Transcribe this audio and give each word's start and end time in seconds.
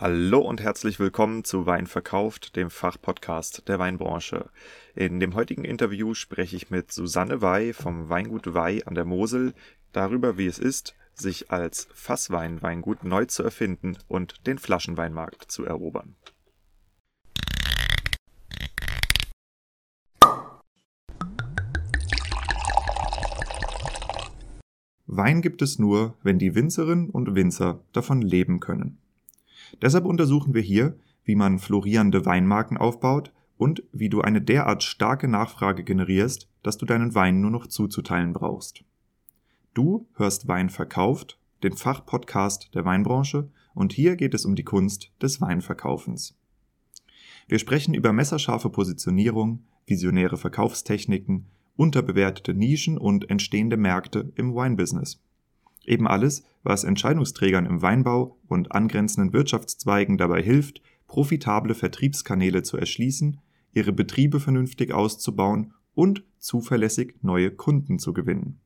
Hallo 0.00 0.38
und 0.38 0.60
herzlich 0.60 1.00
willkommen 1.00 1.42
zu 1.42 1.66
Wein 1.66 1.88
verkauft, 1.88 2.54
dem 2.54 2.70
Fachpodcast 2.70 3.66
der 3.66 3.80
Weinbranche. 3.80 4.48
In 4.94 5.18
dem 5.18 5.34
heutigen 5.34 5.64
Interview 5.64 6.14
spreche 6.14 6.54
ich 6.54 6.70
mit 6.70 6.92
Susanne 6.92 7.42
Wey 7.42 7.72
vom 7.72 8.08
Weingut 8.08 8.54
Wey 8.54 8.84
an 8.84 8.94
der 8.94 9.04
Mosel 9.04 9.54
darüber, 9.90 10.38
wie 10.38 10.46
es 10.46 10.60
ist, 10.60 10.94
sich 11.14 11.50
als 11.50 11.88
Fasswein-Weingut 11.94 13.02
neu 13.02 13.24
zu 13.24 13.42
erfinden 13.42 13.98
und 14.06 14.46
den 14.46 14.58
Flaschenweinmarkt 14.58 15.50
zu 15.50 15.64
erobern. 15.64 16.14
Wein 25.06 25.42
gibt 25.42 25.60
es 25.60 25.80
nur, 25.80 26.14
wenn 26.22 26.38
die 26.38 26.54
Winzerinnen 26.54 27.10
und 27.10 27.34
Winzer 27.34 27.80
davon 27.92 28.22
leben 28.22 28.60
können. 28.60 29.00
Deshalb 29.80 30.04
untersuchen 30.04 30.54
wir 30.54 30.62
hier, 30.62 30.98
wie 31.24 31.34
man 31.34 31.58
florierende 31.58 32.24
Weinmarken 32.24 32.76
aufbaut 32.76 33.32
und 33.56 33.82
wie 33.92 34.08
du 34.08 34.22
eine 34.22 34.40
derart 34.40 34.82
starke 34.82 35.28
Nachfrage 35.28 35.84
generierst, 35.84 36.48
dass 36.62 36.78
du 36.78 36.86
deinen 36.86 37.14
Wein 37.14 37.40
nur 37.40 37.50
noch 37.50 37.66
zuzuteilen 37.66 38.32
brauchst. 38.32 38.84
Du 39.74 40.08
hörst 40.14 40.48
Wein 40.48 40.70
verkauft, 40.70 41.38
den 41.62 41.72
Fachpodcast 41.72 42.74
der 42.74 42.84
Weinbranche, 42.84 43.50
und 43.74 43.92
hier 43.92 44.16
geht 44.16 44.34
es 44.34 44.44
um 44.44 44.56
die 44.56 44.64
Kunst 44.64 45.12
des 45.22 45.40
Weinverkaufens. 45.40 46.36
Wir 47.46 47.58
sprechen 47.58 47.94
über 47.94 48.12
messerscharfe 48.12 48.70
Positionierung, 48.70 49.64
visionäre 49.86 50.36
Verkaufstechniken, 50.36 51.46
unterbewertete 51.76 52.54
Nischen 52.54 52.98
und 52.98 53.30
entstehende 53.30 53.76
Märkte 53.76 54.32
im 54.34 54.54
Weinbusiness. 54.54 55.22
Eben 55.88 56.06
alles, 56.06 56.44
was 56.64 56.84
Entscheidungsträgern 56.84 57.64
im 57.64 57.80
Weinbau 57.80 58.36
und 58.46 58.72
angrenzenden 58.72 59.32
Wirtschaftszweigen 59.32 60.18
dabei 60.18 60.42
hilft, 60.42 60.82
profitable 61.06 61.74
Vertriebskanäle 61.74 62.62
zu 62.62 62.76
erschließen, 62.76 63.40
ihre 63.72 63.94
Betriebe 63.94 64.38
vernünftig 64.38 64.92
auszubauen 64.92 65.72
und 65.94 66.24
zuverlässig 66.38 67.14
neue 67.22 67.50
Kunden 67.50 67.98
zu 67.98 68.12
gewinnen. 68.12 68.60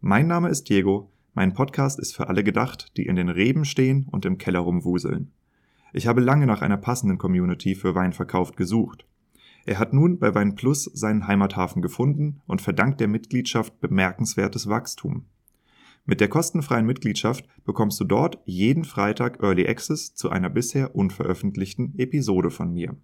Mein 0.00 0.26
Name 0.26 0.48
ist 0.48 0.70
Diego, 0.70 1.12
mein 1.34 1.52
Podcast 1.52 1.98
ist 2.00 2.16
für 2.16 2.28
alle 2.28 2.42
gedacht, 2.42 2.96
die 2.96 3.04
in 3.04 3.16
den 3.16 3.28
Reben 3.28 3.66
stehen 3.66 4.08
und 4.10 4.24
im 4.24 4.38
Keller 4.38 4.60
rumwuseln. 4.60 5.32
Ich 5.92 6.06
habe 6.06 6.22
lange 6.22 6.46
nach 6.46 6.62
einer 6.62 6.78
passenden 6.78 7.18
Community 7.18 7.74
für 7.74 7.94
Weinverkauf 7.94 8.56
gesucht. 8.56 9.04
Er 9.66 9.78
hat 9.78 9.92
nun 9.92 10.18
bei 10.18 10.34
Wein 10.34 10.54
Plus 10.54 10.84
seinen 10.84 11.26
Heimathafen 11.26 11.82
gefunden 11.82 12.40
und 12.46 12.62
verdankt 12.62 13.00
der 13.00 13.08
Mitgliedschaft 13.08 13.80
bemerkenswertes 13.82 14.66
Wachstum. 14.66 15.26
Mit 16.04 16.20
der 16.20 16.28
kostenfreien 16.28 16.84
Mitgliedschaft 16.84 17.46
bekommst 17.64 18.00
du 18.00 18.04
dort 18.04 18.40
jeden 18.44 18.84
Freitag 18.84 19.40
Early 19.40 19.68
Access 19.68 20.14
zu 20.14 20.30
einer 20.30 20.50
bisher 20.50 20.96
unveröffentlichten 20.96 21.96
Episode 21.96 22.50
von 22.50 22.72
mir. 22.72 22.96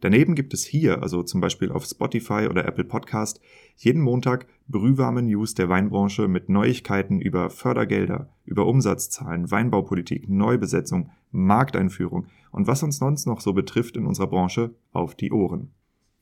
Daneben 0.00 0.34
gibt 0.34 0.54
es 0.54 0.64
hier, 0.64 1.02
also 1.02 1.22
zum 1.22 1.42
Beispiel 1.42 1.70
auf 1.70 1.84
Spotify 1.84 2.46
oder 2.48 2.64
Apple 2.64 2.84
Podcast, 2.84 3.38
jeden 3.76 4.00
Montag 4.00 4.46
brühwarme 4.66 5.20
News 5.20 5.52
der 5.52 5.68
Weinbranche 5.68 6.26
mit 6.26 6.48
Neuigkeiten 6.48 7.20
über 7.20 7.50
Fördergelder, 7.50 8.30
über 8.46 8.64
Umsatzzahlen, 8.64 9.50
Weinbaupolitik, 9.50 10.26
Neubesetzung, 10.26 11.10
Markteinführung 11.32 12.28
und 12.50 12.66
was 12.66 12.82
uns 12.82 12.96
sonst 12.96 13.26
noch 13.26 13.42
so 13.42 13.52
betrifft 13.52 13.98
in 13.98 14.06
unserer 14.06 14.28
Branche 14.28 14.74
auf 14.92 15.14
die 15.14 15.32
Ohren. 15.32 15.70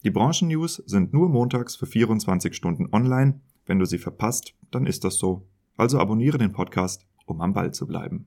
Die 0.03 0.11
Branchennews 0.11 0.83
sind 0.87 1.13
nur 1.13 1.29
montags 1.29 1.77
für 1.77 1.87
24 1.87 2.57
Stunden 2.57 2.89
online. 2.92 3.41
Wenn 3.65 3.79
du 3.79 3.85
sie 3.85 3.98
verpasst, 3.98 4.55
dann 4.73 4.87
ist 4.87 5.05
das 5.05 5.19
so 5.19 5.47
also 5.79 5.98
abonniere 6.01 6.37
den 6.37 6.53
Podcast, 6.53 7.07
um 7.25 7.41
am 7.41 7.55
Ball 7.55 7.73
zu 7.73 7.87
bleiben. 7.87 8.27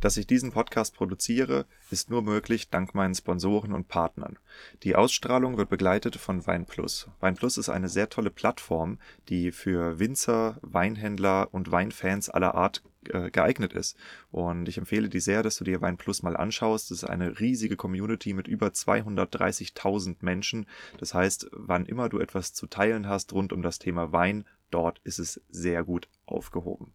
Dass 0.00 0.16
ich 0.16 0.26
diesen 0.26 0.50
Podcast 0.50 0.96
produziere, 0.96 1.64
ist 1.92 2.10
nur 2.10 2.22
möglich 2.22 2.70
dank 2.70 2.92
meinen 2.92 3.14
Sponsoren 3.14 3.72
und 3.72 3.86
Partnern. 3.86 4.36
Die 4.82 4.96
Ausstrahlung 4.96 5.56
wird 5.56 5.68
begleitet 5.68 6.16
von 6.16 6.44
Weinplus. 6.44 7.08
Weinplus 7.20 7.56
ist 7.56 7.68
eine 7.68 7.88
sehr 7.88 8.08
tolle 8.08 8.30
Plattform, 8.30 8.98
die 9.28 9.52
für 9.52 10.00
Winzer, 10.00 10.58
Weinhändler 10.62 11.54
und 11.54 11.70
Weinfans 11.70 12.28
aller 12.28 12.56
Art 12.56 12.82
äh, 13.10 13.30
geeignet 13.30 13.72
ist. 13.72 13.96
Und 14.30 14.68
ich 14.68 14.78
empfehle 14.78 15.08
dir 15.08 15.20
sehr, 15.20 15.42
dass 15.42 15.56
du 15.56 15.64
dir 15.64 15.80
Weinplus 15.80 16.22
mal 16.22 16.36
anschaust. 16.36 16.90
Das 16.90 16.98
ist 16.98 17.04
eine 17.04 17.40
riesige 17.40 17.76
Community 17.76 18.32
mit 18.32 18.48
über 18.48 18.68
230.000 18.68 20.16
Menschen. 20.20 20.66
Das 20.98 21.14
heißt, 21.14 21.48
wann 21.52 21.86
immer 21.86 22.08
du 22.08 22.18
etwas 22.18 22.52
zu 22.52 22.66
teilen 22.66 23.08
hast 23.08 23.32
rund 23.32 23.52
um 23.52 23.62
das 23.62 23.78
Thema 23.78 24.12
Wein, 24.12 24.44
dort 24.70 25.00
ist 25.04 25.18
es 25.18 25.40
sehr 25.48 25.84
gut 25.84 26.08
aufgehoben. 26.26 26.92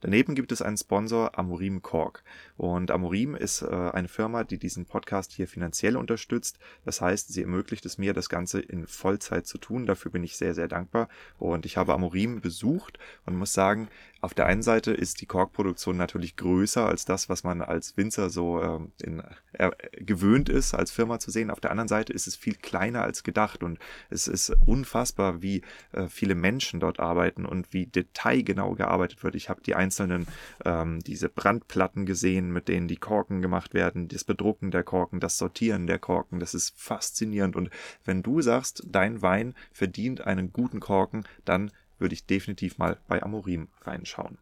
Daneben 0.00 0.34
gibt 0.34 0.50
es 0.52 0.62
einen 0.62 0.76
Sponsor, 0.76 1.38
Amorim 1.38 1.82
Cork. 1.82 2.24
Und 2.56 2.90
Amorim 2.90 3.34
ist 3.34 3.62
äh, 3.62 3.66
eine 3.66 4.08
Firma, 4.08 4.44
die 4.44 4.58
diesen 4.58 4.86
Podcast 4.86 5.32
hier 5.32 5.46
finanziell 5.46 5.96
unterstützt. 5.96 6.58
Das 6.84 7.00
heißt, 7.00 7.32
sie 7.32 7.42
ermöglicht 7.42 7.86
es 7.86 7.98
mir, 7.98 8.12
das 8.14 8.28
Ganze 8.28 8.60
in 8.60 8.86
Vollzeit 8.86 9.46
zu 9.46 9.58
tun. 9.58 9.86
Dafür 9.86 10.10
bin 10.10 10.24
ich 10.24 10.36
sehr, 10.36 10.54
sehr 10.54 10.68
dankbar. 10.68 11.08
Und 11.38 11.66
ich 11.66 11.76
habe 11.76 11.94
Amorim 11.94 12.40
besucht 12.40 12.98
und 13.26 13.36
muss 13.36 13.52
sagen, 13.52 13.88
auf 14.22 14.34
der 14.34 14.46
einen 14.46 14.62
Seite 14.62 14.92
ist 14.92 15.20
die 15.20 15.26
Korkproduktion 15.26 15.96
natürlich 15.96 16.36
größer 16.36 16.86
als 16.86 17.04
das, 17.04 17.28
was 17.28 17.42
man 17.42 17.60
als 17.60 17.96
Winzer 17.96 18.30
so 18.30 18.62
ähm, 18.62 18.92
in, 19.02 19.20
äh, 19.54 19.72
gewöhnt 19.96 20.48
ist, 20.48 20.74
als 20.74 20.92
Firma 20.92 21.18
zu 21.18 21.32
sehen. 21.32 21.50
Auf 21.50 21.58
der 21.58 21.72
anderen 21.72 21.88
Seite 21.88 22.12
ist 22.12 22.28
es 22.28 22.36
viel 22.36 22.54
kleiner 22.54 23.02
als 23.02 23.24
gedacht 23.24 23.64
und 23.64 23.80
es 24.10 24.28
ist 24.28 24.54
unfassbar, 24.64 25.42
wie 25.42 25.62
äh, 25.90 26.06
viele 26.06 26.36
Menschen 26.36 26.78
dort 26.78 27.00
arbeiten 27.00 27.44
und 27.44 27.72
wie 27.72 27.86
detailgenau 27.86 28.76
gearbeitet 28.76 29.24
wird. 29.24 29.34
Ich 29.34 29.48
habe 29.48 29.60
die 29.60 29.74
einzelnen, 29.74 30.28
ähm, 30.64 31.00
diese 31.00 31.28
Brandplatten 31.28 32.06
gesehen, 32.06 32.52
mit 32.52 32.68
denen 32.68 32.86
die 32.86 32.98
Korken 32.98 33.42
gemacht 33.42 33.74
werden, 33.74 34.06
das 34.06 34.22
Bedrucken 34.22 34.70
der 34.70 34.84
Korken, 34.84 35.18
das 35.18 35.36
Sortieren 35.36 35.88
der 35.88 35.98
Korken. 35.98 36.38
Das 36.38 36.54
ist 36.54 36.78
faszinierend. 36.78 37.56
Und 37.56 37.70
wenn 38.04 38.22
du 38.22 38.40
sagst, 38.40 38.84
dein 38.86 39.20
Wein 39.20 39.54
verdient 39.72 40.20
einen 40.20 40.52
guten 40.52 40.78
Korken, 40.78 41.24
dann 41.44 41.72
würde 42.02 42.14
ich 42.14 42.26
definitiv 42.26 42.76
mal 42.76 42.98
bei 43.08 43.22
Amorim 43.22 43.68
reinschauen. 43.80 44.38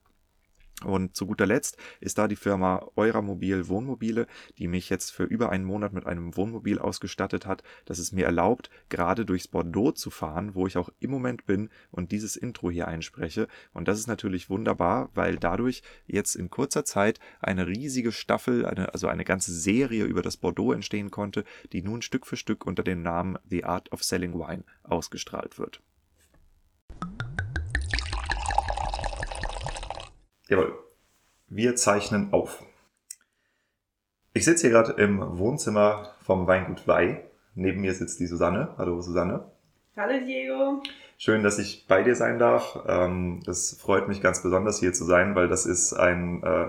Und 0.84 1.14
zu 1.14 1.26
guter 1.26 1.46
Letzt 1.46 1.76
ist 2.00 2.16
da 2.16 2.26
die 2.26 2.36
Firma 2.36 2.86
Euramobil 2.96 3.68
Wohnmobile, 3.68 4.26
die 4.56 4.66
mich 4.66 4.88
jetzt 4.88 5.10
für 5.10 5.24
über 5.24 5.50
einen 5.50 5.64
Monat 5.64 5.92
mit 5.92 6.06
einem 6.06 6.36
Wohnmobil 6.36 6.78
ausgestattet 6.78 7.44
hat, 7.44 7.62
das 7.84 7.98
es 7.98 8.12
mir 8.12 8.24
erlaubt, 8.24 8.70
gerade 8.88 9.26
durchs 9.26 9.48
Bordeaux 9.48 9.92
zu 9.92 10.10
fahren, 10.10 10.54
wo 10.54 10.66
ich 10.66 10.78
auch 10.78 10.88
im 10.98 11.10
Moment 11.10 11.44
bin 11.44 11.68
und 11.90 12.12
dieses 12.12 12.36
Intro 12.36 12.70
hier 12.70 12.88
einspreche. 12.88 13.46
Und 13.74 13.88
das 13.88 13.98
ist 13.98 14.06
natürlich 14.06 14.48
wunderbar, 14.48 15.10
weil 15.14 15.36
dadurch 15.36 15.82
jetzt 16.06 16.34
in 16.34 16.48
kurzer 16.48 16.84
Zeit 16.86 17.20
eine 17.40 17.66
riesige 17.66 18.12
Staffel, 18.12 18.64
eine, 18.64 18.94
also 18.94 19.06
eine 19.06 19.24
ganze 19.24 19.52
Serie 19.52 20.04
über 20.04 20.22
das 20.22 20.38
Bordeaux 20.38 20.72
entstehen 20.72 21.10
konnte, 21.10 21.44
die 21.72 21.82
nun 21.82 22.00
Stück 22.00 22.26
für 22.26 22.36
Stück 22.36 22.66
unter 22.66 22.82
dem 22.82 23.02
Namen 23.02 23.38
The 23.48 23.64
Art 23.64 23.92
of 23.92 24.02
Selling 24.02 24.32
Wine 24.32 24.64
ausgestrahlt 24.82 25.58
wird. 25.58 25.82
Jawohl. 30.50 30.76
Wir 31.46 31.76
zeichnen 31.76 32.32
auf. 32.32 32.64
Ich 34.32 34.44
sitze 34.44 34.62
hier 34.62 34.70
gerade 34.70 35.00
im 35.00 35.38
Wohnzimmer 35.38 36.16
vom 36.24 36.48
Weingut 36.48 36.88
Wei. 36.88 37.22
Neben 37.54 37.80
mir 37.80 37.94
sitzt 37.94 38.18
die 38.18 38.26
Susanne. 38.26 38.74
Hallo 38.76 39.00
Susanne. 39.00 39.44
Hallo 39.96 40.18
Diego. 40.26 40.82
Schön, 41.18 41.44
dass 41.44 41.60
ich 41.60 41.86
bei 41.86 42.02
dir 42.02 42.16
sein 42.16 42.40
darf. 42.40 42.80
Ähm, 42.88 43.40
das 43.46 43.78
freut 43.80 44.08
mich 44.08 44.20
ganz 44.20 44.42
besonders 44.42 44.80
hier 44.80 44.92
zu 44.92 45.04
sein, 45.04 45.36
weil 45.36 45.46
das 45.46 45.66
ist 45.66 45.92
ein 45.92 46.42
äh, 46.42 46.66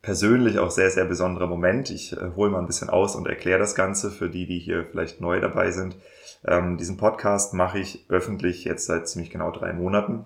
persönlich 0.00 0.58
auch 0.58 0.72
sehr, 0.72 0.90
sehr 0.90 1.04
besonderer 1.04 1.46
Moment. 1.46 1.90
Ich 1.90 2.12
äh, 2.12 2.32
hole 2.34 2.50
mal 2.50 2.58
ein 2.58 2.66
bisschen 2.66 2.90
aus 2.90 3.14
und 3.14 3.28
erkläre 3.28 3.60
das 3.60 3.76
Ganze 3.76 4.10
für 4.10 4.28
die, 4.28 4.46
die 4.46 4.58
hier 4.58 4.84
vielleicht 4.90 5.20
neu 5.20 5.38
dabei 5.40 5.70
sind. 5.70 5.96
Ähm, 6.44 6.76
diesen 6.76 6.96
Podcast 6.96 7.54
mache 7.54 7.78
ich 7.78 8.04
öffentlich 8.08 8.64
jetzt 8.64 8.86
seit 8.86 9.06
ziemlich 9.06 9.30
genau 9.30 9.52
drei 9.52 9.72
Monaten. 9.72 10.24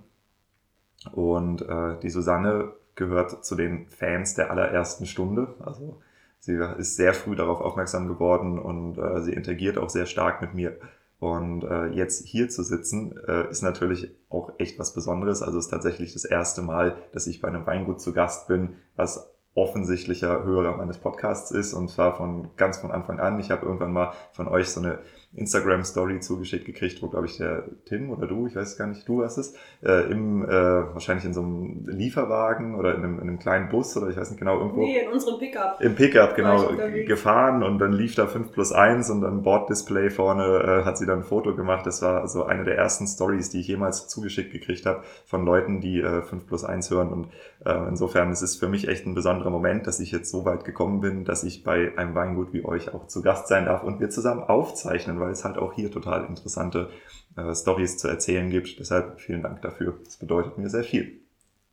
Und 1.12 1.62
äh, 1.62 1.98
die 2.02 2.10
Susanne 2.10 2.72
gehört 2.94 3.44
zu 3.44 3.54
den 3.54 3.88
Fans 3.88 4.34
der 4.34 4.50
allerersten 4.50 5.06
Stunde. 5.06 5.54
Also 5.60 6.00
sie 6.38 6.54
ist 6.78 6.96
sehr 6.96 7.14
früh 7.14 7.36
darauf 7.36 7.60
aufmerksam 7.60 8.08
geworden 8.08 8.58
und 8.58 8.98
äh, 8.98 9.20
sie 9.22 9.32
interagiert 9.32 9.78
auch 9.78 9.90
sehr 9.90 10.06
stark 10.06 10.40
mit 10.40 10.54
mir. 10.54 10.78
Und 11.18 11.64
äh, 11.64 11.86
jetzt 11.86 12.26
hier 12.26 12.48
zu 12.48 12.62
sitzen, 12.62 13.18
äh, 13.26 13.48
ist 13.50 13.62
natürlich 13.62 14.14
auch 14.28 14.52
echt 14.58 14.78
was 14.78 14.92
Besonderes. 14.92 15.42
Also 15.42 15.58
es 15.58 15.66
ist 15.66 15.70
tatsächlich 15.70 16.12
das 16.12 16.24
erste 16.24 16.62
Mal, 16.62 16.96
dass 17.12 17.26
ich 17.26 17.40
bei 17.40 17.48
einem 17.48 17.66
Weingut 17.66 18.00
zu 18.00 18.12
Gast 18.12 18.48
bin, 18.48 18.74
was 18.96 19.32
offensichtlicher 19.54 20.44
Hörer 20.44 20.76
meines 20.76 20.98
Podcasts 20.98 21.50
ist 21.50 21.72
und 21.72 21.88
zwar 21.88 22.14
von 22.14 22.50
ganz 22.56 22.76
von 22.78 22.90
Anfang 22.90 23.18
an. 23.18 23.40
Ich 23.40 23.50
habe 23.50 23.64
irgendwann 23.64 23.92
mal 23.92 24.12
von 24.32 24.48
euch 24.48 24.68
so 24.68 24.80
eine 24.80 24.98
Instagram-Story 25.34 26.20
zugeschickt 26.20 26.64
gekriegt, 26.64 27.02
wo, 27.02 27.08
glaube 27.08 27.26
ich, 27.26 27.36
der 27.36 27.64
Tim 27.84 28.10
oder 28.10 28.26
du, 28.26 28.46
ich 28.46 28.56
weiß 28.56 28.78
gar 28.78 28.86
nicht, 28.86 29.06
du 29.06 29.22
hast 29.22 29.36
es, 29.36 29.54
äh, 29.84 30.10
im, 30.10 30.44
äh, 30.44 30.48
wahrscheinlich 30.48 31.26
in 31.26 31.34
so 31.34 31.42
einem 31.42 31.86
Lieferwagen 31.88 32.74
oder 32.74 32.94
in 32.94 33.04
einem, 33.04 33.14
in 33.16 33.28
einem 33.28 33.38
kleinen 33.38 33.68
Bus 33.68 33.96
oder 33.96 34.08
ich 34.08 34.16
weiß 34.16 34.30
nicht 34.30 34.38
genau, 34.38 34.58
irgendwo. 34.58 34.80
Nee, 34.80 35.00
in 35.00 35.10
unserem 35.10 35.38
Pickup. 35.38 35.80
Im 35.80 35.94
Pickup, 35.94 36.36
genau, 36.36 36.70
gefahren 37.06 37.62
und 37.62 37.78
dann 37.78 37.92
lief 37.92 38.14
da 38.14 38.26
5 38.26 38.52
plus 38.52 38.72
1 38.72 39.10
und 39.10 39.20
dann 39.20 39.42
Borddisplay 39.42 40.10
vorne 40.10 40.44
äh, 40.44 40.84
hat 40.84 40.96
sie 40.96 41.06
dann 41.06 41.18
ein 41.18 41.24
Foto 41.24 41.54
gemacht. 41.54 41.86
Das 41.86 42.00
war 42.02 42.26
so 42.28 42.44
eine 42.44 42.64
der 42.64 42.76
ersten 42.76 43.06
Stories, 43.06 43.50
die 43.50 43.60
ich 43.60 43.68
jemals 43.68 44.08
zugeschickt 44.08 44.52
gekriegt 44.52 44.86
habe 44.86 45.02
von 45.26 45.44
Leuten, 45.44 45.80
die 45.80 46.00
äh, 46.00 46.22
5 46.22 46.46
plus 46.46 46.64
1 46.64 46.90
hören 46.90 47.12
und 47.12 47.28
äh, 47.64 47.88
insofern 47.88 48.30
ist 48.30 48.42
es 48.42 48.56
für 48.56 48.68
mich 48.68 48.88
echt 48.88 49.06
ein 49.06 49.14
besonderer 49.14 49.50
Moment, 49.50 49.86
dass 49.86 50.00
ich 50.00 50.12
jetzt 50.12 50.30
so 50.30 50.44
weit 50.44 50.64
gekommen 50.64 51.00
bin, 51.00 51.24
dass 51.24 51.44
ich 51.44 51.64
bei 51.64 51.92
einem 51.96 52.14
Weingut 52.14 52.52
wie 52.52 52.64
euch 52.64 52.94
auch 52.94 53.06
zu 53.06 53.22
Gast 53.22 53.48
sein 53.48 53.66
darf 53.66 53.82
und 53.82 54.00
wir 54.00 54.08
zusammen 54.08 54.42
aufzeichnen, 54.42 55.18
weil 55.26 55.32
es 55.32 55.44
halt 55.44 55.58
auch 55.58 55.72
hier 55.72 55.90
total 55.90 56.24
interessante 56.26 56.88
äh, 57.36 57.52
Stories 57.52 57.98
zu 57.98 58.06
erzählen 58.06 58.48
gibt. 58.48 58.78
Deshalb 58.78 59.20
vielen 59.20 59.42
Dank 59.42 59.60
dafür. 59.62 59.98
Das 60.04 60.18
bedeutet 60.18 60.56
mir 60.56 60.70
sehr 60.70 60.84
viel. 60.84 61.20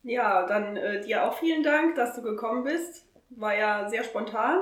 Ja, 0.02 0.44
dann 0.46 0.76
äh, 0.76 1.02
dir 1.02 1.24
auch 1.24 1.38
vielen 1.38 1.62
Dank, 1.62 1.94
dass 1.94 2.16
du 2.16 2.22
gekommen 2.22 2.64
bist. 2.64 3.06
War 3.30 3.56
ja 3.56 3.88
sehr 3.88 4.02
spontan, 4.02 4.58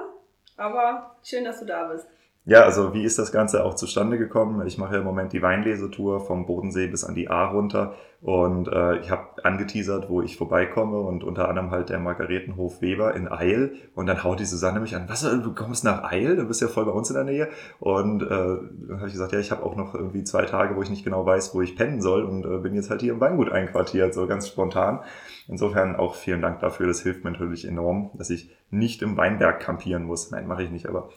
aber 0.59 1.17
schön, 1.25 1.45
dass 1.45 1.61
du 1.61 1.67
da 1.67 1.89
bist. 1.89 2.07
Ja, 2.45 2.63
also 2.63 2.93
wie 2.93 3.05
ist 3.05 3.21
das 3.21 3.31
Ganze 3.31 3.65
auch 3.65 3.75
zustande 3.75 4.19
gekommen? 4.19 4.67
Ich 4.67 4.77
mache 4.77 4.97
im 4.97 5.05
Moment 5.05 5.33
die 5.33 5.43
Weinlesetour 5.43 6.19
vom 6.19 6.45
Bodensee 6.45 6.89
bis 6.89 7.05
an 7.05 7.15
die 7.15 7.31
A 7.31 7.45
runter 7.45 7.95
und 8.21 8.67
äh, 8.67 8.99
ich 8.99 9.13
habe 9.13 9.45
angeteasert, 9.45 10.09
wo 10.11 10.23
ich 10.23 10.37
vorbeikomme 10.37 10.99
und 10.99 11.23
unter 11.23 11.49
anderem 11.49 11.71
halt 11.71 11.89
der 11.89 12.01
Margaretenhof 12.01 12.83
Weber 12.83 13.15
in 13.15 13.31
Eil 13.31 13.75
und 13.95 14.07
dann 14.07 14.25
haut 14.25 14.41
die 14.41 14.45
Susanne 14.45 14.81
mich 14.81 14.97
an, 14.97 15.09
was, 15.09 15.23
du 15.23 15.55
kommst 15.55 15.85
nach 15.85 16.03
Eil? 16.11 16.35
Du 16.35 16.45
bist 16.45 16.61
ja 16.61 16.67
voll 16.67 16.85
bei 16.85 16.91
uns 16.91 17.11
in 17.11 17.15
der 17.15 17.25
Nähe 17.25 17.49
und 17.79 18.23
äh, 18.23 18.27
dann 18.27 18.97
habe 18.97 19.07
ich 19.07 19.13
gesagt, 19.13 19.33
ja, 19.33 19.39
ich 19.39 19.53
habe 19.53 19.65
auch 19.65 19.77
noch 19.77 19.95
irgendwie 19.95 20.25
zwei 20.25 20.45
Tage, 20.45 20.75
wo 20.75 20.83
ich 20.83 20.91
nicht 20.91 21.05
genau 21.05 21.25
weiß, 21.25 21.55
wo 21.55 21.63
ich 21.63 21.77
pennen 21.77 22.01
soll 22.01 22.25
und 22.25 22.45
äh, 22.45 22.59
bin 22.59 22.75
jetzt 22.75 22.91
halt 22.91 23.03
hier 23.03 23.13
im 23.13 23.21
Weingut 23.21 23.53
einquartiert, 23.53 24.15
so 24.15 24.27
ganz 24.27 24.49
spontan. 24.49 24.99
Insofern 25.47 25.95
auch 25.95 26.17
vielen 26.17 26.43
Dank 26.43 26.59
dafür, 26.59 26.89
das 26.89 27.03
hilft 27.03 27.23
mir 27.23 27.31
natürlich 27.31 27.67
enorm, 27.69 28.11
dass 28.15 28.31
ich 28.31 28.51
nicht 28.71 29.03
im 29.03 29.17
Weinberg 29.17 29.61
kampieren 29.61 30.05
muss. 30.05 30.31
Nein, 30.31 30.49
mache 30.49 30.63
ich 30.63 30.71
nicht, 30.71 30.87
aber 30.89 31.11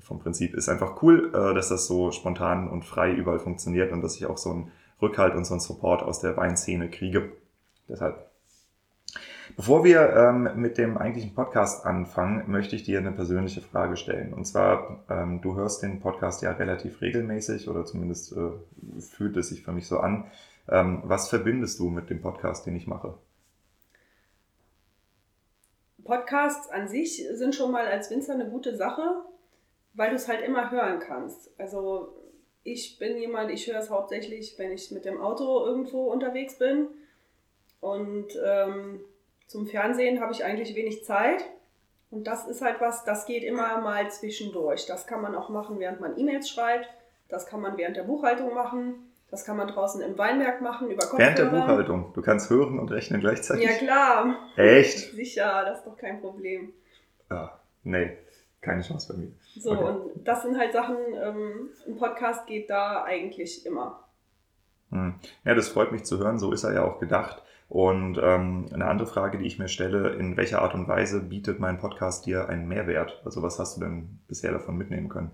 vom 0.00 0.18
Prinzip 0.18 0.54
ist 0.54 0.68
einfach 0.68 1.02
cool, 1.02 1.32
äh, 1.34 1.54
dass 1.54 1.68
das 1.68 1.86
so 1.86 2.10
spontan 2.10 2.68
und 2.68 2.84
frei 2.84 3.12
überall 3.12 3.38
funktioniert 3.38 3.92
und 3.92 4.02
dass 4.02 4.16
ich 4.16 4.26
auch 4.26 4.38
so 4.38 4.50
einen 4.50 4.72
Rückhalt 5.00 5.34
und 5.34 5.44
so 5.44 5.54
einen 5.54 5.60
Support 5.60 6.02
aus 6.02 6.20
der 6.20 6.36
Weinszene 6.36 6.90
kriege. 6.90 7.32
Deshalb. 7.88 8.28
Bevor 9.56 9.82
wir 9.82 10.14
ähm, 10.14 10.50
mit 10.56 10.78
dem 10.78 10.98
eigentlichen 10.98 11.34
Podcast 11.34 11.86
anfangen, 11.86 12.50
möchte 12.50 12.76
ich 12.76 12.84
dir 12.84 12.98
eine 12.98 13.12
persönliche 13.12 13.60
Frage 13.60 13.96
stellen. 13.96 14.32
Und 14.34 14.44
zwar, 14.44 15.04
ähm, 15.08 15.40
du 15.40 15.56
hörst 15.56 15.82
den 15.82 16.00
Podcast 16.00 16.42
ja 16.42 16.52
relativ 16.52 17.00
regelmäßig 17.00 17.68
oder 17.68 17.84
zumindest 17.84 18.32
äh, 18.32 19.00
fühlt 19.00 19.36
es 19.36 19.48
sich 19.48 19.62
für 19.62 19.72
mich 19.72 19.86
so 19.86 19.98
an. 19.98 20.30
Ähm, 20.68 21.00
was 21.04 21.28
verbindest 21.28 21.78
du 21.78 21.88
mit 21.88 22.10
dem 22.10 22.20
Podcast, 22.20 22.66
den 22.66 22.76
ich 22.76 22.86
mache? 22.86 23.14
Podcasts 26.04 26.70
an 26.70 26.88
sich 26.88 27.26
sind 27.32 27.54
schon 27.54 27.72
mal 27.72 27.86
als 27.86 28.10
Winzer 28.10 28.34
eine 28.34 28.48
gute 28.48 28.76
Sache 28.76 29.24
weil 29.98 30.10
du 30.10 30.16
es 30.16 30.28
halt 30.28 30.42
immer 30.42 30.70
hören 30.70 31.00
kannst. 31.00 31.50
Also 31.58 32.14
ich 32.62 33.00
bin 33.00 33.18
jemand, 33.18 33.50
ich 33.50 33.66
höre 33.66 33.80
es 33.80 33.90
hauptsächlich, 33.90 34.54
wenn 34.56 34.70
ich 34.70 34.92
mit 34.92 35.04
dem 35.04 35.20
Auto 35.20 35.66
irgendwo 35.66 36.04
unterwegs 36.04 36.56
bin. 36.56 36.86
Und 37.80 38.28
ähm, 38.46 39.00
zum 39.48 39.66
Fernsehen 39.66 40.20
habe 40.20 40.32
ich 40.32 40.44
eigentlich 40.44 40.76
wenig 40.76 41.04
Zeit. 41.04 41.44
Und 42.12 42.28
das 42.28 42.46
ist 42.46 42.62
halt 42.62 42.80
was, 42.80 43.04
das 43.04 43.26
geht 43.26 43.42
immer 43.42 43.80
mal 43.80 44.08
zwischendurch. 44.08 44.86
Das 44.86 45.08
kann 45.08 45.20
man 45.20 45.34
auch 45.34 45.48
machen, 45.48 45.80
während 45.80 46.00
man 46.00 46.16
E-Mails 46.16 46.48
schreibt. 46.48 46.88
Das 47.28 47.46
kann 47.46 47.60
man 47.60 47.76
während 47.76 47.96
der 47.96 48.04
Buchhaltung 48.04 48.54
machen. 48.54 49.10
Das 49.32 49.44
kann 49.44 49.56
man 49.56 49.66
draußen 49.66 50.00
im 50.00 50.16
Weinberg 50.16 50.62
machen, 50.62 50.92
über 50.92 51.06
Kopfhörer. 51.06 51.18
Während 51.18 51.38
der 51.38 51.44
Buchhaltung? 51.46 52.12
Du 52.14 52.22
kannst 52.22 52.50
hören 52.50 52.78
und 52.78 52.92
rechnen 52.92 53.20
gleichzeitig? 53.20 53.64
Ja, 53.64 53.72
klar. 53.72 54.48
Echt? 54.54 55.12
Sicher, 55.12 55.64
das 55.66 55.78
ist 55.78 55.86
doch 55.88 55.96
kein 55.96 56.20
Problem. 56.20 56.72
Ja, 57.28 57.58
nee 57.82 58.16
keine 58.60 58.82
Chance 58.82 59.12
bei 59.12 59.18
mir. 59.18 59.32
So, 59.58 59.72
okay. 59.72 59.84
und 59.84 60.26
das 60.26 60.42
sind 60.42 60.58
halt 60.58 60.72
Sachen, 60.72 60.96
ähm, 61.14 61.70
ein 61.86 61.96
Podcast 61.96 62.46
geht 62.46 62.70
da 62.70 63.04
eigentlich 63.04 63.64
immer. 63.66 64.04
Hm. 64.90 65.14
Ja, 65.44 65.54
das 65.54 65.68
freut 65.68 65.92
mich 65.92 66.04
zu 66.04 66.18
hören, 66.18 66.38
so 66.38 66.52
ist 66.52 66.64
er 66.64 66.74
ja 66.74 66.84
auch 66.84 66.98
gedacht. 66.98 67.42
Und 67.68 68.18
ähm, 68.22 68.66
eine 68.72 68.86
andere 68.86 69.06
Frage, 69.06 69.36
die 69.38 69.46
ich 69.46 69.58
mir 69.58 69.68
stelle, 69.68 70.14
in 70.14 70.36
welcher 70.38 70.62
Art 70.62 70.74
und 70.74 70.88
Weise 70.88 71.20
bietet 71.20 71.60
mein 71.60 71.78
Podcast 71.78 72.24
dir 72.24 72.48
einen 72.48 72.66
Mehrwert? 72.66 73.20
Also 73.24 73.42
was 73.42 73.58
hast 73.58 73.76
du 73.76 73.80
denn 73.80 74.20
bisher 74.26 74.52
davon 74.52 74.78
mitnehmen 74.78 75.10
können? 75.10 75.30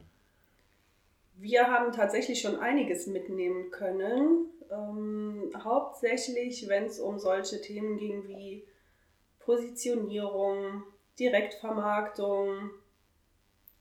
Wir 1.36 1.68
haben 1.68 1.92
tatsächlich 1.92 2.40
schon 2.40 2.58
einiges 2.58 3.06
mitnehmen 3.06 3.70
können. 3.70 4.46
Ähm, 4.70 5.52
hauptsächlich, 5.62 6.68
wenn 6.68 6.86
es 6.86 6.98
um 6.98 7.20
solche 7.20 7.60
Themen 7.60 7.98
ging 7.98 8.26
wie 8.26 8.66
Positionierung, 9.38 10.82
Direktvermarktung, 11.20 12.70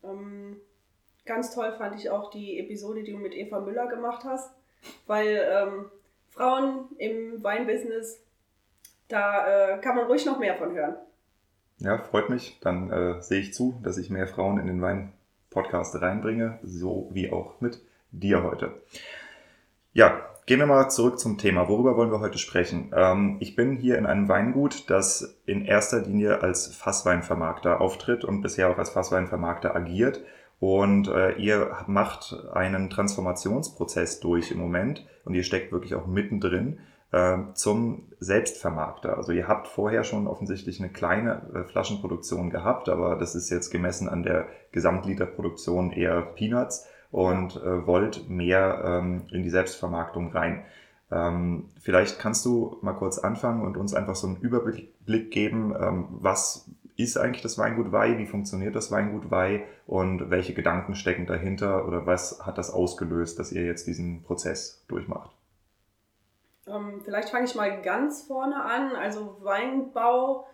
ähm, 0.03 0.57
ganz 1.25 1.53
toll 1.53 1.73
fand 1.77 1.95
ich 1.99 2.09
auch 2.09 2.29
die 2.29 2.59
Episode, 2.59 3.03
die 3.03 3.11
du 3.11 3.17
mit 3.17 3.33
Eva 3.33 3.59
Müller 3.59 3.87
gemacht 3.87 4.23
hast, 4.25 4.53
weil 5.07 5.45
ähm, 5.49 5.85
Frauen 6.29 6.89
im 6.97 7.43
Weinbusiness, 7.43 8.23
da 9.07 9.75
äh, 9.75 9.81
kann 9.81 9.95
man 9.95 10.07
ruhig 10.07 10.25
noch 10.25 10.39
mehr 10.39 10.55
von 10.55 10.73
hören. 10.73 10.95
Ja, 11.79 11.97
freut 11.99 12.29
mich. 12.29 12.59
Dann 12.61 12.91
äh, 12.91 13.21
sehe 13.21 13.41
ich 13.41 13.53
zu, 13.53 13.79
dass 13.83 13.97
ich 13.97 14.09
mehr 14.09 14.27
Frauen 14.27 14.59
in 14.59 14.67
den 14.67 14.81
Wein-Podcast 14.81 16.01
reinbringe, 16.01 16.59
so 16.63 17.09
wie 17.11 17.31
auch 17.31 17.59
mit 17.61 17.81
dir 18.11 18.43
heute. 18.43 18.81
Ja, 19.91 20.32
Gehen 20.45 20.59
wir 20.59 20.65
mal 20.65 20.89
zurück 20.89 21.19
zum 21.19 21.37
Thema. 21.37 21.69
Worüber 21.69 21.95
wollen 21.95 22.11
wir 22.11 22.19
heute 22.19 22.37
sprechen? 22.37 22.91
Ähm, 22.93 23.37
ich 23.39 23.55
bin 23.55 23.77
hier 23.77 23.97
in 23.97 24.05
einem 24.05 24.27
Weingut, 24.27 24.89
das 24.89 25.39
in 25.45 25.63
erster 25.63 26.01
Linie 26.01 26.41
als 26.41 26.67
Fassweinvermarkter 26.75 27.79
auftritt 27.79 28.25
und 28.25 28.41
bisher 28.41 28.69
auch 28.69 28.77
als 28.77 28.89
Fassweinvermarkter 28.89 29.73
agiert. 29.73 30.21
Und 30.59 31.07
äh, 31.07 31.37
ihr 31.37 31.71
macht 31.87 32.35
einen 32.51 32.89
Transformationsprozess 32.89 34.19
durch 34.19 34.51
im 34.51 34.59
Moment 34.59 35.07
und 35.23 35.33
ihr 35.33 35.43
steckt 35.43 35.71
wirklich 35.71 35.95
auch 35.95 36.07
mittendrin 36.07 36.79
äh, 37.13 37.37
zum 37.53 38.11
Selbstvermarkter. 38.19 39.15
Also 39.15 39.31
ihr 39.31 39.47
habt 39.47 39.69
vorher 39.69 40.03
schon 40.03 40.27
offensichtlich 40.27 40.81
eine 40.81 40.89
kleine 40.89 41.53
äh, 41.53 41.63
Flaschenproduktion 41.63 42.49
gehabt, 42.49 42.89
aber 42.89 43.15
das 43.15 43.35
ist 43.35 43.49
jetzt 43.49 43.69
gemessen 43.69 44.09
an 44.09 44.23
der 44.23 44.47
Gesamtliterproduktion 44.73 45.91
eher 45.91 46.21
Peanuts 46.21 46.85
und 47.13 47.57
äh, 47.57 47.85
wollt 47.85 48.27
mehr 48.27 48.81
ähm, 48.83 49.27
in 49.31 49.43
die 49.43 49.51
Selbstvermarktung 49.51 50.31
rein. 50.31 50.65
Ähm, 51.11 51.69
vielleicht 51.79 52.19
kannst 52.19 52.43
du 52.43 52.77
mal 52.81 52.93
kurz 52.93 53.19
anfangen 53.19 53.61
und 53.61 53.77
uns 53.77 53.93
einfach 53.93 54.15
so 54.15 54.25
einen 54.25 54.37
Überblick 54.37 55.29
geben, 55.29 55.75
ähm, 55.79 56.07
was 56.09 56.67
ist 56.97 57.17
eigentlich 57.17 57.43
das 57.43 57.59
Weingut 57.59 57.91
Wei, 57.91 58.17
wie 58.17 58.25
funktioniert 58.25 58.75
das 58.75 58.91
Weingut 58.91 59.29
Wei 59.29 59.63
und 59.85 60.31
welche 60.31 60.55
Gedanken 60.55 60.95
stecken 60.95 61.27
dahinter 61.27 61.87
oder 61.87 62.07
was 62.07 62.43
hat 62.43 62.57
das 62.57 62.71
ausgelöst, 62.71 63.37
dass 63.37 63.51
ihr 63.51 63.63
jetzt 63.63 63.85
diesen 63.85 64.23
Prozess 64.23 64.83
durchmacht? 64.87 65.29
Ähm, 66.65 67.01
vielleicht 67.05 67.29
fange 67.29 67.45
ich 67.45 67.53
mal 67.53 67.79
ganz 67.83 68.23
vorne 68.23 68.63
an. 68.63 68.95
Also 68.95 69.37
Weinbau 69.41 70.47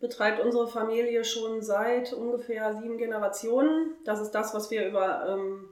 betreibt 0.00 0.38
unsere 0.40 0.68
Familie 0.68 1.24
schon 1.24 1.62
seit 1.62 2.12
ungefähr 2.12 2.74
sieben 2.74 2.98
Generationen. 2.98 3.92
Das 4.04 4.20
ist 4.20 4.32
das, 4.32 4.54
was 4.54 4.70
wir 4.70 4.86
über 4.86 5.26
ähm, 5.28 5.70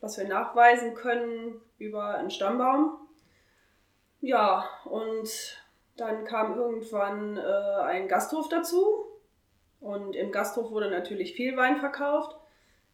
was 0.00 0.18
wir 0.18 0.28
nachweisen 0.28 0.94
können 0.94 1.60
über 1.78 2.14
einen 2.16 2.30
Stammbaum. 2.30 2.98
Ja, 4.20 4.68
und 4.84 5.28
dann 5.96 6.24
kam 6.24 6.56
irgendwann 6.56 7.36
äh, 7.36 7.82
ein 7.82 8.08
Gasthof 8.08 8.48
dazu 8.48 9.06
und 9.80 10.16
im 10.16 10.32
Gasthof 10.32 10.70
wurde 10.70 10.90
natürlich 10.90 11.34
viel 11.34 11.56
Wein 11.56 11.78
verkauft. 11.78 12.36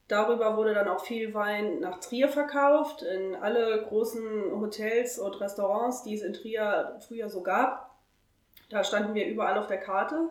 Darüber 0.08 0.56
wurde 0.56 0.74
dann 0.74 0.88
auch 0.88 1.02
viel 1.02 1.32
Wein 1.32 1.80
nach 1.80 1.98
Trier 1.98 2.28
verkauft, 2.28 3.02
in 3.02 3.34
alle 3.34 3.82
großen 3.88 4.60
Hotels 4.60 5.18
und 5.18 5.40
Restaurants, 5.40 6.02
die 6.02 6.14
es 6.14 6.22
in 6.22 6.34
Trier 6.34 6.98
früher 7.06 7.30
so 7.30 7.42
gab. 7.42 7.90
Da 8.68 8.84
standen 8.84 9.14
wir 9.14 9.26
überall 9.26 9.56
auf 9.58 9.66
der 9.66 9.80
Karte. 9.80 10.28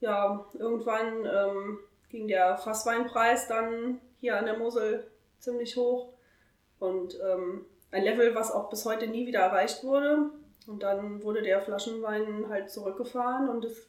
Ja, 0.00 0.46
irgendwann 0.54 1.26
ähm, 1.26 1.78
ging 2.08 2.26
der 2.28 2.56
Fassweinpreis 2.56 3.48
dann 3.48 4.00
hier 4.18 4.38
an 4.38 4.46
der 4.46 4.58
Mosel 4.58 5.10
ziemlich 5.38 5.76
hoch 5.76 6.12
und 6.78 7.18
ähm, 7.20 7.64
ein 7.90 8.04
Level, 8.04 8.34
was 8.34 8.50
auch 8.50 8.68
bis 8.68 8.84
heute 8.84 9.06
nie 9.06 9.26
wieder 9.26 9.40
erreicht 9.40 9.84
wurde. 9.84 10.30
Und 10.66 10.82
dann 10.82 11.22
wurde 11.22 11.42
der 11.42 11.62
Flaschenwein 11.62 12.48
halt 12.48 12.70
zurückgefahren 12.70 13.48
und 13.48 13.64
es 13.64 13.88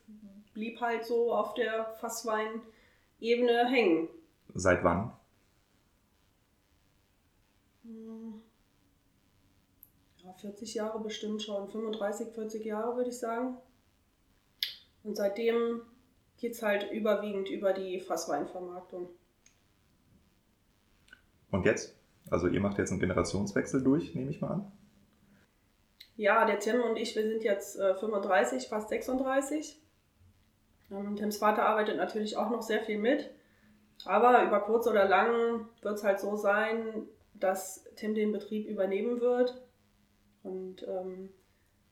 blieb 0.53 0.79
halt 0.79 1.05
so 1.05 1.33
auf 1.33 1.55
der 1.55 1.85
Fasswein-Ebene 1.99 3.67
hängen. 3.67 4.09
Seit 4.53 4.83
wann? 4.83 5.11
Hm. 7.83 8.41
Ja, 10.23 10.33
40 10.33 10.75
Jahre 10.75 10.99
bestimmt 10.99 11.41
schon, 11.41 11.67
35, 11.67 12.33
40 12.33 12.65
Jahre 12.65 12.95
würde 12.95 13.09
ich 13.09 13.17
sagen. 13.17 13.57
Und 15.03 15.15
seitdem 15.15 15.81
geht 16.37 16.53
es 16.53 16.61
halt 16.61 16.91
überwiegend 16.91 17.49
über 17.49 17.73
die 17.73 17.99
Fassweinvermarktung. 17.99 19.09
Und 21.51 21.65
jetzt? 21.65 21.95
Also 22.29 22.47
ihr 22.47 22.59
macht 22.59 22.77
jetzt 22.77 22.91
einen 22.91 22.99
Generationswechsel 22.99 23.83
durch, 23.83 24.13
nehme 24.15 24.31
ich 24.31 24.41
mal 24.41 24.51
an. 24.51 24.71
Ja, 26.15 26.45
der 26.45 26.59
Tim 26.59 26.81
und 26.81 26.97
ich, 26.97 27.15
wir 27.15 27.23
sind 27.23 27.43
jetzt 27.43 27.79
äh, 27.79 27.95
35, 27.95 28.67
fast 28.67 28.89
36. 28.89 29.79
Ähm, 30.91 31.15
Tims 31.15 31.37
Vater 31.37 31.65
arbeitet 31.65 31.97
natürlich 31.97 32.37
auch 32.37 32.49
noch 32.49 32.61
sehr 32.61 32.81
viel 32.81 32.97
mit. 32.97 33.29
Aber 34.05 34.43
über 34.43 34.59
kurz 34.61 34.87
oder 34.87 35.07
lang 35.07 35.67
wird 35.81 35.95
es 35.95 36.03
halt 36.03 36.19
so 36.19 36.35
sein, 36.35 37.07
dass 37.33 37.85
Tim 37.95 38.15
den 38.15 38.31
Betrieb 38.31 38.67
übernehmen 38.67 39.21
wird. 39.21 39.61
Und 40.43 40.87
ähm, 40.87 41.29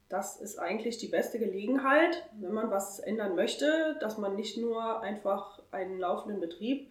das 0.10 0.38
ist 0.40 0.60
eigentlich 0.60 0.98
die 0.98 1.08
beste 1.08 1.40
Gelegenheit, 1.40 2.30
wenn 2.40 2.54
man 2.54 2.72
was 2.72 3.00
ändern 3.00 3.36
möchte, 3.36 3.98
dass 4.00 4.18
man 4.18 4.36
nicht 4.36 4.58
nur 4.58 5.02
einfach 5.02 5.62
einen 5.72 6.00
laufenden 6.00 6.40
Betrieb 6.40 6.90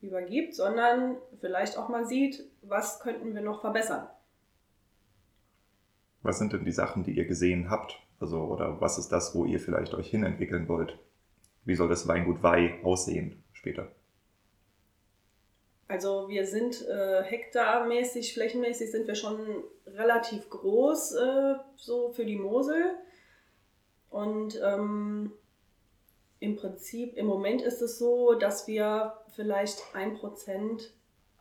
übergibt, 0.00 0.54
sondern 0.54 1.16
vielleicht 1.40 1.76
auch 1.76 1.88
mal 1.88 2.06
sieht, 2.06 2.44
was 2.62 3.00
könnten 3.00 3.34
wir 3.34 3.42
noch 3.42 3.60
verbessern. 3.60 4.08
Was 6.22 6.38
sind 6.38 6.52
denn 6.52 6.64
die 6.64 6.72
Sachen, 6.72 7.02
die 7.02 7.16
ihr 7.16 7.26
gesehen 7.26 7.70
habt? 7.70 7.98
Also, 8.18 8.42
oder 8.44 8.80
was 8.80 8.98
ist 8.98 9.08
das, 9.08 9.34
wo 9.34 9.44
ihr 9.44 9.60
vielleicht 9.60 9.94
euch 9.94 10.10
hinentwickeln 10.10 10.68
wollt? 10.68 10.98
Wie 11.64 11.74
soll 11.74 11.88
das 11.88 12.06
Weingut 12.08 12.42
Weih 12.42 12.78
aussehen 12.82 13.42
später? 13.52 13.88
Also 15.88 16.28
wir 16.28 16.46
sind 16.46 16.86
äh, 16.86 17.24
hektarmäßig, 17.24 18.34
flächenmäßig 18.34 18.92
sind 18.92 19.08
wir 19.08 19.16
schon 19.16 19.64
relativ 19.86 20.48
groß, 20.48 21.14
äh, 21.16 21.54
so 21.76 22.10
für 22.10 22.24
die 22.24 22.36
Mosel. 22.36 22.94
Und 24.08 24.60
ähm, 24.62 25.32
im 26.40 26.56
Prinzip, 26.56 27.16
im 27.16 27.26
Moment 27.26 27.60
ist 27.60 27.82
es 27.82 27.98
so, 27.98 28.34
dass 28.34 28.66
wir 28.66 29.18
vielleicht 29.36 29.82
ein 29.94 30.14
Prozent 30.14 30.92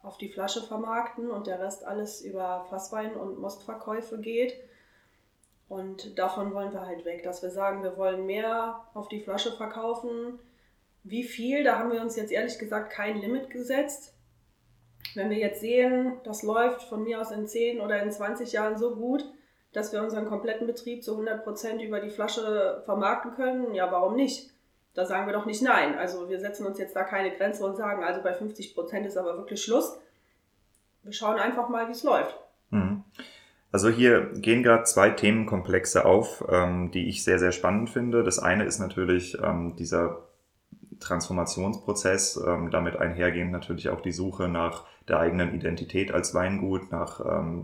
auf 0.04 0.18
die 0.18 0.30
Flasche 0.30 0.62
vermarkten 0.62 1.32
und 1.32 1.48
der 1.48 1.60
Rest 1.60 1.86
alles 1.86 2.22
über 2.22 2.66
Fasswein 2.70 3.16
und 3.16 3.40
Mostverkäufe 3.40 4.20
geht. 4.20 4.54
Und 5.70 6.18
davon 6.18 6.54
wollen 6.54 6.74
wir 6.74 6.86
halt 6.86 7.06
weg, 7.06 7.24
dass 7.24 7.42
wir 7.42 7.50
sagen, 7.50 7.84
wir 7.84 7.96
wollen 7.98 8.26
mehr 8.26 8.88
auf 8.94 9.08
die 9.08 9.22
Flasche 9.22 9.52
verkaufen. 9.54 10.40
Wie 11.04 11.24
viel, 11.24 11.64
da 11.64 11.80
haben 11.80 11.92
wir 11.92 12.02
uns 12.02 12.16
jetzt 12.16 12.32
ehrlich 12.32 12.60
gesagt 12.60 12.92
kein 12.92 13.18
Limit 13.18 13.50
gesetzt. 13.50 14.14
Wenn 15.16 15.30
wir 15.30 15.38
jetzt 15.38 15.62
sehen, 15.62 16.20
das 16.24 16.44
läuft 16.44 16.84
von 16.84 17.04
mir 17.04 17.22
aus 17.22 17.32
in 17.32 17.48
10 17.48 17.80
oder 17.80 18.02
in 18.02 18.12
20 18.12 18.52
Jahren 18.52 18.78
so 18.78 18.96
gut, 18.96 19.24
dass 19.72 19.94
wir 19.94 20.02
unseren 20.02 20.28
kompletten 20.28 20.68
Betrieb 20.68 21.04
zu 21.04 21.12
100 21.12 21.44
Prozent 21.44 21.82
über 21.82 22.00
die 22.00 22.10
Flasche 22.10 22.82
vermarkten 22.86 23.36
können, 23.36 23.74
ja, 23.76 23.92
warum 23.92 24.16
nicht? 24.16 24.52
Da 25.00 25.06
sagen 25.06 25.28
wir 25.28 25.34
doch 25.34 25.46
nicht 25.46 25.62
nein. 25.62 25.98
Also 25.98 26.28
wir 26.28 26.42
setzen 26.42 26.66
uns 26.66 26.78
jetzt 26.78 26.94
da 26.94 27.06
keine 27.06 27.32
Grenze 27.32 27.64
und 27.64 27.78
sagen, 27.78 28.04
also 28.04 28.22
bei 28.22 28.34
50 28.34 28.76
Prozent 28.76 29.06
ist 29.06 29.16
aber 29.16 29.38
wirklich 29.38 29.64
Schluss. 29.64 29.98
Wir 31.04 31.14
schauen 31.14 31.40
einfach 31.40 31.70
mal, 31.70 31.88
wie 31.88 31.94
es 31.94 32.04
läuft. 32.04 32.38
Mhm. 32.72 33.06
Also 33.72 33.88
hier 33.88 34.26
gehen 34.34 34.62
gerade 34.62 34.84
zwei 34.84 35.12
Themenkomplexe 35.12 36.04
auf, 36.04 36.44
ähm, 36.52 36.92
die 36.92 37.08
ich 37.08 37.24
sehr, 37.24 37.40
sehr 37.40 37.54
spannend 37.54 37.90
finde. 37.90 38.24
Das 38.24 38.40
eine 38.40 38.66
ist 38.66 38.80
natürlich 38.80 39.38
ähm, 39.42 39.78
dieser 39.78 40.28
Transformationsprozess, 41.00 42.36
ähm, 42.46 42.70
damit 42.70 42.98
einhergehend 42.98 43.54
natürlich 43.54 43.88
auch 43.88 44.02
die 44.02 44.12
Suche 44.12 44.50
nach 44.50 44.84
der 45.08 45.22
eigenen 45.22 45.56
Identität 45.56 46.12
als 46.12 46.34
Weingut, 46.36 46.92
nach 46.92 47.20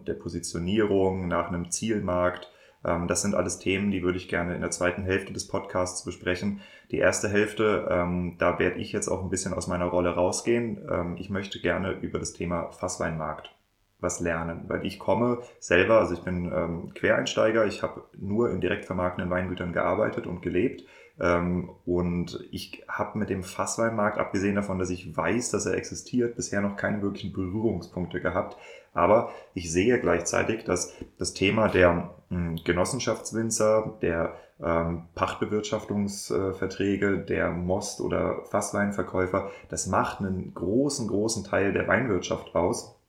der 0.08 0.16
Positionierung, 0.16 1.28
nach 1.28 1.50
einem 1.50 1.70
Zielmarkt. 1.70 2.50
Ähm, 2.86 3.08
das 3.08 3.22
sind 3.22 3.36
alles 3.36 3.60
Themen, 3.60 3.92
die 3.92 4.04
würde 4.04 4.18
ich 4.18 4.30
gerne 4.30 4.56
in 4.56 4.62
der 4.62 4.72
zweiten 4.72 5.04
Hälfte 5.04 5.34
des 5.34 5.48
Podcasts 5.48 6.04
besprechen. 6.04 6.62
Die 6.92 6.98
erste 6.98 7.30
Hälfte, 7.30 7.88
ähm, 7.90 8.36
da 8.38 8.60
werde 8.60 8.80
ich 8.80 8.92
jetzt 8.92 9.08
auch 9.08 9.24
ein 9.24 9.30
bisschen 9.30 9.54
aus 9.54 9.68
meiner 9.68 9.86
Rolle 9.86 10.10
rausgehen. 10.10 10.80
Ähm, 10.90 11.16
ich 11.18 11.30
möchte 11.30 11.60
gerne 11.60 11.92
über 11.92 12.20
das 12.20 12.34
Thema 12.34 12.72
Fassweinmarkt 12.72 13.52
was 14.00 14.20
lernen, 14.20 14.66
weil 14.68 14.86
ich 14.86 15.00
komme 15.00 15.40
selber, 15.60 16.00
also 16.00 16.14
ich 16.14 16.22
bin 16.22 16.52
ähm, 16.54 16.94
Quereinsteiger, 16.94 17.66
ich 17.66 17.82
habe 17.82 18.04
nur 18.18 18.52
in 18.52 18.62
direkt 18.62 18.86
vermarktenden 18.86 19.32
Weingütern 19.32 19.74
gearbeitet 19.74 20.28
und 20.28 20.42
gelebt 20.42 20.84
und 21.18 22.46
ich 22.52 22.84
habe 22.90 23.18
mit 23.18 23.30
dem 23.30 23.44
Fassweinmarkt, 23.44 24.18
abgesehen 24.18 24.56
davon, 24.56 24.80
dass 24.80 24.90
ich 24.90 25.16
weiß, 25.16 25.52
dass 25.52 25.66
er 25.66 25.76
existiert, 25.76 26.36
bisher 26.36 26.60
noch 26.62 26.76
keine 26.76 27.02
wirklichen 27.02 27.32
Berührungspunkte 27.32 28.20
gehabt. 28.20 28.58
Aber 28.94 29.32
ich 29.54 29.72
sehe 29.72 29.98
gleichzeitig, 30.00 30.66
dass 30.66 30.94
das 31.18 31.34
Thema 31.34 31.70
der 31.70 32.14
mh, 32.30 32.56
Genossenschaftswinzer, 32.66 33.98
der 34.02 34.36
ähm, 34.62 35.04
Pachtbewirtschaftungsverträge, 35.16 37.20
der 37.20 37.52
Most- 37.52 38.02
oder 38.02 38.44
Fassweinverkäufer, 38.46 39.52
das 39.70 39.88
macht 39.88 40.20
einen 40.20 40.54
großen, 40.54 41.08
großen 41.08 41.46
Teil 41.46 41.72
der 41.72 41.88
Weinwirtschaft 41.88 42.54
aus. 42.56 43.00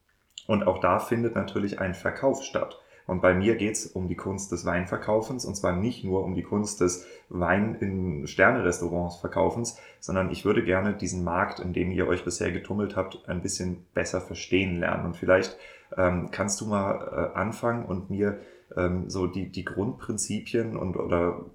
Und 0.46 0.64
auch 0.66 0.78
da 0.78 1.00
findet 1.00 1.34
natürlich 1.34 1.80
ein 1.80 1.94
Verkauf 1.94 2.44
statt. 2.44 2.78
Und 3.06 3.22
bei 3.22 3.34
mir 3.34 3.56
geht's 3.56 3.86
um 3.86 4.08
die 4.08 4.16
Kunst 4.16 4.50
des 4.52 4.64
Weinverkaufens 4.64 5.44
und 5.44 5.54
zwar 5.54 5.76
nicht 5.76 6.04
nur 6.04 6.24
um 6.24 6.34
die 6.34 6.42
Kunst 6.42 6.80
des 6.80 7.06
Wein 7.28 7.76
in 7.76 8.26
Sternerestaurants 8.26 9.16
verkaufens, 9.16 9.78
sondern 10.00 10.30
ich 10.30 10.44
würde 10.44 10.64
gerne 10.64 10.94
diesen 10.94 11.22
Markt, 11.22 11.60
in 11.60 11.72
dem 11.72 11.92
ihr 11.92 12.08
euch 12.08 12.24
bisher 12.24 12.50
getummelt 12.50 12.96
habt, 12.96 13.28
ein 13.28 13.42
bisschen 13.42 13.84
besser 13.94 14.20
verstehen 14.20 14.80
lernen. 14.80 15.06
Und 15.06 15.16
vielleicht 15.16 15.56
ähm, 15.96 16.30
kannst 16.32 16.60
du 16.60 16.66
mal 16.66 17.32
äh, 17.34 17.38
anfangen 17.38 17.84
und 17.86 18.10
mir 18.10 18.40
ähm, 18.76 19.08
so 19.08 19.26
die, 19.26 19.50
die 19.50 19.64
Grundprinzipien 19.64 20.76
und 20.76 20.96
oder 20.96 21.46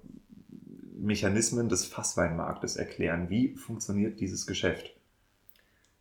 Mechanismen 0.98 1.68
des 1.68 1.84
Fassweinmarktes 1.84 2.76
erklären. 2.76 3.28
Wie 3.28 3.56
funktioniert 3.56 4.20
dieses 4.20 4.46
Geschäft? 4.46 4.94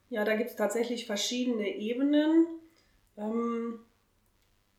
Ja, 0.09 0.23
da 0.25 0.35
gibt 0.35 0.51
es 0.51 0.55
tatsächlich 0.55 1.05
verschiedene 1.07 1.67
Ebenen. 1.75 2.45
Ähm, 3.17 3.79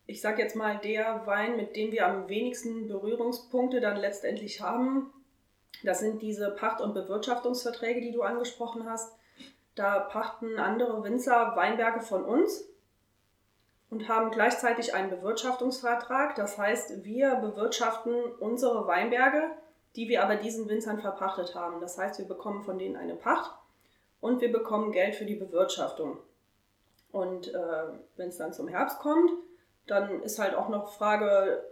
ich 0.06 0.20
sage 0.20 0.42
jetzt 0.42 0.56
mal, 0.56 0.78
der 0.78 1.26
Wein, 1.26 1.56
mit 1.56 1.76
dem 1.76 1.92
wir 1.92 2.06
am 2.06 2.28
wenigsten 2.28 2.88
Berührungspunkte 2.88 3.80
dann 3.80 3.96
letztendlich 3.96 4.60
haben, 4.60 5.12
das 5.82 6.00
sind 6.00 6.22
diese 6.22 6.50
Pacht- 6.50 6.80
und 6.80 6.94
Bewirtschaftungsverträge, 6.94 8.00
die 8.00 8.12
du 8.12 8.22
angesprochen 8.22 8.88
hast. 8.88 9.12
Da 9.74 10.00
pachten 10.00 10.58
andere 10.58 11.02
Winzer 11.02 11.56
Weinberge 11.56 12.00
von 12.00 12.24
uns 12.24 12.68
und 13.90 14.08
haben 14.08 14.30
gleichzeitig 14.30 14.94
einen 14.94 15.10
Bewirtschaftungsvertrag. 15.10 16.34
Das 16.34 16.58
heißt, 16.58 17.04
wir 17.04 17.36
bewirtschaften 17.36 18.14
unsere 18.38 18.86
Weinberge, 18.86 19.50
die 19.96 20.08
wir 20.08 20.22
aber 20.22 20.36
diesen 20.36 20.68
Winzern 20.68 21.00
verpachtet 21.00 21.54
haben. 21.54 21.80
Das 21.80 21.98
heißt, 21.98 22.18
wir 22.18 22.26
bekommen 22.26 22.62
von 22.62 22.78
denen 22.78 22.96
eine 22.96 23.14
Pacht 23.14 23.52
und 24.20 24.40
wir 24.40 24.52
bekommen 24.52 24.92
Geld 24.92 25.14
für 25.14 25.24
die 25.24 25.34
Bewirtschaftung. 25.34 26.18
Und 27.12 27.52
äh, 27.52 27.84
wenn 28.16 28.28
es 28.28 28.38
dann 28.38 28.52
zum 28.52 28.68
Herbst 28.68 28.98
kommt, 29.00 29.30
dann 29.86 30.22
ist 30.22 30.38
halt 30.38 30.54
auch 30.54 30.68
noch 30.68 30.92
Frage, 30.94 31.64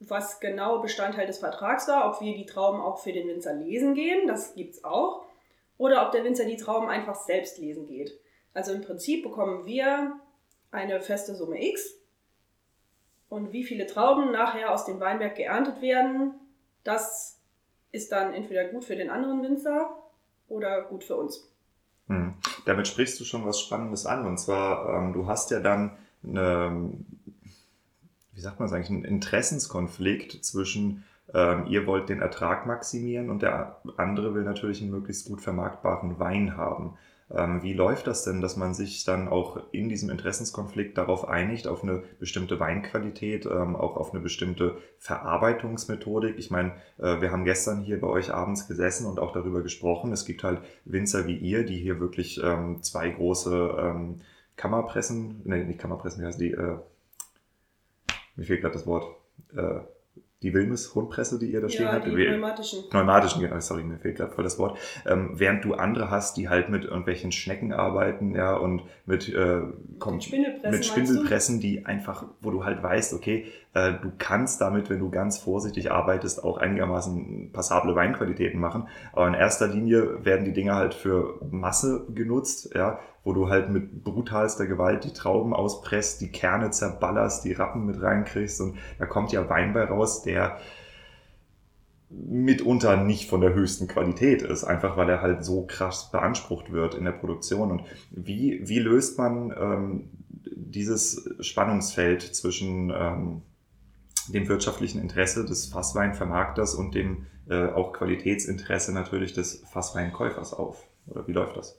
was 0.00 0.40
genau 0.40 0.78
Bestandteil 0.78 1.26
des 1.26 1.38
Vertrags 1.38 1.88
war, 1.88 2.08
ob 2.08 2.20
wir 2.20 2.34
die 2.34 2.46
Trauben 2.46 2.80
auch 2.80 2.98
für 2.98 3.12
den 3.12 3.28
Winzer 3.28 3.54
lesen 3.54 3.94
gehen, 3.94 4.28
das 4.28 4.54
gibt 4.54 4.74
es 4.74 4.84
auch, 4.84 5.24
oder 5.76 6.06
ob 6.06 6.12
der 6.12 6.24
Winzer 6.24 6.44
die 6.44 6.56
Trauben 6.56 6.88
einfach 6.88 7.16
selbst 7.16 7.58
lesen 7.58 7.86
geht. 7.86 8.18
Also 8.54 8.72
im 8.72 8.82
Prinzip 8.82 9.22
bekommen 9.22 9.66
wir 9.66 10.12
eine 10.70 11.00
feste 11.00 11.34
Summe 11.34 11.62
X 11.64 11.98
und 13.28 13.52
wie 13.52 13.64
viele 13.64 13.86
Trauben 13.86 14.32
nachher 14.32 14.72
aus 14.72 14.84
dem 14.84 15.00
Weinberg 15.00 15.34
geerntet 15.34 15.82
werden, 15.82 16.34
das 16.84 17.38
ist 17.92 18.12
dann 18.12 18.32
entweder 18.34 18.64
gut 18.64 18.84
für 18.84 18.96
den 18.96 19.10
anderen 19.10 19.42
Winzer 19.42 19.90
oder 20.48 20.82
gut 20.82 21.04
für 21.04 21.16
uns. 21.16 21.50
Hm. 22.08 22.34
Damit 22.64 22.88
sprichst 22.88 23.20
du 23.20 23.24
schon 23.24 23.46
was 23.46 23.60
Spannendes 23.60 24.06
an. 24.06 24.26
Und 24.26 24.38
zwar, 24.38 24.94
ähm, 24.94 25.12
du 25.12 25.26
hast 25.26 25.50
ja 25.50 25.60
dann 25.60 25.96
eine, 26.26 26.90
wie 28.38 28.42
sagt 28.42 28.60
man 28.60 28.68
es 28.68 28.72
eigentlich, 28.72 28.90
einen 28.90 29.04
Interessenskonflikt 29.04 30.44
zwischen, 30.44 31.02
ähm, 31.34 31.66
ihr 31.66 31.88
wollt 31.88 32.08
den 32.08 32.20
Ertrag 32.20 32.66
maximieren 32.66 33.30
und 33.30 33.42
der 33.42 33.80
andere 33.96 34.32
will 34.32 34.44
natürlich 34.44 34.80
einen 34.80 34.92
möglichst 34.92 35.26
gut 35.26 35.40
vermarktbaren 35.40 36.20
Wein 36.20 36.56
haben. 36.56 36.96
Ähm, 37.34 37.64
wie 37.64 37.72
läuft 37.72 38.06
das 38.06 38.22
denn, 38.22 38.40
dass 38.40 38.56
man 38.56 38.74
sich 38.74 39.02
dann 39.04 39.26
auch 39.26 39.60
in 39.72 39.88
diesem 39.88 40.08
Interessenskonflikt 40.08 40.96
darauf 40.96 41.26
einigt, 41.26 41.66
auf 41.66 41.82
eine 41.82 42.04
bestimmte 42.20 42.60
Weinqualität, 42.60 43.44
ähm, 43.44 43.74
auch 43.74 43.96
auf 43.96 44.14
eine 44.14 44.22
bestimmte 44.22 44.76
Verarbeitungsmethodik? 44.98 46.38
Ich 46.38 46.52
meine, 46.52 46.74
äh, 46.98 47.20
wir 47.20 47.32
haben 47.32 47.44
gestern 47.44 47.80
hier 47.82 48.00
bei 48.00 48.06
euch 48.06 48.32
abends 48.32 48.68
gesessen 48.68 49.06
und 49.06 49.18
auch 49.18 49.32
darüber 49.32 49.62
gesprochen. 49.62 50.12
Es 50.12 50.24
gibt 50.24 50.44
halt 50.44 50.60
Winzer 50.84 51.26
wie 51.26 51.36
ihr, 51.36 51.64
die 51.64 51.78
hier 51.78 51.98
wirklich 51.98 52.40
ähm, 52.40 52.84
zwei 52.84 53.08
große 53.08 54.14
Kammerpressen, 54.54 55.42
nee, 55.44 55.64
nicht 55.64 55.80
Kammerpressen, 55.80 56.22
wie 56.22 56.26
heißt 56.26 56.40
die? 56.40 56.52
Äh, 56.52 56.78
mir 58.38 58.44
fehlt 58.44 58.62
gerade 58.62 58.74
das 58.74 58.86
Wort. 58.86 59.04
Äh, 59.54 59.80
die 60.40 60.54
Wilmes-Hundpresse, 60.54 61.40
die 61.40 61.50
ihr 61.50 61.60
da 61.60 61.68
stehen 61.68 61.86
ja, 61.86 61.92
habt. 61.94 62.06
Die 62.06 62.12
pneumatischen. 62.12 62.88
Pneumatischen, 62.90 63.42
genau, 63.42 63.58
sorry, 63.58 63.82
mir 63.82 63.98
fehlt 63.98 64.18
gerade 64.18 64.30
voll 64.30 64.44
das 64.44 64.56
Wort. 64.56 64.78
Ähm, 65.04 65.32
während 65.34 65.64
du 65.64 65.74
andere 65.74 66.12
hast, 66.12 66.36
die 66.36 66.48
halt 66.48 66.68
mit 66.68 66.84
irgendwelchen 66.84 67.32
Schnecken 67.32 67.72
arbeiten, 67.72 68.36
ja, 68.36 68.54
und 68.54 68.82
mit, 69.04 69.28
äh, 69.28 69.62
komm, 69.98 70.14
mit 70.14 70.24
Spindelpressen, 70.24 70.70
mit 70.70 70.84
Spindelpressen 70.84 71.58
die 71.58 71.86
einfach, 71.86 72.24
wo 72.40 72.52
du 72.52 72.64
halt 72.64 72.80
weißt, 72.80 73.14
okay, 73.14 73.46
Äh, 73.74 73.94
du 74.00 74.12
kannst 74.18 74.60
damit, 74.60 74.88
wenn 74.90 74.98
du 74.98 75.10
ganz 75.10 75.38
vorsichtig 75.38 75.92
arbeitest, 75.92 76.42
auch 76.42 76.58
einigermaßen 76.58 77.50
passable 77.52 77.94
Weinqualitäten 77.94 78.58
machen. 78.58 78.88
Aber 79.12 79.28
in 79.28 79.34
erster 79.34 79.68
Linie 79.68 80.24
werden 80.24 80.44
die 80.44 80.52
Dinge 80.52 80.74
halt 80.74 80.94
für 80.94 81.38
Masse 81.50 82.06
genutzt, 82.14 82.74
ja, 82.74 82.98
wo 83.28 83.34
du 83.34 83.50
halt 83.50 83.68
mit 83.68 84.04
brutalster 84.04 84.66
Gewalt 84.66 85.04
die 85.04 85.12
Trauben 85.12 85.52
auspresst, 85.52 86.22
die 86.22 86.32
Kerne 86.32 86.70
zerballerst, 86.70 87.44
die 87.44 87.52
Rappen 87.52 87.84
mit 87.84 88.00
reinkriegst 88.00 88.58
und 88.62 88.78
da 88.98 89.04
kommt 89.04 89.32
ja 89.32 89.50
Wein 89.50 89.74
bei 89.74 89.84
raus, 89.84 90.22
der 90.22 90.56
mitunter 92.08 92.96
nicht 92.96 93.28
von 93.28 93.42
der 93.42 93.52
höchsten 93.52 93.86
Qualität 93.86 94.40
ist, 94.40 94.64
einfach 94.64 94.96
weil 94.96 95.10
er 95.10 95.20
halt 95.20 95.44
so 95.44 95.66
krass 95.66 96.10
beansprucht 96.10 96.72
wird 96.72 96.94
in 96.94 97.04
der 97.04 97.12
Produktion. 97.12 97.70
Und 97.70 97.82
wie, 98.10 98.66
wie 98.66 98.78
löst 98.78 99.18
man 99.18 99.50
ähm, 99.50 100.08
dieses 100.56 101.28
Spannungsfeld 101.40 102.22
zwischen 102.22 102.90
ähm, 102.96 103.42
dem 104.28 104.48
wirtschaftlichen 104.48 105.02
Interesse 105.02 105.44
des 105.44 105.66
Fassweinvermarkters 105.66 106.74
und 106.74 106.94
dem 106.94 107.26
äh, 107.50 107.66
auch 107.66 107.92
Qualitätsinteresse 107.92 108.94
natürlich 108.94 109.34
des 109.34 109.62
Fassweinkäufers 109.70 110.54
auf? 110.54 110.82
Oder 111.08 111.28
wie 111.28 111.32
läuft 111.32 111.58
das? 111.58 111.78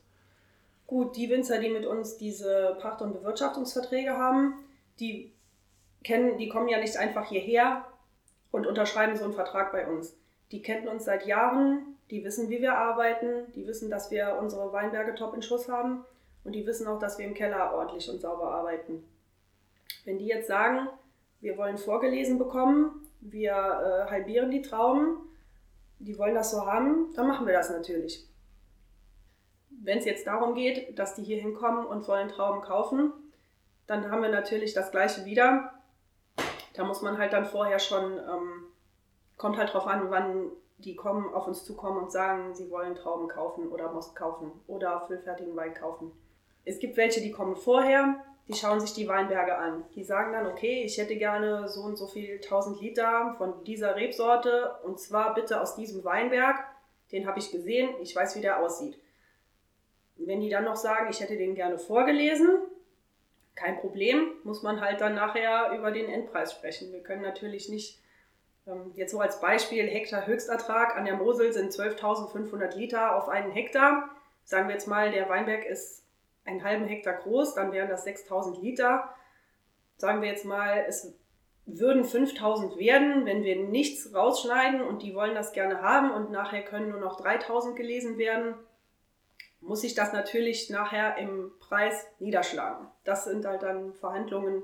Gut, 0.90 1.16
die 1.18 1.30
Winzer, 1.30 1.60
die 1.60 1.70
mit 1.70 1.86
uns 1.86 2.18
diese 2.18 2.76
Pacht- 2.82 3.04
und 3.04 3.14
Bewirtschaftungsverträge 3.14 4.18
haben, 4.18 4.56
die 5.00 5.32
kennen, 6.04 6.40
die 6.40 6.50
kommen 6.50 6.68
ja 6.68 6.80
nicht 6.80 6.98
einfach 6.98 7.30
hierher 7.30 7.86
und 8.50 8.66
unterschreiben 8.66 9.16
so 9.16 9.24
einen 9.24 9.34
Vertrag 9.34 9.72
bei 9.72 9.86
uns. 9.88 10.18
Die 10.52 10.64
kennen 10.64 10.88
uns 10.88 11.06
seit 11.06 11.28
Jahren, 11.28 11.96
die 12.10 12.24
wissen, 12.24 12.50
wie 12.50 12.64
wir 12.64 12.76
arbeiten, 12.76 13.52
die 13.54 13.68
wissen, 13.68 13.92
dass 13.92 14.10
wir 14.10 14.40
unsere 14.42 14.74
Weinberge 14.74 15.14
top 15.14 15.36
in 15.36 15.44
Schuss 15.44 15.70
haben 15.70 16.06
und 16.44 16.54
die 16.54 16.66
wissen 16.66 16.88
auch, 16.88 16.98
dass 16.98 17.20
wir 17.20 17.28
im 17.28 17.36
Keller 17.36 17.72
ordentlich 17.76 18.10
und 18.10 18.20
sauber 18.20 18.50
arbeiten. 18.50 19.04
Wenn 20.06 20.18
die 20.18 20.26
jetzt 20.26 20.48
sagen, 20.48 20.90
wir 21.40 21.56
wollen 21.56 21.78
vorgelesen 21.78 22.40
bekommen, 22.40 23.08
wir 23.22 23.52
äh, 23.52 24.10
halbieren 24.10 24.50
die 24.50 24.64
Trauben, 24.64 25.20
die 26.00 26.18
wollen 26.18 26.34
das 26.34 26.50
so 26.50 26.66
haben, 26.66 27.14
dann 27.16 27.28
machen 27.28 27.46
wir 27.46 27.54
das 27.54 27.70
natürlich. 27.70 28.28
Wenn 29.82 30.00
es 30.00 30.06
jetzt 30.06 30.28
darum 30.28 30.56
geht, 30.56 30.98
dass 30.98 31.16
die 31.16 31.24
hier 31.24 31.42
hinkommen 31.42 31.86
und 31.86 32.08
wollen 32.08 32.30
Trauben 32.30 32.62
kaufen, 32.62 33.12
dann 33.88 34.12
haben 34.12 34.22
wir 34.22 34.30
natürlich 34.30 34.74
das 34.74 34.92
gleiche 34.92 35.26
wieder. 35.26 35.74
Da 36.74 36.84
muss 36.84 37.02
man 37.02 37.18
halt 37.18 37.34
dann 37.34 37.46
vorher 37.46 37.80
schon 37.80 38.18
ähm, 38.18 38.70
kommt 39.40 39.58
halt 39.58 39.74
drauf 39.74 39.88
an, 39.88 40.12
wann 40.12 40.52
die 40.78 40.96
kommen, 40.96 41.34
auf 41.34 41.48
uns 41.48 41.66
zukommen 41.66 42.04
und 42.04 42.12
sagen, 42.12 42.54
sie 42.54 42.70
wollen 42.70 42.94
Trauben 42.94 43.28
kaufen 43.28 43.70
oder 43.70 43.92
Most 43.92 44.16
kaufen 44.16 44.52
oder 44.68 45.02
füllfertigen 45.08 45.56
Wein 45.56 45.74
kaufen. 45.74 46.12
Es 46.66 46.78
gibt 46.80 46.96
welche, 46.98 47.22
die 47.22 47.32
kommen 47.32 47.56
vorher, 47.56 48.24
die 48.48 48.54
schauen 48.54 48.80
sich 48.80 48.94
die 48.94 49.08
Weinberge 49.08 49.58
an. 49.58 49.84
Die 49.96 50.04
sagen 50.04 50.34
dann, 50.34 50.48
okay, 50.48 50.84
ich 50.84 50.98
hätte 50.98 51.16
gerne 51.16 51.68
so 51.68 51.82
und 51.82 51.98
so 51.98 52.08
viel 52.08 52.36
1000 52.36 52.80
Liter 52.82 53.36
von 53.38 53.64
dieser 53.64 53.96
Rebsorte 53.96 54.76
und 54.84 55.00
zwar 55.00 55.34
bitte 55.34 55.62
aus 55.62 55.76
diesem 55.76 56.04
Weinberg. 56.04 56.58
Den 57.12 57.28
habe 57.28 57.40
ich 57.40 57.52
gesehen, 57.52 57.90
ich 58.02 58.16
weiß, 58.16 58.36
wie 58.36 58.42
der 58.42 58.60
aussieht. 58.60 59.00
Wenn 60.30 60.42
die 60.42 60.50
dann 60.50 60.64
noch 60.64 60.76
sagen, 60.76 61.08
ich 61.10 61.22
hätte 61.22 61.38
den 61.38 61.56
gerne 61.56 61.80
vorgelesen, 61.80 62.60
kein 63.56 63.80
Problem, 63.80 64.28
muss 64.44 64.62
man 64.62 64.80
halt 64.80 65.02
dann 65.02 65.16
nachher 65.16 65.72
über 65.76 65.90
den 65.90 66.08
Endpreis 66.08 66.52
sprechen. 66.52 66.94
Wir 66.94 67.02
können 67.02 67.24
natürlich 67.24 67.68
nicht 67.68 68.00
ähm, 68.68 68.92
jetzt 68.94 69.12
so 69.12 69.20
als 69.20 69.42
Beispiel, 69.42 69.88
Hektar 69.88 70.28
Höchstertrag 70.28 70.96
an 70.96 71.06
der 71.06 71.16
Mosel 71.16 71.52
sind 71.52 71.74
12.500 71.74 72.78
Liter 72.78 73.16
auf 73.16 73.28
einen 73.28 73.52
Hektar. 73.52 74.08
Sagen 74.44 74.68
wir 74.68 74.76
jetzt 74.76 74.88
mal, 74.88 75.10
der 75.10 75.28
Weinberg 75.30 75.66
ist 75.66 76.04
einen 76.46 76.64
halben 76.64 76.86
Hektar 76.86 77.16
groß, 77.16 77.56
dann 77.56 77.72
wären 77.72 77.90
das 77.90 78.06
6.000 78.06 78.62
Liter. 78.62 79.10
Sagen 79.98 80.22
wir 80.22 80.30
jetzt 80.30 80.46
mal, 80.46 80.86
es 80.88 81.12
würden 81.66 82.04
5.000 82.04 82.78
werden, 82.78 83.26
wenn 83.26 83.44
wir 83.44 83.56
nichts 83.56 84.14
rausschneiden 84.14 84.82
und 84.82 85.02
die 85.02 85.16
wollen 85.16 85.34
das 85.34 85.54
gerne 85.54 85.82
haben 85.82 86.12
und 86.12 86.30
nachher 86.30 86.62
können 86.62 86.90
nur 86.90 87.00
noch 87.00 87.20
3.000 87.20 87.74
gelesen 87.74 88.20
werden, 88.20 88.54
muss 89.62 89.84
ich 89.84 89.96
das 89.96 90.14
natürlich 90.14 90.70
nachher 90.70 91.18
im 91.18 91.52
Preis 91.60 92.06
niederschlagen. 92.20 92.88
Das 93.04 93.26
sind 93.26 93.46
halt 93.46 93.64
dann 93.64 93.94
Verhandlungen, 93.94 94.64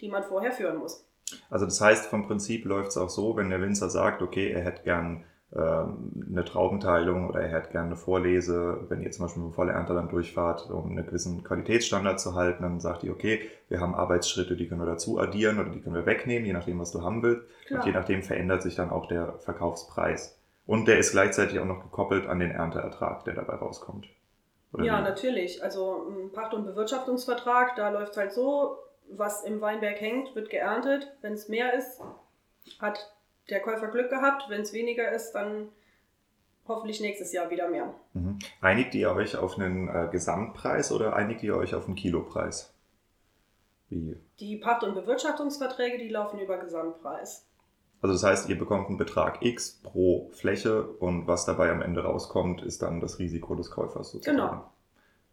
die 0.00 0.08
man 0.08 0.22
vorher 0.22 0.52
führen 0.52 0.78
muss. 0.78 1.06
Also 1.50 1.64
das 1.64 1.80
heißt, 1.80 2.06
vom 2.06 2.26
Prinzip 2.26 2.64
läuft 2.64 2.90
es 2.90 2.96
auch 2.96 3.08
so, 3.08 3.36
wenn 3.36 3.50
der 3.50 3.60
Winzer 3.60 3.90
sagt, 3.90 4.22
okay, 4.22 4.50
er 4.50 4.62
hätte 4.62 4.82
gern 4.82 5.24
ähm, 5.54 6.26
eine 6.30 6.44
Traubenteilung 6.44 7.28
oder 7.28 7.40
er 7.40 7.48
hätte 7.48 7.70
gerne 7.70 7.88
eine 7.88 7.96
Vorlese, 7.96 8.84
wenn 8.88 9.00
ihr 9.02 9.10
zum 9.10 9.24
Beispiel 9.24 9.42
mit 9.42 9.52
dem 9.52 9.54
Vollernter 9.54 9.94
dann 9.94 10.08
durchfahrt, 10.08 10.70
um 10.70 10.90
einen 10.90 11.06
gewissen 11.06 11.42
Qualitätsstandard 11.44 12.20
zu 12.20 12.34
halten, 12.34 12.62
dann 12.62 12.80
sagt 12.80 13.04
ihr, 13.04 13.12
okay, 13.12 13.40
wir 13.68 13.80
haben 13.80 13.94
Arbeitsschritte, 13.94 14.56
die 14.56 14.68
können 14.68 14.80
wir 14.80 14.86
dazu 14.86 15.18
addieren 15.18 15.58
oder 15.58 15.70
die 15.70 15.80
können 15.80 15.94
wir 15.94 16.06
wegnehmen, 16.06 16.46
je 16.46 16.52
nachdem, 16.52 16.78
was 16.78 16.92
du 16.92 17.02
haben 17.02 17.22
willst. 17.22 17.42
Klar. 17.66 17.80
Und 17.80 17.86
je 17.86 17.92
nachdem 17.92 18.22
verändert 18.22 18.62
sich 18.62 18.74
dann 18.74 18.90
auch 18.90 19.06
der 19.06 19.38
Verkaufspreis. 19.38 20.38
Und 20.66 20.88
der 20.88 20.98
ist 20.98 21.12
gleichzeitig 21.12 21.60
auch 21.60 21.64
noch 21.64 21.80
gekoppelt 21.80 22.26
an 22.26 22.40
den 22.40 22.50
Ernteertrag, 22.50 23.24
der 23.24 23.34
dabei 23.34 23.54
rauskommt. 23.54 24.08
Ja, 24.78 25.00
natürlich. 25.00 25.62
Also 25.62 26.06
ein 26.08 26.32
Pacht- 26.32 26.54
und 26.54 26.64
Bewirtschaftungsvertrag, 26.64 27.76
da 27.76 27.88
läuft 27.90 28.12
es 28.12 28.18
halt 28.18 28.32
so, 28.32 28.78
was 29.08 29.44
im 29.44 29.60
Weinberg 29.60 30.00
hängt, 30.00 30.34
wird 30.34 30.50
geerntet. 30.50 31.12
Wenn 31.22 31.32
es 31.32 31.48
mehr 31.48 31.74
ist, 31.74 32.00
hat 32.80 33.14
der 33.48 33.60
Käufer 33.60 33.88
Glück 33.88 34.10
gehabt. 34.10 34.44
Wenn 34.48 34.62
es 34.62 34.72
weniger 34.72 35.10
ist, 35.12 35.32
dann 35.32 35.68
hoffentlich 36.66 37.00
nächstes 37.00 37.32
Jahr 37.32 37.50
wieder 37.50 37.68
mehr. 37.68 37.94
Mhm. 38.12 38.38
Einigt 38.60 38.94
ihr 38.94 39.12
euch 39.12 39.36
auf 39.36 39.58
einen 39.58 39.88
äh, 39.88 40.08
Gesamtpreis 40.10 40.92
oder 40.92 41.14
einigt 41.14 41.42
ihr 41.42 41.56
euch 41.56 41.74
auf 41.74 41.86
einen 41.86 41.94
Kilopreis? 41.94 42.74
Wie? 43.88 44.16
Die 44.40 44.56
Pacht- 44.56 44.82
und 44.82 44.94
Bewirtschaftungsverträge, 44.94 45.98
die 45.98 46.08
laufen 46.08 46.40
über 46.40 46.58
Gesamtpreis. 46.58 47.46
Also 48.02 48.14
das 48.14 48.22
heißt, 48.22 48.48
ihr 48.48 48.58
bekommt 48.58 48.88
einen 48.88 48.98
Betrag 48.98 49.42
X 49.42 49.80
pro 49.82 50.30
Fläche 50.32 50.86
und 50.86 51.26
was 51.26 51.44
dabei 51.44 51.70
am 51.70 51.82
Ende 51.82 52.02
rauskommt, 52.04 52.62
ist 52.62 52.82
dann 52.82 53.00
das 53.00 53.18
Risiko 53.18 53.54
des 53.54 53.70
Käufers 53.70 54.12
sozusagen. 54.12 54.36
Genau. 54.36 54.70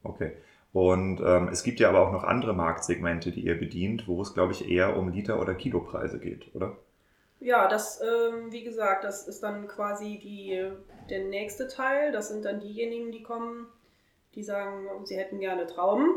Okay. 0.03 0.33
Und 0.71 1.21
ähm, 1.23 1.49
es 1.49 1.63
gibt 1.63 1.79
ja 1.79 1.89
aber 1.89 1.99
auch 1.99 2.11
noch 2.11 2.23
andere 2.23 2.53
Marktsegmente, 2.53 3.31
die 3.31 3.41
ihr 3.41 3.59
bedient, 3.59 4.07
wo 4.07 4.21
es, 4.21 4.33
glaube 4.33 4.53
ich, 4.53 4.69
eher 4.69 4.97
um 4.97 5.09
Liter- 5.09 5.39
oder 5.39 5.53
Kilopreise 5.53 6.19
geht, 6.19 6.53
oder? 6.55 6.75
Ja, 7.39 7.67
das, 7.67 8.01
ähm, 8.01 8.51
wie 8.51 8.63
gesagt, 8.63 9.03
das 9.03 9.27
ist 9.27 9.43
dann 9.43 9.67
quasi 9.67 10.17
die, 10.17 10.71
der 11.09 11.25
nächste 11.25 11.67
Teil. 11.67 12.11
Das 12.11 12.29
sind 12.29 12.45
dann 12.45 12.59
diejenigen, 12.59 13.11
die 13.11 13.21
kommen, 13.21 13.67
die 14.33 14.43
sagen, 14.43 14.87
sie 15.03 15.17
hätten 15.17 15.39
gerne 15.39 15.67
Trauben. 15.67 16.07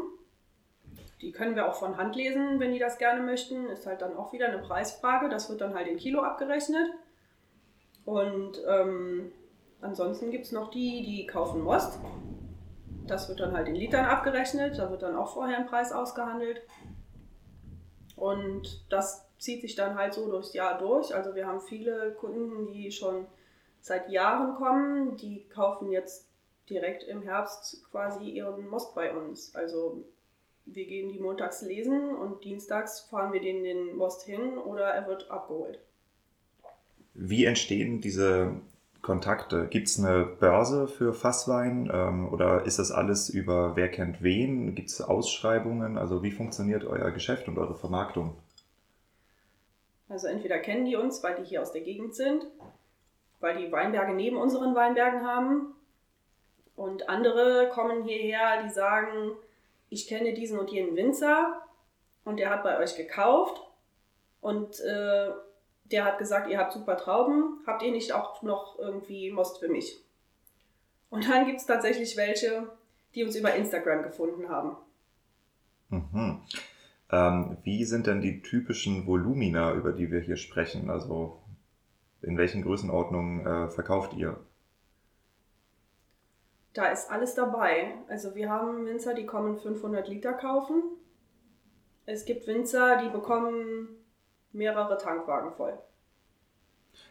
Die 1.21 1.33
können 1.33 1.57
wir 1.57 1.69
auch 1.69 1.77
von 1.77 1.97
Hand 1.97 2.15
lesen, 2.15 2.61
wenn 2.61 2.73
die 2.73 2.79
das 2.79 2.99
gerne 2.99 3.23
möchten. 3.23 3.69
Ist 3.69 3.87
halt 3.87 4.03
dann 4.03 4.17
auch 4.17 4.33
wieder 4.33 4.49
eine 4.49 4.59
Preisfrage. 4.59 5.29
Das 5.29 5.49
wird 5.49 5.61
dann 5.61 5.75
halt 5.75 5.89
in 5.89 5.97
Kilo 5.97 6.21
abgerechnet. 6.21 6.91
Und 8.05 8.63
ähm, 8.69 9.33
ansonsten 9.81 10.31
gibt 10.31 10.47
es 10.47 10.53
noch 10.53 10.71
die, 10.71 11.03
die 11.03 11.27
kaufen 11.27 11.63
Most. 11.63 11.99
Das 13.07 13.29
wird 13.29 13.41
dann 13.41 13.53
halt 13.53 13.69
in 13.69 13.75
Litern 13.75 14.05
abgerechnet, 14.05 14.79
da 14.79 14.91
wird 14.91 15.03
dann 15.03 15.15
auch 15.15 15.35
vorher 15.35 15.59
ein 15.59 15.67
Preis 15.67 15.93
ausgehandelt. 15.93 16.63
Und 18.17 18.85
das 18.91 19.29
zieht 19.39 19.61
sich 19.61 19.75
dann 19.75 19.97
halt 19.97 20.15
so 20.15 20.31
durchs 20.31 20.55
Jahr 20.55 20.79
durch. 20.79 21.15
Also 21.15 21.35
wir 21.35 21.47
haben 21.47 21.61
viele 21.61 22.13
Kunden, 22.13 22.67
die 22.67 22.91
schon 22.91 23.27
seit 23.81 24.09
Jahren 24.09 24.57
kommen, 24.57 25.17
die 25.17 25.49
kaufen 25.49 25.91
jetzt 25.93 26.29
direkt 26.69 27.05
im 27.05 27.23
Herbst 27.23 27.85
quasi 27.91 28.25
ihren 28.25 28.67
Most 28.69 28.95
bei 28.95 29.15
uns. 29.15 29.55
Also 29.55 30.05
wir 30.67 30.87
gehen 30.87 31.13
die 31.13 31.19
montags 31.19 31.63
lesen 31.63 32.15
und 32.15 32.45
dienstags 32.45 33.01
fahren 33.01 33.33
wir 33.33 33.41
den 33.41 33.63
den 33.63 33.97
Most 33.97 34.23
hin 34.23 34.59
oder 34.59 34.85
er 34.85 35.07
wird 35.07 35.31
abgeholt. 35.31 35.79
Wie 37.15 37.45
entstehen 37.45 38.01
diese 38.01 38.53
Kontakte? 39.01 39.69
Gibt 39.69 39.89
es 39.89 39.99
eine 39.99 40.27
Börse 40.27 40.89
für 40.89 41.15
Fasswein 41.15 41.89
ähm, 41.93 42.33
oder 42.33 42.67
ist 42.67 42.79
das 42.79 42.91
alles 42.91 43.31
über 43.31 43.77
wer 43.77 43.89
kennt 43.89 44.23
wen? 44.23 44.75
Gibt 44.75 44.91
es 44.91 45.01
Ausschreibungen? 45.01 45.97
Also 45.97 46.23
wie 46.23 46.33
funktioniert 46.33 46.85
euer 46.85 47.11
Geschäft 47.13 47.49
und 47.49 47.57
eure 47.57 47.77
Vermarktung? 47.77 48.37
Also 50.09 50.27
entweder 50.27 50.59
kennen 50.59 50.85
die 50.85 50.97
uns, 50.97 51.23
weil 51.23 51.37
die 51.37 51.45
hier 51.45 51.63
aus 51.63 51.73
der 51.73 51.81
Gegend 51.83 52.15
sind, 52.15 52.47
weil 53.41 53.57
die 53.57 53.73
Weinberge 53.73 54.13
neben 54.13 54.37
unseren 54.37 54.75
Weinbergen 54.75 55.25
haben. 55.25 55.75
Und 56.75 57.09
andere 57.09 57.71
kommen 57.73 58.05
hierher, 58.05 58.63
die 58.63 58.71
sagen, 58.71 59.33
ich 59.89 60.09
kenne 60.09 60.35
diesen 60.35 60.59
und 60.59 60.71
jenen 60.71 60.97
Winzer 60.97 61.63
und 62.25 62.39
der 62.39 62.51
hat 62.51 62.63
bei 62.63 62.79
euch 62.79 62.97
gekauft 62.97 63.61
und 64.41 64.81
äh, 64.81 65.31
der 65.85 66.05
hat 66.05 66.19
gesagt, 66.19 66.51
ihr 66.51 66.59
habt 66.59 66.73
super 66.73 66.97
Trauben, 66.97 67.61
habt 67.67 67.83
ihr 67.83 67.93
nicht 67.93 68.13
auch 68.13 68.43
noch 68.43 68.79
irgendwie 68.79 69.31
Most 69.31 69.59
für 69.59 69.69
mich? 69.69 70.03
Und 71.11 71.29
dann 71.29 71.47
gibt 71.47 71.61
es 71.61 71.67
tatsächlich 71.67 72.17
welche, 72.17 72.69
die 73.15 73.25
uns 73.25 73.37
über 73.37 73.55
Instagram 73.55 74.03
gefunden 74.03 74.49
haben. 74.49 74.77
Mhm. 75.89 76.41
Ähm, 77.11 77.57
wie 77.63 77.85
sind 77.85 78.09
denn 78.09 78.21
die 78.21 78.43
typischen 78.43 79.07
Volumina, 79.07 79.73
über 79.75 79.93
die 79.93 80.11
wir 80.11 80.21
hier 80.21 80.37
sprechen? 80.37 80.91
Also 80.91 81.41
in 82.23 82.37
welchen 82.37 82.63
Größenordnungen 82.63 83.47
äh, 83.47 83.71
verkauft 83.71 84.15
ihr? 84.15 84.41
Da 86.77 86.89
ist 86.89 87.11
alles 87.11 87.35
dabei. 87.35 87.95
Also 88.07 88.35
wir 88.35 88.51
haben 88.51 88.85
Winzer, 88.85 89.15
die 89.15 89.25
kommen 89.25 89.57
500 89.57 90.09
Liter 90.09 90.35
kaufen. 90.35 90.83
Es 92.05 92.27
gibt 92.27 92.47
Winzer, 92.47 93.03
die 93.03 93.09
bekommen 93.09 93.89
mehrere 94.53 94.99
Tankwagen 94.99 95.53
voll. 95.53 95.73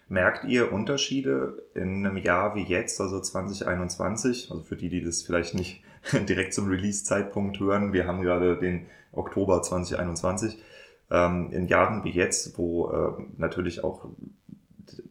Merkt 0.07 0.43
ihr 0.43 0.71
Unterschiede 0.71 1.63
in 1.73 2.05
einem 2.05 2.17
Jahr 2.17 2.53
wie 2.53 2.61
jetzt, 2.61 3.01
also 3.01 3.19
2021? 3.19 4.51
Also 4.51 4.61
für 4.61 4.75
die, 4.75 4.89
die 4.89 5.03
das 5.03 5.23
vielleicht 5.23 5.55
nicht 5.55 5.83
direkt 6.13 6.53
zum 6.53 6.69
Release-Zeitpunkt 6.69 7.59
hören, 7.59 7.91
wir 7.91 8.05
haben 8.05 8.21
gerade 8.21 8.59
den 8.59 8.85
Oktober 9.13 9.63
2021. 9.63 10.61
Ähm, 11.09 11.49
in 11.51 11.67
Jahren 11.67 12.03
wie 12.03 12.11
jetzt, 12.11 12.55
wo 12.59 12.91
äh, 12.91 13.23
natürlich 13.37 13.83
auch 13.83 14.05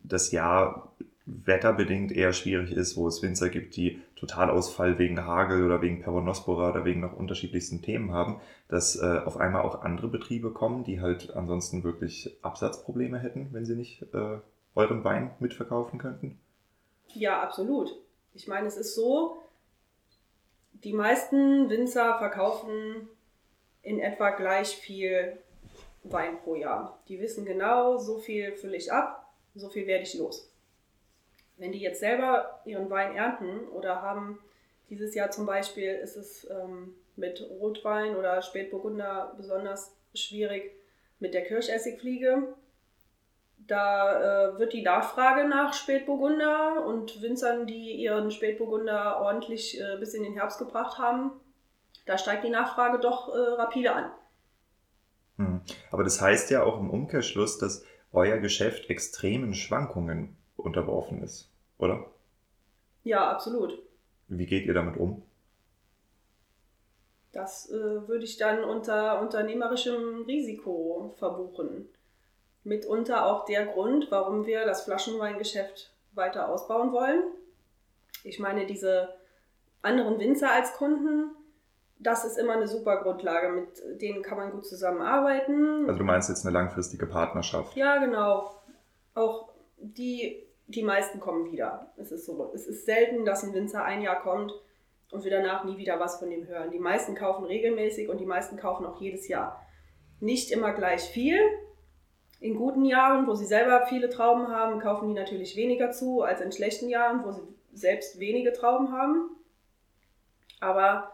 das 0.04 0.30
Jahr 0.30 0.94
wetterbedingt 1.26 2.12
eher 2.12 2.32
schwierig 2.32 2.72
ist, 2.72 2.96
wo 2.96 3.08
es 3.08 3.22
Winzer 3.22 3.48
gibt, 3.48 3.76
die 3.76 4.02
Totalausfall 4.16 4.98
wegen 4.98 5.24
Hagel 5.24 5.64
oder 5.64 5.80
wegen 5.80 6.02
Peronospora 6.02 6.70
oder 6.70 6.84
wegen 6.84 7.00
noch 7.00 7.16
unterschiedlichsten 7.16 7.80
Themen 7.80 8.12
haben, 8.12 8.40
dass 8.68 8.96
äh, 8.96 9.20
auf 9.24 9.38
einmal 9.38 9.62
auch 9.62 9.82
andere 9.82 10.08
Betriebe 10.08 10.52
kommen, 10.52 10.84
die 10.84 11.00
halt 11.00 11.34
ansonsten 11.34 11.82
wirklich 11.82 12.36
Absatzprobleme 12.42 13.18
hätten, 13.18 13.48
wenn 13.52 13.64
sie 13.64 13.74
nicht 13.74 14.02
äh, 14.12 14.38
euren 14.74 15.04
Wein 15.04 15.30
mitverkaufen 15.40 15.98
könnten? 15.98 16.38
Ja, 17.14 17.42
absolut. 17.42 17.90
Ich 18.34 18.46
meine, 18.46 18.66
es 18.66 18.76
ist 18.76 18.94
so, 18.94 19.38
die 20.72 20.92
meisten 20.92 21.70
Winzer 21.70 22.18
verkaufen 22.18 23.08
in 23.82 23.98
etwa 23.98 24.30
gleich 24.30 24.76
viel 24.76 25.38
Wein 26.02 26.38
pro 26.42 26.54
Jahr. 26.54 27.02
Die 27.08 27.18
wissen 27.20 27.46
genau, 27.46 27.96
so 27.96 28.18
viel 28.18 28.52
fülle 28.56 28.76
ich 28.76 28.92
ab, 28.92 29.32
so 29.54 29.70
viel 29.70 29.86
werde 29.86 30.02
ich 30.02 30.14
los. 30.18 30.50
Wenn 31.56 31.72
die 31.72 31.80
jetzt 31.80 32.00
selber 32.00 32.60
ihren 32.64 32.90
Wein 32.90 33.14
ernten 33.14 33.68
oder 33.68 34.02
haben 34.02 34.38
dieses 34.90 35.14
Jahr 35.14 35.30
zum 35.30 35.46
Beispiel, 35.46 35.90
ist 35.94 36.16
es 36.16 36.48
ähm, 36.50 36.94
mit 37.16 37.40
Rotwein 37.48 38.16
oder 38.16 38.42
Spätburgunder 38.42 39.34
besonders 39.36 39.94
schwierig 40.14 40.72
mit 41.20 41.34
der 41.34 41.44
Kirschessigfliege. 41.44 42.54
Da 43.66 44.50
äh, 44.50 44.58
wird 44.58 44.72
die 44.72 44.82
Nachfrage 44.82 45.48
nach 45.48 45.72
Spätburgunder 45.72 46.84
und 46.84 47.22
Winzern, 47.22 47.66
die 47.66 47.92
ihren 47.92 48.30
Spätburgunder 48.30 49.20
ordentlich 49.20 49.80
äh, 49.80 49.96
bis 49.98 50.12
in 50.12 50.22
den 50.22 50.34
Herbst 50.34 50.58
gebracht 50.58 50.98
haben, 50.98 51.32
da 52.06 52.18
steigt 52.18 52.44
die 52.44 52.50
Nachfrage 52.50 52.98
doch 52.98 53.34
äh, 53.34 53.38
rapide 53.38 53.92
an. 53.94 54.10
Hm. 55.38 55.60
Aber 55.90 56.04
das 56.04 56.20
heißt 56.20 56.50
ja 56.50 56.62
auch 56.62 56.78
im 56.78 56.90
Umkehrschluss, 56.90 57.58
dass 57.58 57.84
euer 58.12 58.38
Geschäft 58.38 58.90
extremen 58.90 59.54
Schwankungen 59.54 60.36
unterworfen 60.64 61.22
ist, 61.22 61.50
oder? 61.78 62.06
Ja, 63.02 63.30
absolut. 63.30 63.78
Wie 64.28 64.46
geht 64.46 64.66
ihr 64.66 64.74
damit 64.74 64.96
um? 64.96 65.22
Das 67.32 67.68
äh, 67.70 68.08
würde 68.08 68.24
ich 68.24 68.36
dann 68.36 68.62
unter 68.64 69.20
unternehmerischem 69.20 70.22
Risiko 70.22 71.12
verbuchen. 71.18 71.88
Mitunter 72.62 73.26
auch 73.26 73.44
der 73.44 73.66
Grund, 73.66 74.10
warum 74.10 74.46
wir 74.46 74.64
das 74.64 74.82
Flaschenweingeschäft 74.84 75.92
weiter 76.12 76.48
ausbauen 76.48 76.92
wollen. 76.92 77.24
Ich 78.22 78.38
meine, 78.38 78.66
diese 78.66 79.08
anderen 79.82 80.18
Winzer 80.18 80.50
als 80.50 80.72
Kunden, 80.74 81.34
das 81.98 82.24
ist 82.24 82.38
immer 82.38 82.54
eine 82.54 82.68
super 82.68 83.02
Grundlage. 83.02 83.48
Mit 83.48 84.00
denen 84.00 84.22
kann 84.22 84.38
man 84.38 84.52
gut 84.52 84.66
zusammenarbeiten. 84.66 85.86
Also 85.86 85.98
du 85.98 86.04
meinst 86.04 86.28
jetzt 86.28 86.46
eine 86.46 86.54
langfristige 86.54 87.06
Partnerschaft? 87.06 87.76
Ja, 87.76 87.98
genau. 87.98 88.54
Auch 89.14 89.50
die, 89.78 90.42
die 90.66 90.82
meisten 90.82 91.20
kommen 91.20 91.50
wieder. 91.50 91.92
Es 91.96 92.10
ist 92.10 92.26
so. 92.26 92.50
Es 92.54 92.66
ist 92.66 92.86
selten, 92.86 93.24
dass 93.24 93.42
ein 93.42 93.52
Winzer 93.52 93.84
ein 93.84 94.02
Jahr 94.02 94.20
kommt 94.22 94.52
und 95.10 95.24
wir 95.24 95.30
danach 95.30 95.64
nie 95.64 95.76
wieder 95.76 96.00
was 96.00 96.18
von 96.18 96.30
ihm 96.30 96.46
hören. 96.46 96.70
Die 96.70 96.78
meisten 96.78 97.14
kaufen 97.14 97.44
regelmäßig 97.44 98.08
und 98.08 98.18
die 98.18 98.26
meisten 98.26 98.56
kaufen 98.56 98.86
auch 98.86 99.00
jedes 99.00 99.28
Jahr. 99.28 99.64
Nicht 100.20 100.50
immer 100.50 100.72
gleich 100.72 101.02
viel. 101.02 101.38
In 102.40 102.56
guten 102.56 102.84
Jahren, 102.84 103.26
wo 103.26 103.34
sie 103.34 103.46
selber 103.46 103.86
viele 103.86 104.08
Trauben 104.08 104.48
haben, 104.48 104.80
kaufen 104.80 105.08
die 105.08 105.14
natürlich 105.14 105.56
weniger 105.56 105.92
zu 105.92 106.22
als 106.22 106.40
in 106.40 106.52
schlechten 106.52 106.88
Jahren, 106.88 107.24
wo 107.24 107.32
sie 107.32 107.42
selbst 107.72 108.18
wenige 108.18 108.52
Trauben 108.52 108.92
haben. 108.92 109.30
Aber 110.60 111.12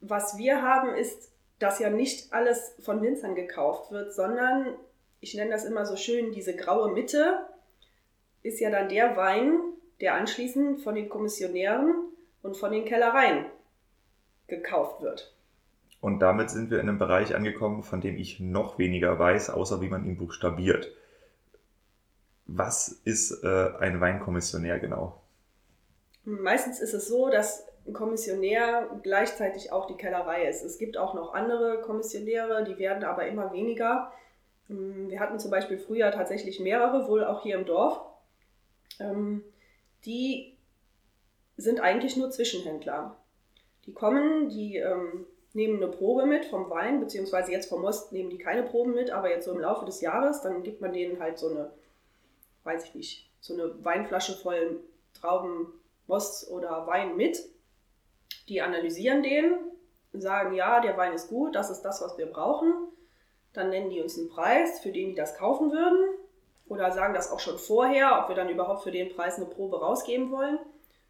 was 0.00 0.38
wir 0.38 0.62
haben, 0.62 0.94
ist, 0.94 1.32
dass 1.58 1.78
ja 1.78 1.90
nicht 1.90 2.32
alles 2.32 2.76
von 2.80 3.02
Winzern 3.02 3.34
gekauft 3.34 3.90
wird, 3.90 4.12
sondern 4.12 4.74
ich 5.20 5.34
nenne 5.34 5.50
das 5.50 5.64
immer 5.64 5.86
so 5.86 5.96
schön, 5.96 6.32
diese 6.32 6.54
graue 6.54 6.92
Mitte 6.92 7.46
ist 8.44 8.60
ja 8.60 8.70
dann 8.70 8.88
der 8.88 9.16
Wein, 9.16 9.58
der 10.00 10.14
anschließend 10.14 10.82
von 10.82 10.94
den 10.94 11.08
Kommissionären 11.08 11.92
und 12.42 12.56
von 12.56 12.70
den 12.70 12.84
Kellereien 12.84 13.46
gekauft 14.46 15.02
wird. 15.02 15.34
Und 16.00 16.20
damit 16.20 16.50
sind 16.50 16.70
wir 16.70 16.78
in 16.78 16.88
einem 16.88 16.98
Bereich 16.98 17.34
angekommen, 17.34 17.82
von 17.82 18.02
dem 18.02 18.16
ich 18.16 18.38
noch 18.38 18.78
weniger 18.78 19.18
weiß, 19.18 19.48
außer 19.48 19.80
wie 19.80 19.88
man 19.88 20.04
ihn 20.04 20.18
buchstabiert. 20.18 20.92
Was 22.44 22.88
ist 23.04 23.42
äh, 23.42 23.70
ein 23.80 24.02
Weinkommissionär 24.02 24.78
genau? 24.78 25.22
Meistens 26.24 26.80
ist 26.80 26.92
es 26.92 27.08
so, 27.08 27.30
dass 27.30 27.66
ein 27.86 27.94
Kommissionär 27.94 28.90
gleichzeitig 29.02 29.72
auch 29.72 29.86
die 29.86 29.96
Kellerei 29.96 30.46
ist. 30.46 30.62
Es 30.62 30.76
gibt 30.76 30.98
auch 30.98 31.14
noch 31.14 31.32
andere 31.32 31.80
Kommissionäre, 31.80 32.64
die 32.64 32.78
werden 32.78 33.04
aber 33.04 33.26
immer 33.26 33.54
weniger. 33.54 34.12
Ähm, 34.68 35.08
wir 35.08 35.20
hatten 35.20 35.38
zum 35.38 35.50
Beispiel 35.50 35.78
früher 35.78 36.10
tatsächlich 36.10 36.60
mehrere, 36.60 37.08
wohl 37.08 37.24
auch 37.24 37.42
hier 37.42 37.56
im 37.56 37.64
Dorf. 37.64 37.98
Ähm, 39.00 39.44
die 40.04 40.56
sind 41.56 41.80
eigentlich 41.80 42.16
nur 42.16 42.30
Zwischenhändler. 42.30 43.16
Die 43.86 43.92
kommen, 43.92 44.48
die 44.48 44.76
ähm, 44.76 45.26
nehmen 45.52 45.82
eine 45.82 45.90
Probe 45.90 46.26
mit 46.26 46.46
vom 46.46 46.68
Wein, 46.70 47.00
beziehungsweise 47.00 47.52
jetzt 47.52 47.68
vom 47.68 47.82
Most 47.82 48.12
nehmen 48.12 48.30
die 48.30 48.38
keine 48.38 48.64
Proben 48.64 48.94
mit, 48.94 49.10
aber 49.10 49.30
jetzt 49.30 49.44
so 49.44 49.52
im 49.52 49.60
Laufe 49.60 49.84
des 49.84 50.00
Jahres, 50.00 50.40
dann 50.40 50.62
gibt 50.62 50.80
man 50.80 50.92
denen 50.92 51.20
halt 51.20 51.38
so 51.38 51.48
eine, 51.48 51.70
weiß 52.64 52.84
ich 52.86 52.94
nicht, 52.94 53.30
so 53.40 53.54
eine 53.54 53.84
Weinflasche 53.84 54.34
voll 54.34 54.80
Trauben, 55.12 55.68
Most 56.06 56.50
oder 56.50 56.86
Wein 56.86 57.16
mit 57.16 57.38
die 58.48 58.60
analysieren 58.60 59.22
den, 59.22 59.54
sagen, 60.12 60.54
ja, 60.54 60.80
der 60.80 60.96
Wein 60.96 61.12
ist 61.12 61.28
gut, 61.28 61.54
das 61.54 61.70
ist 61.70 61.82
das, 61.82 62.02
was 62.02 62.18
wir 62.18 62.26
brauchen. 62.26 62.72
Dann 63.52 63.70
nennen 63.70 63.90
die 63.90 64.00
uns 64.00 64.18
einen 64.18 64.28
Preis, 64.28 64.80
für 64.80 64.92
den 64.92 65.10
die 65.10 65.14
das 65.14 65.36
kaufen 65.36 65.72
würden. 65.72 66.18
Oder 66.66 66.92
sagen 66.92 67.14
das 67.14 67.30
auch 67.30 67.40
schon 67.40 67.58
vorher, 67.58 68.20
ob 68.22 68.28
wir 68.28 68.34
dann 68.34 68.48
überhaupt 68.48 68.82
für 68.82 68.90
den 68.90 69.14
Preis 69.14 69.36
eine 69.36 69.46
Probe 69.46 69.80
rausgeben 69.80 70.30
wollen. 70.30 70.58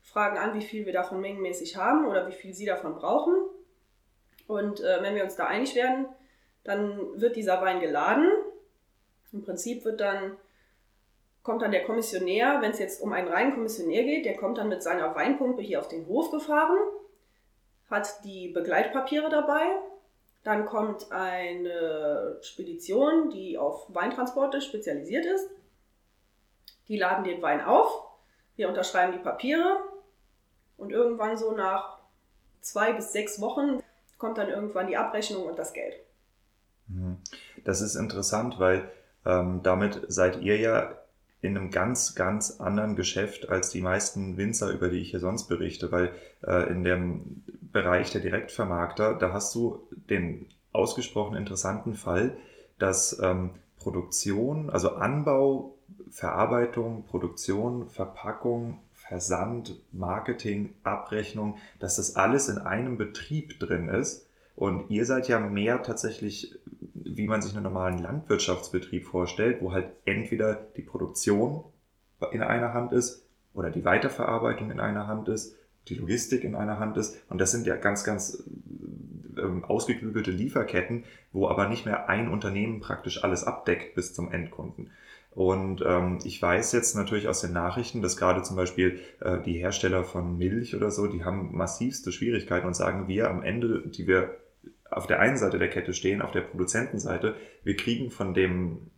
Fragen 0.03 0.37
an, 0.37 0.55
wie 0.55 0.65
viel 0.65 0.85
wir 0.85 0.93
davon 0.93 1.21
mengenmäßig 1.21 1.77
haben 1.77 2.07
oder 2.07 2.29
wie 2.29 2.33
viel 2.33 2.53
sie 2.53 2.67
davon 2.67 2.95
brauchen. 2.97 3.35
Und 4.47 4.81
äh, 4.81 5.03
wenn 5.03 5.15
wir 5.15 5.25
uns 5.25 5.37
da 5.37 5.47
einig 5.47 5.75
werden, 5.75 6.07
dann 6.65 7.21
wird 7.21 7.37
dieser 7.37 7.63
Wein 7.63 7.81
geladen. 7.81 8.31
Im 9.33 9.43
Prinzip 9.43 9.85
wird 9.85 10.01
dann, 10.01 10.37
kommt 11.43 11.63
dann 11.63 11.73
der 11.73 11.85
Kommissionär, 11.85 12.59
wenn 12.61 12.73
es 12.73 12.79
jetzt 12.79 13.01
um 13.01 13.13
einen 13.13 13.29
reinen 13.29 13.55
Kommissionär 13.55 14.05
geht, 14.05 14.27
der 14.27 14.37
kommt 14.37 14.59
dann 14.59 14.69
mit 14.69 14.83
seiner 14.83 15.15
Weinpumpe 15.15 15.63
hier 15.63 15.81
auf 15.81 15.89
den 15.89 16.07
Hof 16.07 16.31
gefahren 16.31 16.79
hat 17.91 18.25
die 18.25 18.49
Begleitpapiere 18.49 19.31
dabei. 19.31 19.63
Dann 20.45 20.67
kommt 20.67 21.11
eine 21.11 22.39
Spedition, 22.43 23.31
die 23.31 23.59
auf 23.59 23.87
Weintransporte 23.89 24.61
spezialisiert 24.61 25.25
ist. 25.25 25.49
Die 26.89 26.99
laden 26.99 27.25
den 27.25 27.41
Wein 27.41 27.63
auf, 27.65 28.05
wir 28.57 28.69
unterschreiben 28.69 29.13
die 29.13 29.25
Papiere 29.25 29.79
und 30.77 30.91
irgendwann 30.91 31.37
so 31.37 31.53
nach 31.53 31.99
zwei 32.61 32.93
bis 32.93 33.13
sechs 33.13 33.41
Wochen 33.41 33.83
kommt 34.19 34.39
dann 34.39 34.49
irgendwann 34.49 34.87
die 34.87 34.97
Abrechnung 34.97 35.45
und 35.45 35.59
das 35.59 35.73
Geld. 35.73 35.97
Mhm. 36.89 37.19
Das 37.65 37.81
ist 37.81 37.95
interessant, 37.95 38.59
weil 38.59 38.91
ähm, 39.25 39.61
damit 39.63 40.03
seid 40.09 40.43
ihr 40.43 40.59
ja 40.59 40.95
in 41.45 41.59
einem 41.59 41.71
ganz, 41.71 42.15
ganz 42.15 42.59
anderen 42.59 42.97
Geschäft 42.97 43.51
als 43.51 43.69
die 43.69 43.83
meisten 43.83 44.39
Winzer, 44.39 44.71
über 44.71 44.89
die 44.89 45.01
ich 45.01 45.11
hier 45.11 45.21
sonst 45.21 45.45
berichte, 45.45 45.93
weil 45.93 46.11
äh, 46.43 46.71
in 46.71 46.85
dem 46.85 47.45
Bereich 47.61 48.11
der 48.11 48.23
Direktvermarkter, 48.23 49.15
da 49.15 49.35
hast 49.35 49.55
du 49.55 49.87
den 50.09 50.47
ausgesprochen 50.73 51.37
interessanten 51.37 51.97
Fall, 51.97 52.35
dass 52.79 53.21
ähm, 53.23 53.51
Produktion, 53.79 54.71
also 54.71 54.95
Anbau, 54.95 55.77
Verarbeitung, 56.11 57.05
Produktion, 57.05 57.91
Verpackung, 57.91 58.81
Versand, 58.95 59.83
Marketing, 59.93 60.73
Abrechnung, 60.83 61.59
dass 61.79 61.97
das 61.97 62.17
alles 62.17 62.49
in 62.49 62.57
einem 62.57 62.97
Betrieb 62.97 63.61
drin 63.61 63.89
ist. 63.89 64.27
Und 64.57 64.89
ihr 64.89 65.05
seid 65.05 65.29
ja 65.29 65.41
mehr 65.41 65.83
tatsächlich, 65.83 66.55
wie 67.05 67.27
man 67.27 67.43
sich 67.43 67.55
einen 67.55 67.65
normalen 67.65 67.99
Landwirtschaftsbetrieb 67.99 69.05
vorstellt, 69.05 69.61
wo 69.61 69.73
halt 69.73 69.93
entweder 70.05 70.55
die 70.77 70.83
Produktion 70.83 71.65
in 72.33 72.43
einer 72.43 72.73
Hand 72.73 72.93
ist 72.93 73.27
oder 73.53 73.71
die 73.71 73.85
Weiterverarbeitung 73.85 74.71
in 74.71 74.81
einer 74.81 75.07
Hand 75.07 75.29
ist 75.29 75.57
die 75.89 75.95
Logistik 75.95 76.45
in 76.45 76.55
einer 76.55 76.79
Hand 76.79 76.97
ist. 76.97 77.17
Und 77.29 77.41
das 77.41 77.51
sind 77.51 77.67
ja 77.67 77.77
ganz, 77.77 78.05
ganz 78.05 78.43
ähm, 79.37 79.65
ausgeklügelte 79.65 80.31
Lieferketten, 80.31 81.05
wo 81.33 81.49
aber 81.49 81.69
nicht 81.69 81.85
mehr 81.85 82.09
ein 82.09 82.29
Unternehmen 82.29 82.81
praktisch 82.81 83.23
alles 83.23 83.45
abdeckt 83.45 83.95
bis 83.95 84.15
zum 84.15 84.33
Endkunden. 84.33 84.91
Und 85.33 85.83
ähm, 85.85 86.21
ich 86.25 86.41
weiß 86.41 86.73
jetzt 86.73 86.95
natürlich 86.95 87.27
aus 87.27 87.41
den 87.41 87.53
Nachrichten, 87.53 88.03
dass 88.03 88.17
gerade 88.17 88.43
zum 88.43 88.57
Beispiel 88.57 89.01
äh, 89.21 89.41
die 89.41 89.55
Hersteller 89.55 90.05
von 90.05 90.39
Milch 90.39 90.77
oder 90.77 90.93
so, 90.93 91.09
die 91.09 91.25
haben 91.25 91.57
massivste 91.57 92.13
Schwierigkeiten 92.13 92.67
und 92.67 92.77
sagen, 92.77 93.09
wir 93.09 93.29
am 93.29 93.43
Ende, 93.43 93.83
die 93.89 94.07
wir 94.07 94.37
auf 94.97 95.07
der 95.07 95.21
einen 95.21 95.37
Seite 95.37 95.59
der 95.59 95.71
Kette 95.71 95.93
stehen, 95.93 96.23
auf 96.23 96.33
der 96.33 96.43
Produzentenseite. 96.43 97.37
Wir 97.63 97.77
kriegen 97.77 98.11
von 98.11 98.35
dem, 98.35 98.91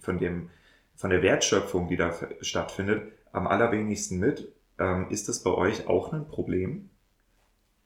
von 0.00 0.18
dem, 0.18 0.50
von 0.94 1.10
der 1.10 1.22
Wertschöpfung, 1.22 1.88
die 1.88 1.96
da 1.96 2.12
stattfindet, 2.40 3.12
am 3.32 3.46
allerwenigsten 3.46 4.18
mit. 4.18 4.52
Ähm, 4.78 5.06
ist 5.10 5.28
das 5.28 5.42
bei 5.42 5.50
euch 5.50 5.86
auch 5.88 6.12
ein 6.12 6.26
Problem? 6.26 6.90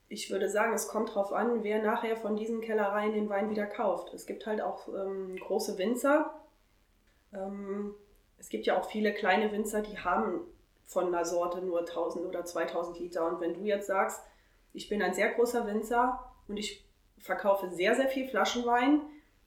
Ich 0.09 0.31
würde 0.31 0.49
sagen, 0.49 0.73
es 0.73 0.87
kommt 0.87 1.11
darauf 1.11 1.33
an, 1.33 1.65
wer 1.65 1.83
nachher 1.83 2.17
von 2.17 2.37
diesen 2.37 2.61
Kellereien 2.61 3.13
den 3.13 3.29
Wein 3.29 3.51
wieder 3.51 3.67
kauft. 3.67 4.15
Es 4.15 4.27
gibt 4.27 4.47
halt 4.47 4.61
auch 4.61 4.89
ähm, 4.89 5.37
große 5.37 5.79
Winzer. 5.79 6.33
Ähm, 7.33 7.95
es 8.39 8.49
gibt 8.49 8.67
ja 8.67 8.79
auch 8.79 8.89
viele 8.89 9.13
kleine 9.13 9.51
Winzer, 9.51 9.83
die 9.83 9.99
haben 9.99 10.43
von 10.85 11.07
einer 11.09 11.25
Sorte 11.25 11.61
nur 11.61 11.81
1000 11.81 12.25
oder 12.25 12.45
2000 12.45 13.01
Liter. 13.01 13.27
Und 13.27 13.41
wenn 13.41 13.55
du 13.55 13.63
jetzt 13.63 13.89
sagst, 13.89 14.23
ich 14.73 14.89
bin 14.89 15.03
ein 15.03 15.15
sehr 15.15 15.33
großer 15.33 15.67
Winzer 15.67 16.33
und 16.47 16.57
ich 16.59 16.86
verkaufe 17.19 17.71
sehr, 17.71 17.95
sehr 17.95 18.09
viel 18.09 18.29
Flaschenwein, 18.29 19.03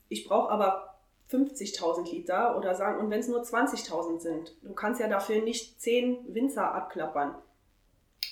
ich 0.09 0.27
brauche 0.27 0.49
aber 0.49 0.97
50.000 1.31 2.11
Liter 2.11 2.57
oder 2.57 2.73
sagen, 2.73 2.99
und 2.99 3.11
wenn 3.11 3.19
es 3.19 3.27
nur 3.27 3.41
20.000 3.41 4.19
sind, 4.19 4.55
du 4.63 4.73
kannst 4.73 4.99
ja 4.99 5.07
dafür 5.07 5.41
nicht 5.41 5.79
10 5.79 6.33
Winzer 6.33 6.73
abklappern. 6.73 7.35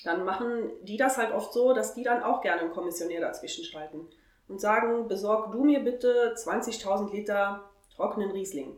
Dann 0.04 0.24
machen 0.24 0.70
die 0.82 0.96
das 0.96 1.16
halt 1.16 1.32
oft 1.32 1.52
so, 1.52 1.72
dass 1.72 1.94
die 1.94 2.02
dann 2.02 2.22
auch 2.22 2.40
gerne 2.40 2.62
einen 2.62 2.72
Kommissionär 2.72 3.20
dazwischen 3.20 3.64
schalten 3.64 4.08
und 4.48 4.60
sagen, 4.60 5.06
besorg 5.06 5.52
du 5.52 5.64
mir 5.64 5.80
bitte 5.80 6.34
20.000 6.36 7.12
Liter 7.12 7.70
trockenen 7.94 8.32
Riesling. 8.32 8.76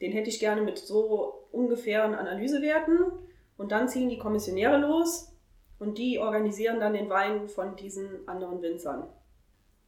Den 0.00 0.12
hätte 0.12 0.28
ich 0.28 0.40
gerne 0.40 0.62
mit 0.62 0.78
so 0.78 1.46
ungefähren 1.52 2.14
Analysewerten 2.14 3.12
und 3.56 3.72
dann 3.72 3.88
ziehen 3.88 4.08
die 4.08 4.18
Kommissionäre 4.18 4.78
los 4.78 5.32
und 5.78 5.98
die 5.98 6.18
organisieren 6.18 6.80
dann 6.80 6.92
den 6.92 7.08
Wein 7.08 7.48
von 7.48 7.76
diesen 7.76 8.26
anderen 8.28 8.60
Winzern. 8.62 9.08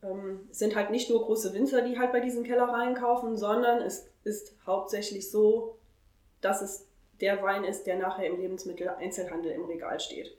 Ähm, 0.04 0.48
es 0.50 0.58
sind 0.58 0.76
halt 0.76 0.90
nicht 0.90 1.10
nur 1.10 1.24
große 1.24 1.54
Winzer, 1.54 1.82
die 1.82 1.98
halt 1.98 2.12
bei 2.12 2.20
diesen 2.20 2.44
Kellereien 2.44 2.94
kaufen, 2.94 3.36
sondern 3.36 3.82
es 3.82 4.08
ist 4.24 4.54
hauptsächlich 4.66 5.30
so, 5.30 5.78
dass 6.40 6.62
es 6.62 6.86
der 7.20 7.42
Wein 7.42 7.64
ist, 7.64 7.84
der 7.84 7.96
nachher 7.96 8.26
im 8.26 8.40
Lebensmitteleinzelhandel 8.40 9.52
im 9.52 9.64
Regal 9.64 10.00
steht. 10.00 10.36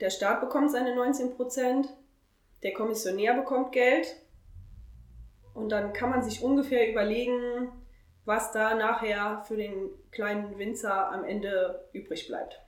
Der 0.00 0.10
Staat 0.10 0.40
bekommt 0.40 0.70
seine 0.70 0.94
19 0.94 1.34
Prozent, 1.36 1.88
der 2.62 2.72
Kommissionär 2.72 3.34
bekommt 3.34 3.72
Geld 3.72 4.16
und 5.54 5.70
dann 5.70 5.92
kann 5.92 6.10
man 6.10 6.22
sich 6.22 6.42
ungefähr 6.42 6.90
überlegen, 6.90 7.68
was 8.24 8.52
da 8.52 8.74
nachher 8.74 9.44
für 9.46 9.56
den 9.56 9.90
kleinen 10.10 10.58
Winzer 10.58 11.10
am 11.10 11.24
Ende 11.24 11.84
übrig 11.92 12.26
bleibt. 12.26 12.60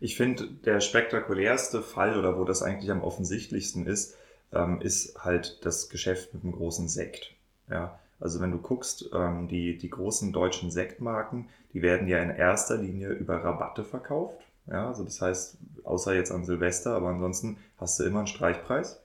Ich 0.00 0.16
finde, 0.16 0.46
der 0.64 0.80
spektakulärste 0.80 1.82
Fall 1.82 2.18
oder 2.18 2.38
wo 2.38 2.44
das 2.44 2.62
eigentlich 2.62 2.90
am 2.90 3.02
offensichtlichsten 3.02 3.86
ist, 3.86 4.16
ähm, 4.52 4.80
ist 4.80 5.24
halt 5.24 5.64
das 5.64 5.88
Geschäft 5.88 6.34
mit 6.34 6.42
dem 6.42 6.52
großen 6.52 6.88
Sekt. 6.88 7.34
Ja, 7.70 7.98
also 8.20 8.40
wenn 8.40 8.50
du 8.50 8.58
guckst, 8.58 9.10
ähm, 9.14 9.48
die, 9.48 9.78
die 9.78 9.90
großen 9.90 10.32
deutschen 10.32 10.70
Sektmarken, 10.70 11.48
die 11.72 11.82
werden 11.82 12.08
ja 12.08 12.18
in 12.22 12.30
erster 12.30 12.76
Linie 12.76 13.10
über 13.10 13.42
Rabatte 13.44 13.84
verkauft. 13.84 14.40
Ja, 14.66 14.88
also 14.88 15.04
das 15.04 15.20
heißt, 15.20 15.58
außer 15.84 16.14
jetzt 16.14 16.30
an 16.30 16.44
Silvester, 16.44 16.94
aber 16.94 17.08
ansonsten 17.08 17.58
hast 17.78 17.98
du 17.98 18.04
immer 18.04 18.18
einen 18.18 18.26
Streichpreis. 18.26 19.00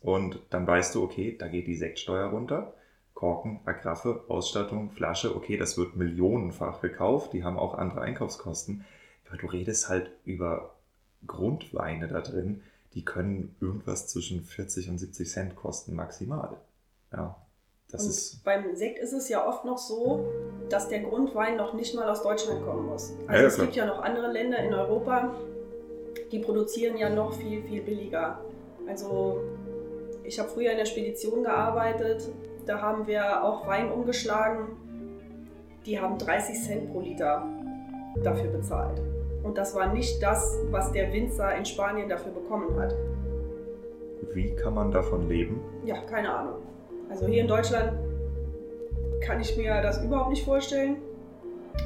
Und 0.00 0.40
dann 0.50 0.66
weißt 0.66 0.94
du, 0.94 1.02
okay, 1.02 1.36
da 1.38 1.48
geht 1.48 1.66
die 1.66 1.76
Sektsteuer 1.76 2.26
runter. 2.26 2.74
Korken, 3.14 3.60
Agraffe, 3.64 4.24
Ausstattung, 4.28 4.90
Flasche, 4.90 5.34
okay, 5.34 5.56
das 5.56 5.78
wird 5.78 5.96
millionenfach 5.96 6.82
gekauft, 6.82 7.32
die 7.32 7.44
haben 7.44 7.58
auch 7.58 7.72
andere 7.72 8.02
Einkaufskosten. 8.02 8.84
Aber 9.26 9.38
du 9.38 9.46
redest 9.46 9.88
halt 9.88 10.10
über 10.26 10.74
Grundweine 11.26 12.08
da 12.08 12.20
drin, 12.20 12.62
die 12.96 13.04
können 13.04 13.54
irgendwas 13.60 14.08
zwischen 14.08 14.42
40 14.42 14.88
und 14.88 14.98
70 14.98 15.30
Cent 15.30 15.54
kosten 15.54 15.94
maximal. 15.94 16.56
Ja, 17.12 17.36
das 17.90 18.02
und 18.02 18.08
ist 18.08 18.42
beim 18.42 18.74
Sekt 18.74 18.98
ist 18.98 19.12
es 19.12 19.28
ja 19.28 19.46
oft 19.46 19.66
noch 19.66 19.76
so, 19.76 20.26
dass 20.70 20.88
der 20.88 21.00
Grundwein 21.00 21.58
noch 21.58 21.74
nicht 21.74 21.94
mal 21.94 22.08
aus 22.08 22.22
Deutschland 22.22 22.64
kommen 22.64 22.86
muss. 22.86 23.12
Also 23.26 23.42
ja, 23.42 23.48
es 23.48 23.58
gibt 23.58 23.76
ja 23.76 23.84
noch 23.84 24.02
andere 24.02 24.32
Länder 24.32 24.58
in 24.60 24.72
Europa, 24.72 25.34
die 26.32 26.38
produzieren 26.38 26.96
ja 26.96 27.10
noch 27.10 27.34
viel, 27.34 27.62
viel 27.64 27.82
billiger. 27.82 28.40
Also 28.88 29.42
ich 30.24 30.38
habe 30.38 30.48
früher 30.48 30.70
in 30.70 30.78
der 30.78 30.86
Spedition 30.86 31.42
gearbeitet, 31.44 32.26
da 32.64 32.80
haben 32.80 33.06
wir 33.06 33.44
auch 33.44 33.66
Wein 33.66 33.92
umgeschlagen. 33.92 34.68
Die 35.84 36.00
haben 36.00 36.16
30 36.16 36.62
Cent 36.64 36.90
pro 36.90 37.00
Liter 37.00 37.46
dafür 38.24 38.50
bezahlt. 38.50 39.02
Und 39.46 39.56
das 39.56 39.76
war 39.76 39.92
nicht 39.92 40.20
das, 40.20 40.58
was 40.72 40.90
der 40.90 41.12
Winzer 41.12 41.54
in 41.54 41.64
Spanien 41.64 42.08
dafür 42.08 42.32
bekommen 42.32 42.76
hat. 42.80 42.92
Wie 44.34 44.50
kann 44.56 44.74
man 44.74 44.90
davon 44.90 45.28
leben? 45.28 45.60
Ja, 45.84 45.98
keine 46.10 46.34
Ahnung. 46.34 46.56
Also 47.08 47.26
hier 47.28 47.42
in 47.42 47.48
Deutschland 47.48 47.92
kann 49.20 49.40
ich 49.40 49.56
mir 49.56 49.80
das 49.82 50.02
überhaupt 50.02 50.30
nicht 50.30 50.44
vorstellen. 50.44 50.96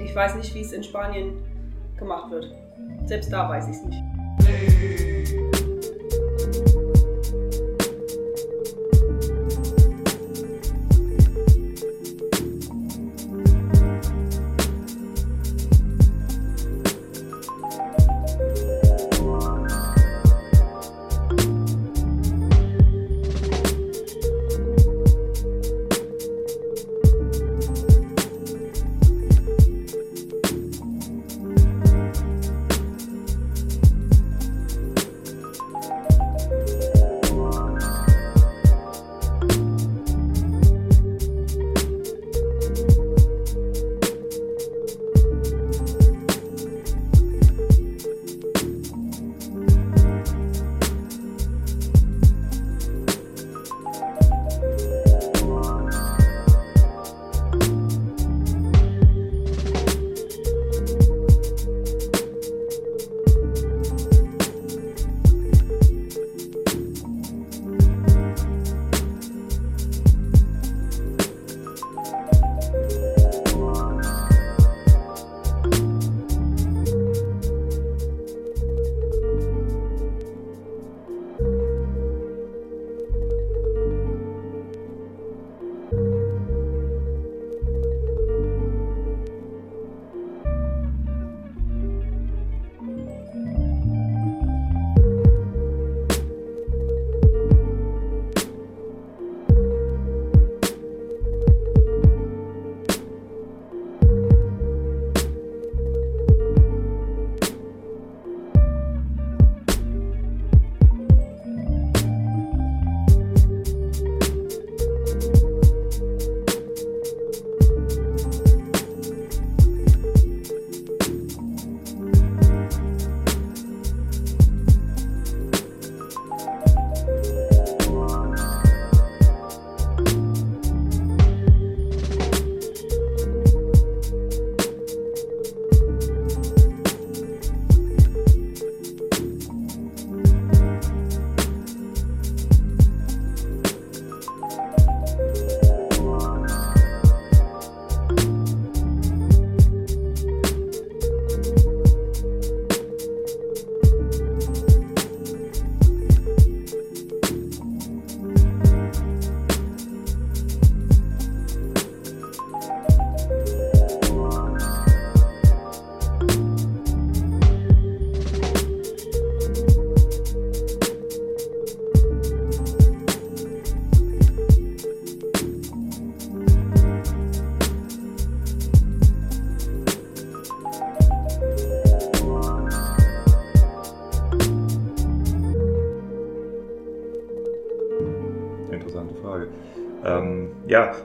Ich 0.02 0.16
weiß 0.16 0.36
nicht, 0.36 0.54
wie 0.54 0.62
es 0.62 0.72
in 0.72 0.82
Spanien 0.82 1.34
gemacht 1.98 2.30
wird. 2.30 2.50
Selbst 3.04 3.30
da 3.30 3.46
weiß 3.50 3.68
ich 3.68 3.76
es 3.76 3.84
nicht. 3.84 5.09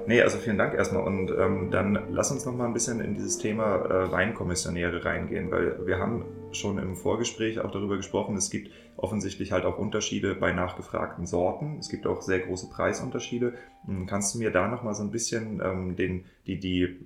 Nee, 0.08 0.22
also 0.22 0.38
vielen 0.38 0.58
Dank 0.58 0.74
erstmal. 0.74 1.04
Und 1.04 1.32
ähm, 1.32 1.70
dann 1.72 2.08
lass 2.12 2.32
uns 2.32 2.46
noch 2.46 2.54
mal 2.54 2.66
ein 2.66 2.74
bisschen 2.74 3.02
in 3.02 3.14
dieses 3.14 3.38
Thema 3.38 3.86
äh, 3.86 4.12
Weinkommissionäre 4.12 5.06
reingehen, 5.06 5.52
weil 5.52 5.86
wir 5.86 6.00
haben 6.00 6.26
schon 6.52 6.78
im 6.78 6.96
Vorgespräch 6.96 7.60
auch 7.60 7.72
darüber 7.72 7.98
gesprochen, 7.98 8.38
es 8.38 8.50
gibt 8.50 8.72
offensichtlich 8.98 9.52
halt 9.52 9.66
auch 9.66 9.78
Unterschiede 9.78 10.36
bei 10.36 10.54
nachgefragten 10.54 11.26
Sorten. 11.26 11.78
Es 11.80 11.90
gibt 11.90 12.08
auch 12.08 12.22
sehr 12.22 12.40
große 12.40 12.70
Preisunterschiede. 12.70 13.54
Hm, 13.86 14.06
kannst 14.08 14.34
du 14.34 14.40
mir 14.40 14.52
da 14.52 14.68
noch 14.68 14.84
mal 14.84 14.94
so 14.94 15.04
ein 15.04 15.12
bisschen 15.12 15.62
ähm, 15.64 15.96
den, 15.96 16.26
die, 16.48 16.60
die 16.60 16.98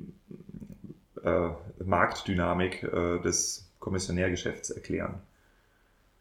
äh, 1.24 1.50
Marktdynamik 1.84 2.84
äh, 2.84 3.20
des 3.20 3.70
Kommissionärgeschäfts 3.80 4.70
erklären? 4.70 5.22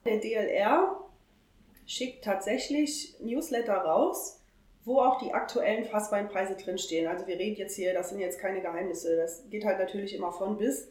Der 0.04 0.18
DLR 0.18 0.96
schickt 1.86 2.24
tatsächlich 2.24 3.16
Newsletter 3.20 3.76
raus, 3.76 4.37
wo 4.88 5.00
auch 5.00 5.18
die 5.18 5.34
aktuellen 5.34 5.84
Fassweinpreise 5.84 6.56
drinstehen. 6.56 7.06
Also 7.06 7.26
wir 7.26 7.38
reden 7.38 7.56
jetzt 7.56 7.76
hier, 7.76 7.92
das 7.92 8.08
sind 8.08 8.20
jetzt 8.20 8.40
keine 8.40 8.62
Geheimnisse, 8.62 9.16
das 9.16 9.44
geht 9.50 9.66
halt 9.66 9.78
natürlich 9.78 10.14
immer 10.14 10.32
von 10.32 10.56
bis. 10.56 10.88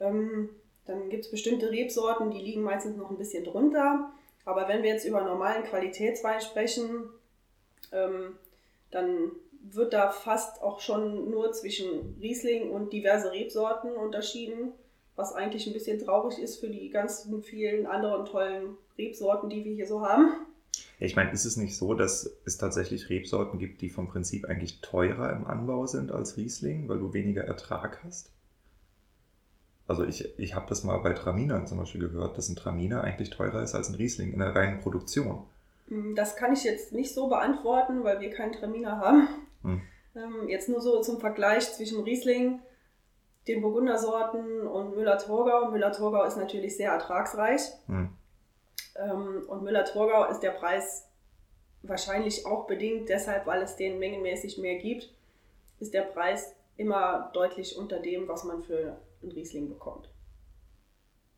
Ähm, 0.00 0.48
dann 0.86 1.10
gibt 1.10 1.26
es 1.26 1.30
bestimmte 1.30 1.70
Rebsorten, 1.70 2.30
die 2.30 2.40
liegen 2.40 2.62
meistens 2.62 2.96
noch 2.96 3.10
ein 3.10 3.18
bisschen 3.18 3.44
drunter. 3.44 4.10
Aber 4.46 4.68
wenn 4.68 4.82
wir 4.82 4.90
jetzt 4.90 5.04
über 5.04 5.20
normalen 5.20 5.64
Qualitätswein 5.64 6.40
sprechen, 6.40 7.10
ähm, 7.92 8.38
dann 8.90 9.32
wird 9.60 9.92
da 9.92 10.10
fast 10.10 10.62
auch 10.62 10.80
schon 10.80 11.28
nur 11.28 11.52
zwischen 11.52 12.16
Riesling 12.18 12.70
und 12.70 12.90
diverse 12.94 13.32
Rebsorten 13.32 13.92
unterschieden, 13.92 14.72
was 15.14 15.34
eigentlich 15.34 15.66
ein 15.66 15.74
bisschen 15.74 15.98
traurig 15.98 16.38
ist 16.38 16.58
für 16.58 16.70
die 16.70 16.88
ganzen 16.88 17.42
vielen 17.42 17.86
anderen 17.86 18.24
tollen 18.24 18.78
Rebsorten, 18.96 19.50
die 19.50 19.62
wir 19.62 19.74
hier 19.74 19.86
so 19.86 20.00
haben. 20.00 20.46
Ich 20.98 21.14
meine, 21.14 21.30
ist 21.30 21.44
es 21.44 21.56
nicht 21.56 21.76
so, 21.76 21.94
dass 21.94 22.38
es 22.44 22.56
tatsächlich 22.56 23.10
Rebsorten 23.10 23.58
gibt, 23.58 23.82
die 23.82 23.90
vom 23.90 24.08
Prinzip 24.08 24.46
eigentlich 24.46 24.80
teurer 24.80 25.32
im 25.32 25.46
Anbau 25.46 25.86
sind 25.86 26.10
als 26.10 26.36
Riesling, 26.36 26.88
weil 26.88 26.98
du 26.98 27.12
weniger 27.12 27.44
Ertrag 27.44 28.02
hast? 28.04 28.30
Also 29.86 30.04
ich, 30.04 30.38
ich 30.38 30.54
habe 30.54 30.66
das 30.68 30.84
mal 30.84 30.98
bei 30.98 31.12
Traminern 31.12 31.66
zum 31.66 31.78
Beispiel 31.78 32.00
gehört, 32.00 32.38
dass 32.38 32.48
ein 32.48 32.56
Traminer 32.56 33.04
eigentlich 33.04 33.30
teurer 33.30 33.62
ist 33.62 33.74
als 33.74 33.88
ein 33.88 33.94
Riesling 33.94 34.32
in 34.32 34.38
der 34.38 34.54
reinen 34.54 34.80
Produktion. 34.80 35.44
Hm, 35.88 36.14
das 36.16 36.34
kann 36.34 36.52
ich 36.52 36.64
jetzt 36.64 36.92
nicht 36.92 37.14
so 37.14 37.28
beantworten, 37.28 38.02
weil 38.02 38.20
wir 38.20 38.30
keinen 38.30 38.52
Traminer 38.52 38.98
haben. 38.98 39.28
Hm. 39.62 39.82
Ähm, 40.16 40.48
jetzt 40.48 40.68
nur 40.68 40.80
so 40.80 41.02
zum 41.02 41.20
Vergleich 41.20 41.72
zwischen 41.74 42.02
Riesling, 42.02 42.60
den 43.46 43.60
Burgundersorten 43.60 44.66
und 44.66 44.96
Müller-Thurgau. 44.96 45.70
Müller-Thurgau 45.70 46.24
ist 46.24 46.36
natürlich 46.36 46.76
sehr 46.76 46.90
ertragsreich. 46.90 47.60
Hm. 47.86 48.08
Ähm, 48.98 49.44
und 49.48 49.62
Müller-Thurgau 49.62 50.26
ist 50.30 50.40
der 50.40 50.52
Preis 50.52 51.08
wahrscheinlich 51.82 52.46
auch 52.46 52.66
bedingt 52.66 53.08
deshalb, 53.08 53.46
weil 53.46 53.62
es 53.62 53.76
den 53.76 53.98
mengenmäßig 53.98 54.58
mehr 54.58 54.76
gibt, 54.76 55.12
ist 55.78 55.94
der 55.94 56.02
Preis 56.02 56.54
immer 56.76 57.30
deutlich 57.32 57.76
unter 57.76 58.00
dem, 58.00 58.28
was 58.28 58.44
man 58.44 58.62
für 58.62 58.98
einen 59.22 59.32
Riesling 59.32 59.68
bekommt. 59.68 60.08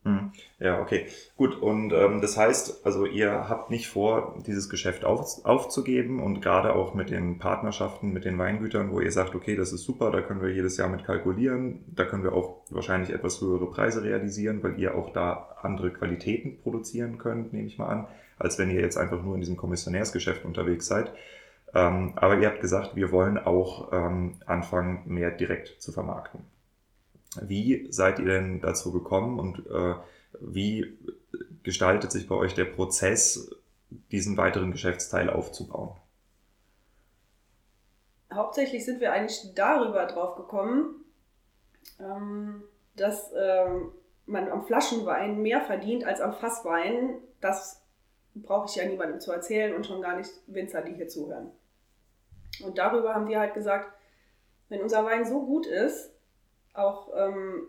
Hm. 0.09 0.33
Ja, 0.59 0.81
okay. 0.81 1.07
Gut, 1.37 1.61
und 1.61 1.93
ähm, 1.93 2.23
das 2.23 2.39
heißt, 2.39 2.87
also 2.87 3.05
ihr 3.05 3.31
habt 3.51 3.69
nicht 3.69 3.89
vor, 3.89 4.39
dieses 4.47 4.71
Geschäft 4.71 5.05
auf, 5.05 5.45
aufzugeben 5.45 6.23
und 6.23 6.41
gerade 6.41 6.75
auch 6.75 6.95
mit 6.95 7.11
den 7.11 7.39
Partnerschaften, 7.39 8.15
mit 8.15 8.25
den 8.25 8.39
Weingütern, 8.39 8.91
wo 8.91 9.01
ihr 9.01 9.13
sagt, 9.13 9.35
okay, 9.35 9.55
das 9.55 9.71
ist 9.73 9.85
super, 9.85 10.11
da 10.11 10.23
können 10.23 10.41
wir 10.41 10.51
jedes 10.51 10.79
Jahr 10.79 10.89
mit 10.89 11.05
kalkulieren, 11.05 11.85
da 11.95 12.07
können 12.07 12.25
wir 12.25 12.33
auch 12.33 12.63
wahrscheinlich 12.71 13.11
etwas 13.11 13.39
höhere 13.43 13.67
Preise 13.67 14.03
realisieren, 14.03 14.63
weil 14.63 14.79
ihr 14.81 14.95
auch 14.95 15.13
da 15.13 15.57
andere 15.61 15.91
Qualitäten 15.91 16.59
produzieren 16.63 17.19
könnt, 17.19 17.53
nehme 17.53 17.67
ich 17.67 17.77
mal 17.77 17.89
an, 17.89 18.07
als 18.39 18.59
wenn 18.59 18.71
ihr 18.71 18.81
jetzt 18.81 18.97
einfach 18.97 19.23
nur 19.23 19.35
in 19.35 19.41
diesem 19.41 19.59
Kommissionärsgeschäft 19.59 20.47
unterwegs 20.47 20.87
seid. 20.87 21.13
Ähm, 21.75 22.15
aber 22.17 22.39
ihr 22.39 22.49
habt 22.49 22.63
gesagt, 22.63 22.97
wir 22.97 23.13
wollen 23.13 23.37
auch 23.37 23.93
ähm, 23.93 24.37
anfangen, 24.47 25.03
mehr 25.05 25.31
direkt 25.33 25.83
zu 25.83 25.93
vermarkten. 25.93 26.41
Wie 27.43 27.87
seid 27.91 28.19
ihr 28.19 28.27
denn 28.27 28.61
dazu 28.61 28.93
gekommen 28.93 29.39
und 29.39 29.67
äh, 29.67 29.95
wie 30.41 30.99
gestaltet 31.63 32.13
sich 32.13 32.29
bei 32.29 32.35
euch 32.35 32.55
der 32.55 32.65
Prozess, 32.65 33.51
diesen 34.11 34.37
weiteren 34.37 34.73
Geschäftsteil 34.73 35.31
aufzubauen? 35.31 35.97
Hauptsächlich 38.33 38.85
sind 38.85 39.01
wir 39.01 39.13
eigentlich 39.13 39.55
darüber 39.55 40.07
drauf 40.07 40.37
gekommen, 40.37 41.05
ähm, 41.99 42.63
dass 42.95 43.33
ähm, 43.35 43.93
man 44.27 44.51
am 44.51 44.65
Flaschenwein 44.65 45.41
mehr 45.41 45.63
verdient 45.63 46.05
als 46.05 46.21
am 46.21 46.35
Fasswein. 46.35 47.17
Das 47.41 47.83
brauche 48.35 48.67
ich 48.69 48.77
ja 48.77 48.85
niemandem 48.85 49.21
zu 49.21 49.33
erzählen 49.33 49.75
und 49.75 49.87
schon 49.87 50.03
gar 50.03 50.17
nicht 50.17 50.31
Winzer, 50.47 50.83
die 50.83 50.95
hier 50.95 51.09
zuhören. 51.09 51.51
Und 52.63 52.79
darüber 52.79 53.15
haben 53.15 53.29
wir 53.29 53.41
halt 53.41 53.55
gesagt, 53.55 53.93
wenn 54.69 54.83
unser 54.83 55.05
Wein 55.05 55.25
so 55.25 55.45
gut 55.47 55.67
ist, 55.67 56.11
auch, 56.79 57.11
ähm, 57.15 57.69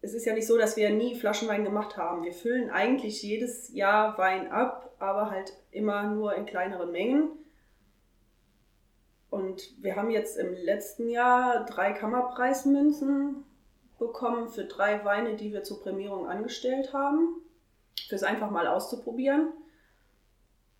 es 0.00 0.14
ist 0.14 0.24
ja 0.24 0.34
nicht 0.34 0.46
so, 0.46 0.56
dass 0.56 0.76
wir 0.76 0.90
nie 0.90 1.14
Flaschenwein 1.14 1.64
gemacht 1.64 1.96
haben. 1.96 2.24
Wir 2.24 2.32
füllen 2.32 2.70
eigentlich 2.70 3.22
jedes 3.22 3.72
Jahr 3.74 4.16
Wein 4.18 4.50
ab, 4.50 4.94
aber 4.98 5.30
halt 5.30 5.52
immer 5.70 6.04
nur 6.04 6.34
in 6.34 6.46
kleineren 6.46 6.90
Mengen. 6.90 7.30
Und 9.30 9.82
wir 9.82 9.96
haben 9.96 10.10
jetzt 10.10 10.36
im 10.36 10.52
letzten 10.52 11.08
Jahr 11.08 11.64
drei 11.64 11.92
Kammerpreismünzen 11.92 13.44
bekommen 13.98 14.48
für 14.48 14.64
drei 14.64 15.04
Weine, 15.04 15.36
die 15.36 15.52
wir 15.52 15.62
zur 15.62 15.82
Prämierung 15.82 16.26
angestellt 16.26 16.92
haben, 16.92 17.36
fürs 18.08 18.24
einfach 18.24 18.50
mal 18.50 18.66
auszuprobieren. 18.66 19.52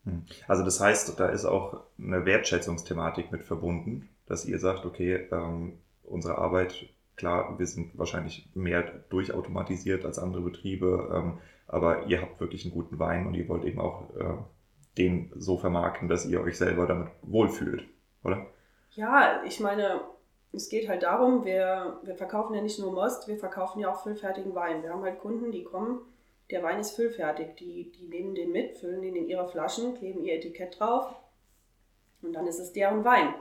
Hm. 0.05 0.25
Also 0.49 0.65
das 0.65 0.81
heißt, 0.81 1.21
da 1.21 1.29
ist 1.29 1.45
auch 1.45 1.85
eine 1.99 2.25
Wertschätzungsthematik 2.25 3.31
mit 3.31 3.45
verbunden, 3.45 4.09
dass 4.27 4.47
ihr 4.47 4.59
sagt, 4.59 4.87
okay, 4.87 5.29
ähm, 5.31 5.79
unsere 6.03 6.39
Arbeit 6.39 6.89
Klar, 7.21 7.59
wir 7.59 7.67
sind 7.67 7.99
wahrscheinlich 7.99 8.49
mehr 8.55 8.81
durchautomatisiert 9.11 10.07
als 10.07 10.19
andere 10.19 10.41
Betriebe, 10.41 11.13
ähm, 11.15 11.39
aber 11.67 12.07
ihr 12.07 12.23
habt 12.23 12.41
wirklich 12.41 12.65
einen 12.65 12.73
guten 12.73 12.99
Wein 12.99 13.27
und 13.27 13.35
ihr 13.35 13.47
wollt 13.47 13.67
eben 13.67 13.79
auch 13.79 14.09
äh, 14.17 14.39
den 14.97 15.31
so 15.37 15.59
vermarkten, 15.59 16.09
dass 16.09 16.25
ihr 16.25 16.41
euch 16.41 16.57
selber 16.57 16.87
damit 16.87 17.09
wohlfühlt, 17.21 17.85
oder? 18.25 18.47
Ja, 18.93 19.43
ich 19.45 19.61
meine, 19.61 20.01
es 20.55 20.71
geht 20.71 20.89
halt 20.89 21.03
darum, 21.03 21.45
wir, 21.45 22.01
wir 22.05 22.15
verkaufen 22.15 22.55
ja 22.55 22.63
nicht 22.63 22.79
nur 22.79 22.91
Most, 22.91 23.29
wir 23.29 23.37
verkaufen 23.37 23.81
ja 23.81 23.93
auch 23.93 24.03
füllfertigen 24.03 24.55
Wein. 24.55 24.83
Wir 24.83 24.89
haben 24.89 25.03
halt 25.03 25.19
Kunden, 25.19 25.53
die 25.53 25.65
kommen, 25.65 26.01
der 26.51 26.63
Wein 26.63 26.81
ist 26.81 26.97
füllfertig, 26.97 27.55
die, 27.57 27.93
die 27.93 28.09
nehmen 28.09 28.35
den 28.35 28.51
mit, 28.51 28.79
füllen 28.79 29.03
den 29.03 29.15
in 29.15 29.29
ihre 29.29 29.47
Flaschen, 29.47 29.95
kleben 29.95 30.25
ihr 30.25 30.37
Etikett 30.37 30.81
drauf 30.81 31.15
und 32.23 32.33
dann 32.33 32.47
ist 32.47 32.61
es 32.61 32.73
deren 32.73 33.05
Wein. 33.05 33.35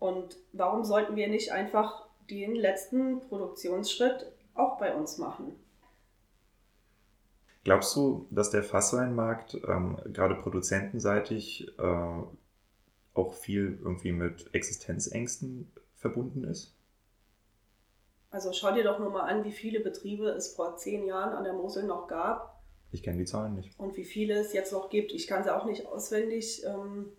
Und 0.00 0.36
warum 0.52 0.82
sollten 0.82 1.14
wir 1.14 1.28
nicht 1.28 1.52
einfach 1.52 2.06
den 2.28 2.56
letzten 2.56 3.20
Produktionsschritt 3.20 4.32
auch 4.54 4.78
bei 4.78 4.94
uns 4.94 5.18
machen? 5.18 5.54
Glaubst 7.62 7.94
du, 7.94 8.26
dass 8.30 8.50
der 8.50 8.62
Fassweinmarkt 8.62 9.60
ähm, 9.68 9.98
gerade 10.06 10.34
produzentenseitig 10.36 11.68
äh, 11.78 12.22
auch 13.12 13.34
viel 13.34 13.78
irgendwie 13.82 14.12
mit 14.12 14.52
Existenzängsten 14.54 15.70
verbunden 15.96 16.44
ist? 16.44 16.74
Also 18.30 18.52
schau 18.54 18.72
dir 18.72 18.84
doch 18.84 18.98
nur 18.98 19.10
mal 19.10 19.24
an, 19.24 19.44
wie 19.44 19.52
viele 19.52 19.80
Betriebe 19.80 20.28
es 20.30 20.54
vor 20.54 20.76
zehn 20.76 21.04
Jahren 21.04 21.34
an 21.34 21.44
der 21.44 21.52
Mosel 21.52 21.84
noch 21.84 22.08
gab. 22.08 22.62
Ich 22.90 23.02
kenne 23.02 23.18
die 23.18 23.24
Zahlen 23.26 23.54
nicht. 23.54 23.78
Und 23.78 23.96
wie 23.98 24.04
viele 24.04 24.34
es 24.34 24.54
jetzt 24.54 24.72
noch 24.72 24.88
gibt. 24.88 25.12
Ich 25.12 25.26
kann 25.26 25.44
sie 25.44 25.54
auch 25.54 25.66
nicht 25.66 25.86
auswendig. 25.86 26.64
Ähm, 26.64 27.12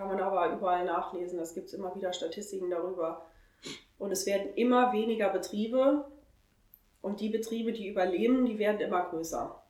kann 0.00 0.08
man 0.08 0.20
aber 0.20 0.56
überall 0.56 0.86
nachlesen. 0.86 1.38
Es 1.40 1.52
gibt 1.52 1.74
immer 1.74 1.94
wieder 1.94 2.14
Statistiken 2.14 2.70
darüber. 2.70 3.26
Und 3.98 4.10
es 4.12 4.24
werden 4.24 4.54
immer 4.54 4.94
weniger 4.94 5.28
Betriebe 5.28 6.10
und 7.02 7.20
die 7.20 7.28
Betriebe, 7.28 7.74
die 7.74 7.88
überleben, 7.88 8.46
die 8.46 8.58
werden 8.58 8.80
immer 8.80 9.10
größer. 9.10 9.62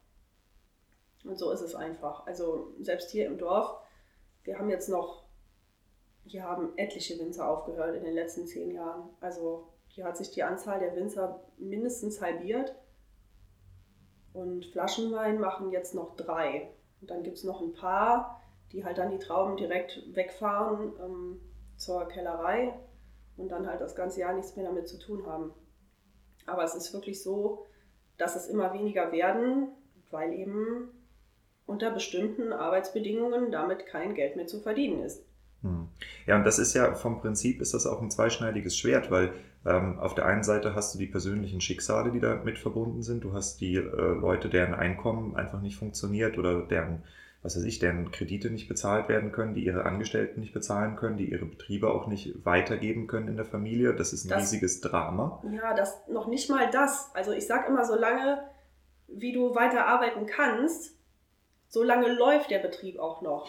Und 1.24 1.36
so 1.36 1.50
ist 1.50 1.62
es 1.62 1.74
einfach. 1.74 2.26
Also 2.26 2.72
selbst 2.78 3.10
hier 3.10 3.26
im 3.26 3.38
Dorf, 3.38 3.76
wir 4.44 4.56
haben 4.56 4.70
jetzt 4.70 4.88
noch, 4.88 5.24
hier 6.26 6.44
haben 6.44 6.74
etliche 6.76 7.18
Winzer 7.18 7.48
aufgehört 7.48 7.96
in 7.96 8.04
den 8.04 8.14
letzten 8.14 8.46
zehn 8.46 8.70
Jahren. 8.70 9.08
Also 9.20 9.66
hier 9.88 10.04
hat 10.04 10.16
sich 10.16 10.30
die 10.30 10.44
Anzahl 10.44 10.78
der 10.78 10.94
Winzer 10.94 11.42
mindestens 11.58 12.20
halbiert. 12.20 12.76
Und 14.32 14.64
Flaschenwein 14.66 15.40
machen 15.40 15.72
jetzt 15.72 15.92
noch 15.92 16.14
drei. 16.14 16.70
Und 17.00 17.10
dann 17.10 17.24
gibt 17.24 17.38
es 17.38 17.42
noch 17.42 17.60
ein 17.60 17.72
paar, 17.72 18.39
die 18.72 18.84
halt 18.84 18.98
dann 18.98 19.10
die 19.10 19.18
Trauben 19.18 19.56
direkt 19.56 20.02
wegfahren 20.14 20.92
ähm, 21.02 21.40
zur 21.76 22.06
Kellerei 22.08 22.74
und 23.36 23.48
dann 23.50 23.66
halt 23.66 23.80
das 23.80 23.94
ganze 23.94 24.20
Jahr 24.20 24.34
nichts 24.34 24.56
mehr 24.56 24.66
damit 24.66 24.88
zu 24.88 24.98
tun 24.98 25.26
haben. 25.26 25.52
Aber 26.46 26.64
es 26.64 26.74
ist 26.74 26.92
wirklich 26.92 27.22
so, 27.22 27.66
dass 28.18 28.36
es 28.36 28.46
immer 28.46 28.72
weniger 28.74 29.12
werden, 29.12 29.68
weil 30.10 30.32
eben 30.32 30.88
unter 31.66 31.90
bestimmten 31.90 32.52
Arbeitsbedingungen 32.52 33.50
damit 33.50 33.86
kein 33.86 34.14
Geld 34.14 34.36
mehr 34.36 34.46
zu 34.46 34.60
verdienen 34.60 35.02
ist. 35.02 35.24
Hm. 35.62 35.88
Ja, 36.26 36.36
und 36.36 36.44
das 36.44 36.58
ist 36.58 36.74
ja 36.74 36.94
vom 36.94 37.20
Prinzip 37.20 37.60
ist 37.60 37.74
das 37.74 37.86
auch 37.86 38.00
ein 38.00 38.10
zweischneidiges 38.10 38.76
Schwert, 38.76 39.10
weil 39.10 39.32
ähm, 39.66 39.98
auf 39.98 40.14
der 40.14 40.26
einen 40.26 40.42
Seite 40.42 40.74
hast 40.74 40.94
du 40.94 40.98
die 40.98 41.06
persönlichen 41.06 41.60
Schicksale, 41.60 42.10
die 42.10 42.20
damit 42.20 42.58
verbunden 42.58 43.02
sind. 43.02 43.24
Du 43.24 43.32
hast 43.34 43.60
die 43.60 43.76
äh, 43.76 43.80
Leute, 43.80 44.48
deren 44.48 44.74
Einkommen 44.74 45.36
einfach 45.36 45.60
nicht 45.60 45.76
funktioniert 45.76 46.38
oder 46.38 46.62
deren 46.62 47.04
was 47.42 47.56
weiß 47.56 47.64
ich, 47.64 47.78
deren 47.78 48.10
Kredite 48.10 48.50
nicht 48.50 48.68
bezahlt 48.68 49.08
werden 49.08 49.32
können, 49.32 49.54
die 49.54 49.64
ihre 49.64 49.84
Angestellten 49.84 50.40
nicht 50.40 50.52
bezahlen 50.52 50.96
können, 50.96 51.16
die 51.16 51.30
ihre 51.30 51.46
Betriebe 51.46 51.90
auch 51.90 52.06
nicht 52.06 52.44
weitergeben 52.44 53.06
können 53.06 53.28
in 53.28 53.36
der 53.36 53.46
Familie. 53.46 53.94
Das 53.94 54.12
ist 54.12 54.26
ein 54.26 54.28
das, 54.28 54.42
riesiges 54.42 54.80
Drama. 54.80 55.42
Ja, 55.50 55.74
das 55.74 56.06
noch 56.08 56.26
nicht 56.26 56.50
mal 56.50 56.70
das. 56.70 57.10
Also 57.14 57.32
ich 57.32 57.46
sage 57.46 57.68
immer, 57.68 57.84
solange 57.84 58.42
wie 59.08 59.32
du 59.32 59.54
weiter 59.54 59.86
arbeiten 59.86 60.26
kannst, 60.26 60.94
solange 61.68 62.12
läuft 62.12 62.50
der 62.50 62.58
Betrieb 62.58 62.98
auch 62.98 63.22
noch. 63.22 63.48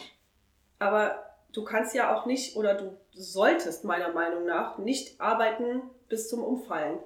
Aber 0.80 1.24
du 1.54 1.64
kannst 1.64 1.94
ja 1.94 2.16
auch 2.16 2.26
nicht 2.26 2.56
oder 2.56 2.76
du 2.76 2.98
solltest 3.12 3.84
meiner 3.84 4.14
Meinung 4.14 4.46
nach 4.46 4.78
nicht 4.78 5.20
arbeiten 5.20 5.82
bis 6.08 6.30
zum 6.30 6.44
Umfallen. 6.44 6.98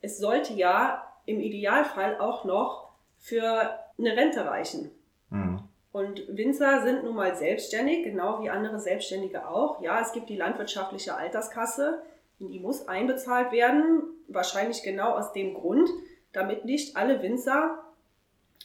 Es 0.00 0.18
sollte 0.18 0.54
ja 0.54 1.06
im 1.26 1.38
Idealfall 1.40 2.18
auch 2.18 2.44
noch 2.44 2.90
für 3.18 3.78
eine 3.98 4.16
Rente 4.16 4.46
reichen. 4.46 4.90
Mhm. 5.28 5.69
Und 5.92 6.22
Winzer 6.28 6.82
sind 6.82 7.04
nun 7.04 7.16
mal 7.16 7.34
selbstständig, 7.34 8.04
genau 8.04 8.42
wie 8.42 8.50
andere 8.50 8.78
Selbstständige 8.78 9.48
auch. 9.48 9.82
Ja, 9.82 10.00
es 10.00 10.12
gibt 10.12 10.28
die 10.28 10.36
landwirtschaftliche 10.36 11.16
Alterskasse, 11.16 12.02
die 12.38 12.60
muss 12.60 12.88
einbezahlt 12.88 13.52
werden, 13.52 14.02
wahrscheinlich 14.28 14.82
genau 14.82 15.10
aus 15.10 15.32
dem 15.32 15.54
Grund, 15.54 15.90
damit 16.32 16.64
nicht 16.64 16.96
alle 16.96 17.22
Winzer 17.22 17.84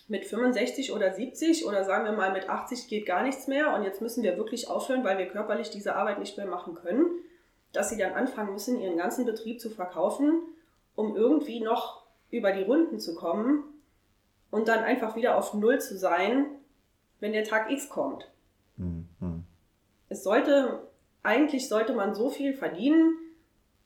mit 0.08 0.26
65 0.26 0.92
oder 0.94 1.12
70 1.12 1.66
oder 1.66 1.84
sagen 1.84 2.06
wir 2.06 2.12
mal 2.12 2.32
mit 2.32 2.48
80 2.48 2.88
geht 2.88 3.08
gar 3.08 3.24
nichts 3.24 3.48
mehr 3.48 3.74
und 3.74 3.84
jetzt 3.84 4.02
müssen 4.02 4.24
wir 4.24 4.38
wirklich 4.38 4.70
aufhören, 4.70 5.04
weil 5.04 5.18
wir 5.18 5.28
körperlich 5.28 5.72
diese 5.72 5.96
Arbeit 5.96 6.20
nicht 6.20 6.38
mehr 6.38 6.46
machen 6.46 6.76
können, 6.76 7.08
dass 7.74 7.90
sie 7.90 7.98
dann 7.98 8.14
anfangen 8.14 8.54
müssen, 8.54 8.80
ihren 8.80 8.98
ganzen 8.98 9.26
Betrieb 9.26 9.60
zu 9.60 9.72
verkaufen, 9.72 10.42
um 10.96 11.16
irgendwie 11.16 11.60
noch 11.60 12.04
über 12.30 12.52
die 12.52 12.64
Runden 12.64 13.00
zu 13.00 13.16
kommen 13.16 13.64
und 14.52 14.68
dann 14.68 14.84
einfach 14.84 15.16
wieder 15.16 15.38
auf 15.38 15.56
Null 15.56 15.82
zu 15.82 15.98
sein, 15.98 16.46
wenn 17.26 17.34
der 17.34 17.44
Tag 17.44 17.72
X 17.72 17.90
kommt. 17.90 18.32
Mhm. 18.78 19.08
Es 20.10 20.24
sollte, 20.24 20.88
eigentlich 21.24 21.68
sollte 21.68 21.94
man 21.94 22.14
so 22.14 22.30
viel 22.30 22.54
verdienen 22.54 23.18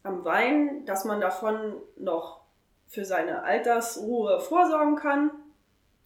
am 0.04 0.26
Wein, 0.26 0.84
dass 0.86 1.06
man 1.06 1.22
davon 1.22 1.76
noch 1.98 2.42
für 2.88 3.06
seine 3.06 3.44
Altersruhe 3.44 4.42
vorsorgen 4.42 4.98
kann 4.98 5.32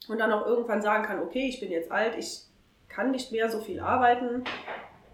und 0.08 0.20
dann 0.20 0.32
auch 0.32 0.46
irgendwann 0.46 0.84
sagen 0.84 1.04
kann, 1.06 1.24
okay, 1.24 1.48
ich 1.48 1.60
bin 1.60 1.72
jetzt 1.72 1.92
alt, 1.92 2.16
ich 2.20 2.44
kann 2.88 3.10
nicht 3.10 3.32
mehr 3.32 3.50
so 3.50 3.62
viel 3.62 3.80
arbeiten, 3.80 4.44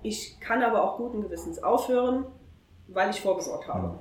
ich 0.03 0.41
kann 0.41 0.61
aber 0.61 0.83
auch 0.83 0.97
guten 0.97 1.21
Gewissens 1.21 1.63
aufhören, 1.63 2.25
weil 2.87 3.11
ich 3.11 3.21
vorgesorgt 3.21 3.69
habe 3.69 3.97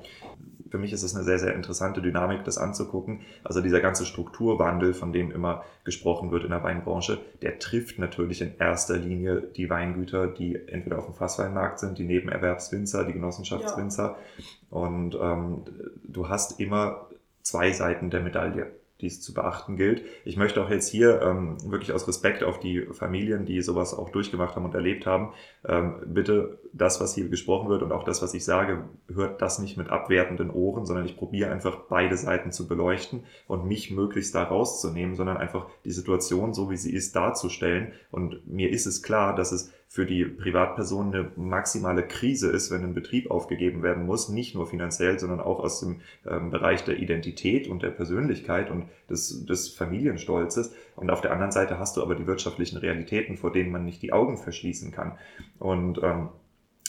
für 0.71 0.79
mich 0.79 0.93
ist 0.93 1.03
es 1.03 1.15
eine 1.15 1.25
sehr, 1.25 1.39
sehr 1.39 1.55
interessante 1.55 2.03
Dynamik, 2.03 2.45
das 2.45 2.59
anzugucken. 2.59 3.21
Also 3.45 3.61
dieser 3.61 3.81
ganze 3.81 4.07
Strukturwandel, 4.07 4.95
von 4.95 5.13
dem 5.13 5.31
immer 5.31 5.65
gesprochen 5.85 6.31
wird 6.31 6.45
in 6.45 6.51
der 6.51 6.63
Weinbranche, 6.63 7.19
der 7.43 7.59
trifft 7.59 7.99
natürlich 7.99 8.41
in 8.41 8.53
erster 8.59 8.97
Linie 8.97 9.43
die 9.57 9.71
Weingüter, 9.71 10.27
die 10.27 10.57
entweder 10.69 10.99
auf 10.99 11.07
dem 11.07 11.15
Fassweinmarkt 11.15 11.79
sind, 11.79 11.99
die 11.99 12.05
Nebenerwerbswinzer, 12.05 13.05
die 13.05 13.13
Genossenschaftswinzer. 13.13 14.17
Ja. 14.37 14.79
Und 14.79 15.17
ähm, 15.21 15.63
du 16.05 16.29
hast 16.29 16.61
immer 16.61 17.09
zwei 17.43 17.73
Seiten 17.73 18.11
der 18.11 18.21
Medaille 18.21 18.67
die 19.01 19.07
es 19.07 19.21
zu 19.21 19.33
beachten 19.33 19.77
gilt. 19.77 20.05
Ich 20.25 20.37
möchte 20.37 20.63
auch 20.63 20.71
jetzt 20.71 20.89
hier 20.89 21.23
ähm, 21.23 21.57
wirklich 21.71 21.93
aus 21.93 22.09
Respekt 22.09 22.43
auf 22.43 22.59
die 22.59 22.83
Familien, 22.93 23.45
die 23.45 23.63
sowas 23.63 23.95
auch 23.95 24.11
durchgemacht 24.11 24.57
haben 24.57 24.65
und 24.65 24.75
erlebt 24.75 25.07
haben, 25.07 25.33
ähm, 25.67 26.03
bitte 26.07 26.59
das, 26.73 27.01
was 27.01 27.15
hier 27.15 27.29
gesprochen 27.29 27.69
wird 27.69 27.83
und 27.83 27.93
auch 27.93 28.05
das, 28.05 28.23
was 28.23 28.35
ich 28.35 28.45
sage, 28.45 28.89
hört 29.13 29.41
das 29.41 29.61
nicht 29.61 29.77
mit 29.77 29.89
abwertenden 29.89 30.51
Ohren, 30.51 30.85
sondern 30.85 31.07
ich 31.07 31.17
probiere 31.17 31.51
einfach 31.51 31.77
beide 31.89 32.17
Seiten 32.17 32.51
zu 32.51 32.67
beleuchten 32.67 33.25
und 33.47 33.67
mich 33.67 33.91
möglichst 33.91 34.35
da 34.35 34.43
rauszunehmen, 34.43 35.15
sondern 35.15 35.37
einfach 35.37 35.67
die 35.85 35.93
Situation, 35.93 36.53
so 36.53 36.71
wie 36.71 36.77
sie 36.77 36.93
ist, 36.93 37.15
darzustellen. 37.15 37.93
Und 38.11 38.47
mir 38.49 38.71
ist 38.71 38.87
es 38.87 39.03
klar, 39.03 39.35
dass 39.35 39.53
es 39.53 39.73
für 39.91 40.05
die 40.05 40.25
Privatperson 40.25 41.15
eine 41.15 41.33
maximale 41.37 42.07
Krise 42.07 42.51
ist, 42.51 42.71
wenn 42.71 42.85
ein 42.85 42.93
Betrieb 42.93 43.31
aufgegeben 43.31 43.83
werden 43.83 44.05
muss, 44.05 44.29
nicht 44.29 44.55
nur 44.55 44.67
finanziell, 44.67 45.19
sondern 45.19 45.41
auch 45.41 45.61
aus 45.61 45.81
dem 45.81 46.03
ähm, 46.27 46.51
Bereich 46.51 46.85
der 46.85 46.99
Identität 46.99 47.69
und 47.69 47.83
der 47.83 47.91
Persönlichkeit 47.91 48.71
und 48.71 48.85
des, 49.09 49.47
des 49.47 49.71
Familienstolzes. 49.71 50.75
Und 50.95 51.09
auf 51.09 51.23
der 51.23 51.33
anderen 51.33 51.53
Seite 51.53 51.79
hast 51.79 51.97
du 51.97 52.03
aber 52.03 52.15
die 52.15 52.27
wirtschaftlichen 52.27 52.77
Realitäten, 52.77 53.39
vor 53.39 53.51
denen 53.51 53.73
man 53.73 53.87
nicht 53.87 54.03
die 54.03 54.13
Augen 54.13 54.37
verschließen 54.37 54.93
kann. 54.93 55.17
Und 55.59 56.03
ähm, 56.03 56.29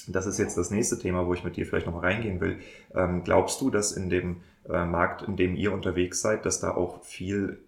das 0.07 0.25
ist 0.25 0.37
jetzt 0.37 0.57
das 0.57 0.69
nächste 0.69 0.99
Thema, 0.99 1.25
wo 1.25 1.33
ich 1.33 1.45
mit 1.45 1.55
dir 1.55 1.65
vielleicht 1.65 1.85
noch 1.85 1.93
mal 1.93 2.01
reingehen 2.01 2.41
will. 2.41 2.57
Ähm, 2.93 3.23
glaubst 3.23 3.61
du, 3.61 3.69
dass 3.69 3.93
in 3.93 4.09
dem 4.09 4.41
äh, 4.67 4.85
Markt, 4.85 5.21
in 5.21 5.37
dem 5.37 5.55
ihr 5.55 5.71
unterwegs 5.71 6.19
seid, 6.19 6.45
dass 6.45 6.59
da 6.59 6.71
auch 6.71 7.01
viel 7.05 7.59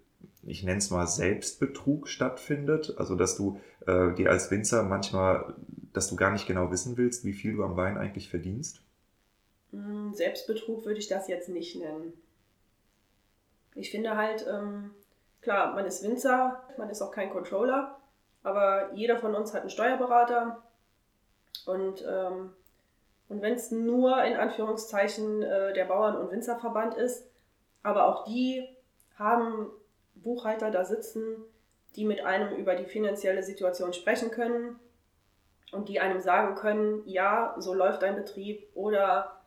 ich 0.44 0.64
nenne 0.64 0.78
es 0.78 0.90
mal 0.90 1.06
Selbstbetrug 1.06 2.08
stattfindet. 2.08 2.94
Also 2.98 3.14
dass 3.14 3.36
du 3.36 3.60
äh, 3.86 4.14
dir 4.14 4.30
als 4.30 4.50
Winzer 4.50 4.82
manchmal, 4.82 5.54
dass 5.92 6.08
du 6.08 6.16
gar 6.16 6.30
nicht 6.30 6.46
genau 6.46 6.70
wissen 6.70 6.96
willst, 6.96 7.24
wie 7.24 7.32
viel 7.32 7.54
du 7.54 7.64
am 7.64 7.76
Wein 7.76 7.98
eigentlich 7.98 8.28
verdienst? 8.28 8.80
Hm, 9.72 10.12
Selbstbetrug 10.14 10.84
würde 10.84 10.98
ich 10.98 11.08
das 11.08 11.28
jetzt 11.28 11.48
nicht 11.48 11.76
nennen. 11.76 12.12
Ich 13.74 13.90
finde 13.90 14.16
halt, 14.16 14.46
ähm, 14.48 14.90
klar, 15.40 15.74
man 15.74 15.86
ist 15.86 16.02
Winzer, 16.02 16.62
man 16.76 16.90
ist 16.90 17.00
auch 17.00 17.10
kein 17.10 17.30
Controller, 17.30 17.98
aber 18.42 18.92
jeder 18.94 19.18
von 19.18 19.34
uns 19.34 19.54
hat 19.54 19.62
einen 19.62 19.70
Steuerberater 19.70 20.62
und, 21.66 22.04
ähm, 22.06 22.50
und 23.28 23.40
wenn 23.40 23.54
es 23.54 23.70
nur 23.70 24.22
in 24.24 24.36
Anführungszeichen 24.36 25.42
äh, 25.42 25.72
der 25.72 25.86
Bauern- 25.86 26.16
und 26.16 26.30
Winzerverband 26.30 26.94
ist, 26.94 27.30
aber 27.82 28.06
auch 28.06 28.24
die 28.24 28.68
haben 29.16 29.70
Buchhalter 30.14 30.70
da 30.70 30.84
sitzen, 30.84 31.36
die 31.96 32.04
mit 32.04 32.24
einem 32.24 32.56
über 32.56 32.74
die 32.74 32.86
finanzielle 32.86 33.42
Situation 33.42 33.92
sprechen 33.92 34.30
können 34.30 34.78
und 35.72 35.88
die 35.88 36.00
einem 36.00 36.20
sagen 36.20 36.54
können, 36.54 37.02
ja, 37.06 37.54
so 37.58 37.74
läuft 37.74 38.02
dein 38.02 38.16
Betrieb 38.16 38.66
oder 38.74 39.42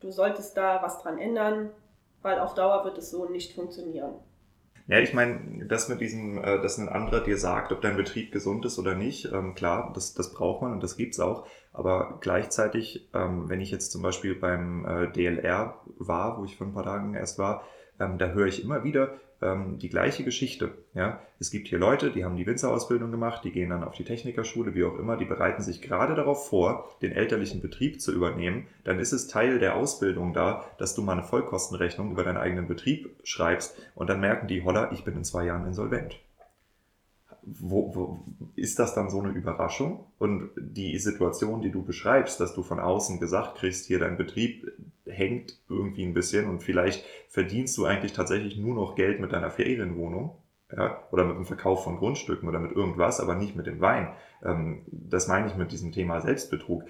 du 0.00 0.10
solltest 0.10 0.56
da 0.56 0.82
was 0.82 1.02
dran 1.02 1.18
ändern, 1.18 1.70
weil 2.22 2.38
auf 2.38 2.54
Dauer 2.54 2.84
wird 2.84 2.98
es 2.98 3.10
so 3.10 3.26
nicht 3.26 3.54
funktionieren. 3.54 4.14
Ja, 4.86 4.98
ich 4.98 5.14
meine, 5.14 5.66
das 5.66 5.88
mit 5.88 6.00
diesem, 6.00 6.42
äh, 6.42 6.60
dass 6.60 6.76
ein 6.76 6.88
anderer 6.88 7.20
dir 7.20 7.38
sagt, 7.38 7.70
ob 7.70 7.80
dein 7.80 7.96
Betrieb 7.96 8.32
gesund 8.32 8.64
ist 8.64 8.76
oder 8.76 8.96
nicht, 8.96 9.30
ähm, 9.32 9.54
klar, 9.54 9.92
das, 9.94 10.14
das 10.14 10.32
braucht 10.32 10.62
man 10.62 10.72
und 10.72 10.82
das 10.82 10.96
gibt's 10.96 11.20
auch. 11.20 11.46
Aber 11.72 12.18
gleichzeitig, 12.20 13.08
ähm, 13.14 13.48
wenn 13.48 13.60
ich 13.60 13.70
jetzt 13.70 13.92
zum 13.92 14.02
Beispiel 14.02 14.34
beim 14.34 14.84
äh, 14.84 15.12
DLR 15.12 15.80
war, 15.98 16.38
wo 16.38 16.44
ich 16.44 16.56
vor 16.56 16.66
ein 16.66 16.74
paar 16.74 16.82
Tagen 16.82 17.14
erst 17.14 17.38
war, 17.38 17.62
ähm, 18.00 18.18
da 18.18 18.30
höre 18.30 18.46
ich 18.46 18.64
immer 18.64 18.82
wieder, 18.82 19.14
ähm, 19.42 19.78
die 19.78 19.88
gleiche 19.88 20.24
Geschichte. 20.24 20.72
Ja? 20.94 21.20
Es 21.38 21.50
gibt 21.50 21.68
hier 21.68 21.78
Leute, 21.78 22.10
die 22.10 22.24
haben 22.24 22.36
die 22.36 22.46
Winzerausbildung 22.46 23.10
gemacht, 23.10 23.44
die 23.44 23.52
gehen 23.52 23.70
dann 23.70 23.84
auf 23.84 23.94
die 23.94 24.04
Technikerschule, 24.04 24.74
wie 24.74 24.84
auch 24.84 24.98
immer, 24.98 25.16
die 25.16 25.24
bereiten 25.24 25.62
sich 25.62 25.80
gerade 25.80 26.14
darauf 26.14 26.48
vor, 26.48 26.90
den 27.02 27.12
elterlichen 27.12 27.60
Betrieb 27.60 28.00
zu 28.00 28.12
übernehmen. 28.12 28.66
Dann 28.84 28.98
ist 28.98 29.12
es 29.12 29.28
Teil 29.28 29.58
der 29.58 29.76
Ausbildung 29.76 30.32
da, 30.32 30.64
dass 30.78 30.94
du 30.94 31.02
mal 31.02 31.12
eine 31.12 31.22
Vollkostenrechnung 31.22 32.10
über 32.10 32.24
deinen 32.24 32.38
eigenen 32.38 32.66
Betrieb 32.66 33.10
schreibst 33.24 33.76
und 33.94 34.10
dann 34.10 34.20
merken 34.20 34.48
die, 34.48 34.62
holla, 34.62 34.90
ich 34.92 35.04
bin 35.04 35.14
in 35.14 35.24
zwei 35.24 35.44
Jahren 35.44 35.66
insolvent 35.66 36.18
wo, 37.42 37.94
wo 37.94 38.24
ist 38.56 38.78
das 38.78 38.94
dann 38.94 39.10
so 39.10 39.20
eine 39.20 39.30
Überraschung? 39.30 40.06
Und 40.18 40.50
die 40.56 40.98
Situation, 40.98 41.62
die 41.62 41.70
du 41.70 41.82
beschreibst, 41.82 42.40
dass 42.40 42.54
du 42.54 42.62
von 42.62 42.80
außen 42.80 43.20
gesagt 43.20 43.58
kriegst, 43.58 43.86
hier 43.86 43.98
dein 43.98 44.16
Betrieb 44.16 44.70
hängt 45.06 45.58
irgendwie 45.68 46.04
ein 46.04 46.14
bisschen 46.14 46.48
und 46.48 46.62
vielleicht 46.62 47.04
verdienst 47.28 47.76
du 47.78 47.84
eigentlich 47.84 48.12
tatsächlich 48.12 48.56
nur 48.56 48.74
noch 48.74 48.94
Geld 48.94 49.20
mit 49.20 49.32
deiner 49.32 49.50
Ferienwohnung. 49.50 50.36
Ja, 50.76 51.02
oder 51.10 51.24
mit 51.24 51.34
dem 51.34 51.46
Verkauf 51.46 51.82
von 51.82 51.96
Grundstücken 51.96 52.48
oder 52.48 52.60
mit 52.60 52.70
irgendwas, 52.70 53.18
aber 53.18 53.34
nicht 53.34 53.56
mit 53.56 53.66
dem 53.66 53.80
Wein. 53.80 54.14
Ähm, 54.44 54.82
das 54.92 55.26
meine 55.26 55.48
ich 55.48 55.56
mit 55.56 55.72
diesem 55.72 55.90
Thema 55.90 56.20
Selbstbetrug. 56.20 56.84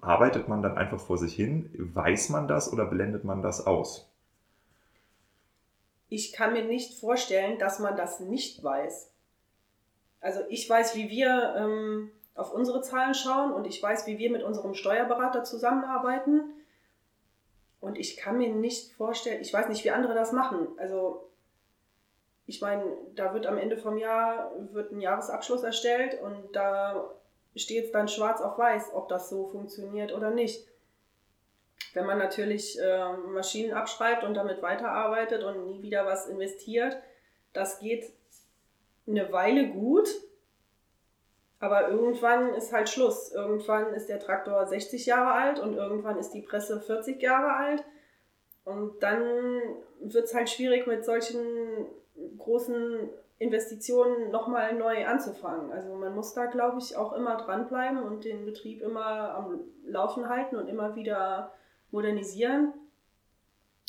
Arbeitet 0.00 0.46
man 0.46 0.62
dann 0.62 0.78
einfach 0.78 1.00
vor 1.00 1.18
sich 1.18 1.34
hin? 1.34 1.70
Weiß 1.76 2.28
man 2.28 2.46
das 2.46 2.72
oder 2.72 2.84
blendet 2.84 3.24
man 3.24 3.42
das 3.42 3.66
aus? 3.66 4.08
Ich 6.08 6.32
kann 6.32 6.52
mir 6.52 6.64
nicht 6.64 7.00
vorstellen, 7.00 7.58
dass 7.58 7.80
man 7.80 7.96
das 7.96 8.20
nicht 8.20 8.62
weiß. 8.62 9.10
Also 10.24 10.40
ich 10.48 10.68
weiß, 10.68 10.96
wie 10.96 11.10
wir 11.10 11.54
ähm, 11.54 12.10
auf 12.34 12.54
unsere 12.54 12.80
Zahlen 12.80 13.12
schauen 13.12 13.52
und 13.52 13.66
ich 13.66 13.80
weiß, 13.82 14.06
wie 14.06 14.16
wir 14.16 14.30
mit 14.30 14.42
unserem 14.42 14.72
Steuerberater 14.72 15.44
zusammenarbeiten. 15.44 16.50
Und 17.78 17.98
ich 17.98 18.16
kann 18.16 18.38
mir 18.38 18.48
nicht 18.48 18.94
vorstellen, 18.94 19.42
ich 19.42 19.52
weiß 19.52 19.68
nicht, 19.68 19.84
wie 19.84 19.90
andere 19.90 20.14
das 20.14 20.32
machen. 20.32 20.68
Also 20.78 21.28
ich 22.46 22.62
meine, 22.62 22.84
da 23.14 23.34
wird 23.34 23.46
am 23.46 23.58
Ende 23.58 23.76
vom 23.76 23.98
Jahr 23.98 24.50
wird 24.72 24.92
ein 24.92 25.02
Jahresabschluss 25.02 25.62
erstellt 25.62 26.18
und 26.22 26.56
da 26.56 27.10
steht 27.54 27.84
es 27.84 27.92
dann 27.92 28.08
schwarz 28.08 28.40
auf 28.40 28.56
weiß, 28.56 28.94
ob 28.94 29.10
das 29.10 29.28
so 29.28 29.48
funktioniert 29.48 30.10
oder 30.10 30.30
nicht. 30.30 30.66
Wenn 31.92 32.06
man 32.06 32.16
natürlich 32.16 32.80
äh, 32.80 33.12
Maschinen 33.12 33.74
abschreibt 33.74 34.24
und 34.24 34.32
damit 34.32 34.62
weiterarbeitet 34.62 35.44
und 35.44 35.66
nie 35.66 35.82
wieder 35.82 36.06
was 36.06 36.28
investiert, 36.28 36.96
das 37.52 37.78
geht 37.78 38.10
eine 39.06 39.32
Weile 39.32 39.68
gut, 39.68 40.08
aber 41.60 41.88
irgendwann 41.88 42.54
ist 42.54 42.72
halt 42.72 42.88
Schluss. 42.88 43.32
Irgendwann 43.32 43.94
ist 43.94 44.08
der 44.08 44.18
Traktor 44.18 44.66
60 44.66 45.06
Jahre 45.06 45.32
alt 45.32 45.60
und 45.60 45.74
irgendwann 45.74 46.18
ist 46.18 46.30
die 46.30 46.42
Presse 46.42 46.80
40 46.80 47.22
Jahre 47.22 47.54
alt. 47.56 47.84
Und 48.64 49.02
dann 49.02 49.22
wird 50.00 50.24
es 50.24 50.34
halt 50.34 50.50
schwierig 50.50 50.86
mit 50.86 51.04
solchen 51.04 51.86
großen 52.38 53.08
Investitionen 53.38 54.30
nochmal 54.30 54.74
neu 54.74 55.06
anzufangen. 55.06 55.72
Also 55.72 55.94
man 55.94 56.14
muss 56.14 56.34
da, 56.34 56.46
glaube 56.46 56.78
ich, 56.78 56.96
auch 56.96 57.12
immer 57.12 57.36
dranbleiben 57.36 58.02
und 58.02 58.24
den 58.24 58.44
Betrieb 58.44 58.82
immer 58.82 59.34
am 59.34 59.60
Laufen 59.84 60.28
halten 60.28 60.56
und 60.56 60.68
immer 60.68 60.94
wieder 60.94 61.52
modernisieren. 61.90 62.72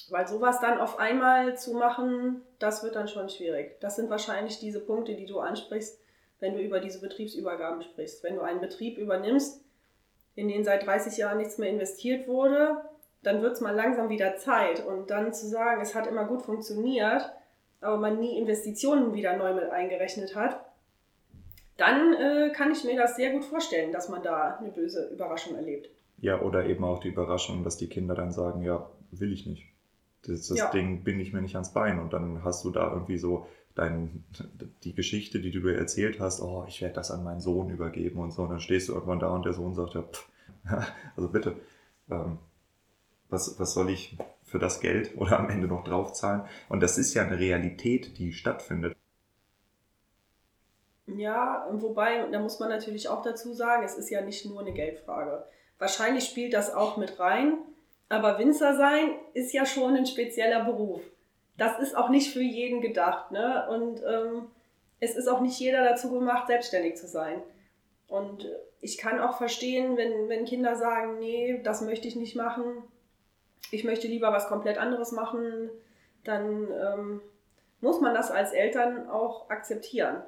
Weil 0.09 0.27
sowas 0.27 0.59
dann 0.61 0.79
auf 0.79 0.99
einmal 0.99 1.57
zu 1.57 1.73
machen, 1.73 2.41
das 2.59 2.83
wird 2.83 2.95
dann 2.95 3.07
schon 3.07 3.29
schwierig. 3.29 3.79
Das 3.79 3.95
sind 3.95 4.09
wahrscheinlich 4.09 4.59
diese 4.59 4.79
Punkte, 4.79 5.15
die 5.15 5.25
du 5.25 5.39
ansprichst, 5.39 5.99
wenn 6.39 6.53
du 6.53 6.61
über 6.61 6.79
diese 6.79 7.01
Betriebsübergaben 7.01 7.81
sprichst. 7.81 8.23
Wenn 8.23 8.35
du 8.35 8.41
einen 8.41 8.61
Betrieb 8.61 8.97
übernimmst, 8.97 9.61
in 10.35 10.47
den 10.47 10.63
seit 10.63 10.85
30 10.85 11.17
Jahren 11.17 11.37
nichts 11.37 11.57
mehr 11.57 11.69
investiert 11.69 12.27
wurde, 12.27 12.81
dann 13.23 13.41
wird 13.41 13.53
es 13.53 13.61
mal 13.61 13.73
langsam 13.73 14.09
wieder 14.09 14.37
Zeit. 14.37 14.85
Und 14.85 15.09
dann 15.09 15.33
zu 15.33 15.47
sagen, 15.47 15.81
es 15.81 15.95
hat 15.95 16.07
immer 16.07 16.25
gut 16.25 16.43
funktioniert, 16.43 17.31
aber 17.81 17.97
man 17.97 18.19
nie 18.19 18.37
Investitionen 18.37 19.13
wieder 19.13 19.35
neu 19.37 19.53
mit 19.53 19.69
eingerechnet 19.69 20.35
hat, 20.35 20.59
dann 21.77 22.13
äh, 22.13 22.51
kann 22.53 22.71
ich 22.71 22.83
mir 22.83 22.95
das 22.95 23.15
sehr 23.15 23.31
gut 23.31 23.43
vorstellen, 23.43 23.91
dass 23.91 24.07
man 24.09 24.23
da 24.23 24.57
eine 24.57 24.69
böse 24.69 25.09
Überraschung 25.11 25.55
erlebt. 25.55 25.89
Ja, 26.17 26.41
oder 26.41 26.65
eben 26.65 26.83
auch 26.83 26.99
die 26.99 27.09
Überraschung, 27.09 27.63
dass 27.63 27.77
die 27.77 27.89
Kinder 27.89 28.15
dann 28.15 28.31
sagen, 28.31 28.61
ja, 28.61 28.89
will 29.11 29.33
ich 29.33 29.45
nicht. 29.45 29.74
Das, 30.27 30.47
das 30.47 30.57
ja. 30.57 30.69
Ding 30.71 31.03
binde 31.03 31.23
ich 31.23 31.33
mir 31.33 31.41
nicht 31.41 31.55
ans 31.55 31.73
Bein. 31.73 31.99
Und 31.99 32.13
dann 32.13 32.43
hast 32.43 32.63
du 32.65 32.71
da 32.71 32.91
irgendwie 32.91 33.17
so 33.17 33.47
dein, 33.75 34.23
die 34.83 34.95
Geschichte, 34.95 35.39
die 35.39 35.51
du 35.51 35.61
dir 35.61 35.77
erzählt 35.77 36.19
hast, 36.19 36.41
oh, 36.41 36.65
ich 36.67 36.81
werde 36.81 36.95
das 36.95 37.11
an 37.11 37.23
meinen 37.23 37.41
Sohn 37.41 37.69
übergeben 37.69 38.19
und 38.19 38.31
so. 38.31 38.43
Und 38.43 38.49
dann 38.49 38.59
stehst 38.59 38.89
du 38.89 38.93
irgendwann 38.93 39.19
da 39.19 39.29
und 39.29 39.45
der 39.45 39.53
Sohn 39.53 39.73
sagt, 39.73 39.95
ja, 39.95 40.01
pff, 40.01 40.29
also 41.15 41.29
bitte, 41.29 41.55
ähm, 42.09 42.39
was, 43.29 43.59
was 43.59 43.73
soll 43.73 43.89
ich 43.89 44.17
für 44.43 44.59
das 44.59 44.79
Geld 44.79 45.17
oder 45.17 45.39
am 45.39 45.49
Ende 45.49 45.67
noch 45.67 45.83
draufzahlen? 45.83 46.43
Und 46.69 46.81
das 46.81 46.97
ist 46.97 47.13
ja 47.13 47.23
eine 47.23 47.39
Realität, 47.39 48.17
die 48.17 48.33
stattfindet. 48.33 48.95
Ja, 51.07 51.67
wobei, 51.71 52.27
da 52.31 52.39
muss 52.39 52.59
man 52.59 52.69
natürlich 52.69 53.09
auch 53.09 53.21
dazu 53.21 53.53
sagen, 53.53 53.83
es 53.83 53.95
ist 53.95 54.09
ja 54.09 54.21
nicht 54.21 54.45
nur 54.45 54.61
eine 54.61 54.73
Geldfrage. 54.73 55.45
Wahrscheinlich 55.77 56.25
spielt 56.25 56.53
das 56.53 56.73
auch 56.73 56.97
mit 56.97 57.19
rein, 57.19 57.57
aber 58.09 58.37
Winzer 58.37 58.75
sein 58.75 59.15
ist 59.33 59.53
ja 59.53 59.65
schon 59.65 59.95
ein 59.95 60.05
spezieller 60.05 60.63
Beruf. 60.63 61.01
Das 61.57 61.79
ist 61.79 61.95
auch 61.95 62.09
nicht 62.09 62.31
für 62.31 62.41
jeden 62.41 62.81
gedacht. 62.81 63.31
Ne? 63.31 63.67
Und 63.69 64.01
ähm, 64.03 64.47
es 64.99 65.15
ist 65.15 65.27
auch 65.27 65.41
nicht 65.41 65.59
jeder 65.59 65.83
dazu 65.83 66.11
gemacht, 66.11 66.47
selbstständig 66.47 66.97
zu 66.97 67.07
sein. 67.07 67.41
Und 68.07 68.47
ich 68.81 68.97
kann 68.97 69.19
auch 69.19 69.37
verstehen, 69.37 69.97
wenn, 69.97 70.29
wenn 70.29 70.45
Kinder 70.45 70.75
sagen, 70.75 71.17
nee, 71.19 71.59
das 71.63 71.81
möchte 71.81 72.07
ich 72.07 72.15
nicht 72.15 72.35
machen, 72.35 72.83
ich 73.71 73.83
möchte 73.83 74.07
lieber 74.07 74.31
was 74.31 74.47
komplett 74.47 74.77
anderes 74.77 75.11
machen, 75.11 75.69
dann 76.23 76.69
ähm, 76.71 77.21
muss 77.81 77.99
man 77.99 78.13
das 78.13 78.31
als 78.31 78.53
Eltern 78.53 79.09
auch 79.09 79.49
akzeptieren. 79.49 80.21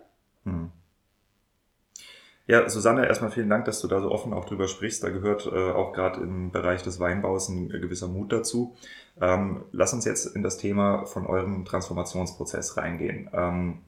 Ja, 2.48 2.70
Susanne, 2.70 3.06
erstmal 3.06 3.30
vielen 3.30 3.50
Dank, 3.50 3.66
dass 3.66 3.82
du 3.82 3.90
da 3.90 4.02
so 4.02 4.10
offen 4.10 4.34
auch 4.34 4.46
drüber 4.46 4.70
sprichst. 4.70 5.04
Da 5.04 5.10
gehört 5.10 5.46
äh, 5.46 5.72
auch 5.72 5.92
gerade 5.92 6.22
im 6.22 6.52
Bereich 6.52 6.82
des 6.82 7.00
Weinbaus 7.00 7.50
ein 7.50 7.68
gewisser 7.70 8.08
Mut 8.08 8.32
dazu. 8.32 8.76
Ähm, 9.20 9.66
lass 9.74 9.94
uns 9.94 10.06
jetzt 10.06 10.34
in 10.34 10.44
das 10.44 10.58
Thema 10.58 11.06
von 11.06 11.28
eurem 11.28 11.66
Transformationsprozess 11.66 12.78
reingehen. 12.78 13.30
Ähm, 13.34 13.80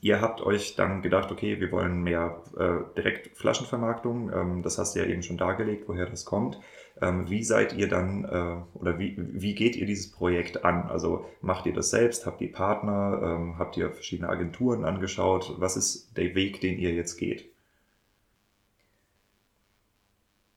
Ihr 0.00 0.22
habt 0.22 0.40
euch 0.40 0.76
dann 0.76 1.02
gedacht, 1.02 1.30
okay, 1.30 1.60
wir 1.60 1.70
wollen 1.70 2.02
mehr 2.02 2.42
äh, 2.56 2.94
direkt 2.96 3.36
Flaschenvermarktung. 3.36 4.32
Ähm, 4.32 4.62
das 4.62 4.78
hast 4.78 4.94
du 4.94 5.00
ja 5.00 5.06
eben 5.06 5.22
schon 5.22 5.36
dargelegt, 5.36 5.88
woher 5.88 6.06
das 6.06 6.24
kommt. 6.24 6.58
Ähm, 7.02 7.28
wie 7.28 7.44
seid 7.44 7.74
ihr 7.74 7.88
dann 7.88 8.24
äh, 8.24 8.78
oder 8.78 8.98
wie, 8.98 9.14
wie 9.18 9.54
geht 9.54 9.76
ihr 9.76 9.84
dieses 9.84 10.10
Projekt 10.10 10.64
an? 10.64 10.88
Also 10.88 11.26
macht 11.42 11.66
ihr 11.66 11.74
das 11.74 11.90
selbst? 11.90 12.24
Habt 12.24 12.40
ihr 12.40 12.50
Partner? 12.50 13.20
Ähm, 13.22 13.58
habt 13.58 13.76
ihr 13.76 13.90
verschiedene 13.90 14.30
Agenturen 14.30 14.86
angeschaut? 14.86 15.54
Was 15.58 15.76
ist 15.76 16.16
der 16.16 16.34
Weg, 16.34 16.62
den 16.62 16.78
ihr 16.78 16.94
jetzt 16.94 17.16
geht? 17.16 17.53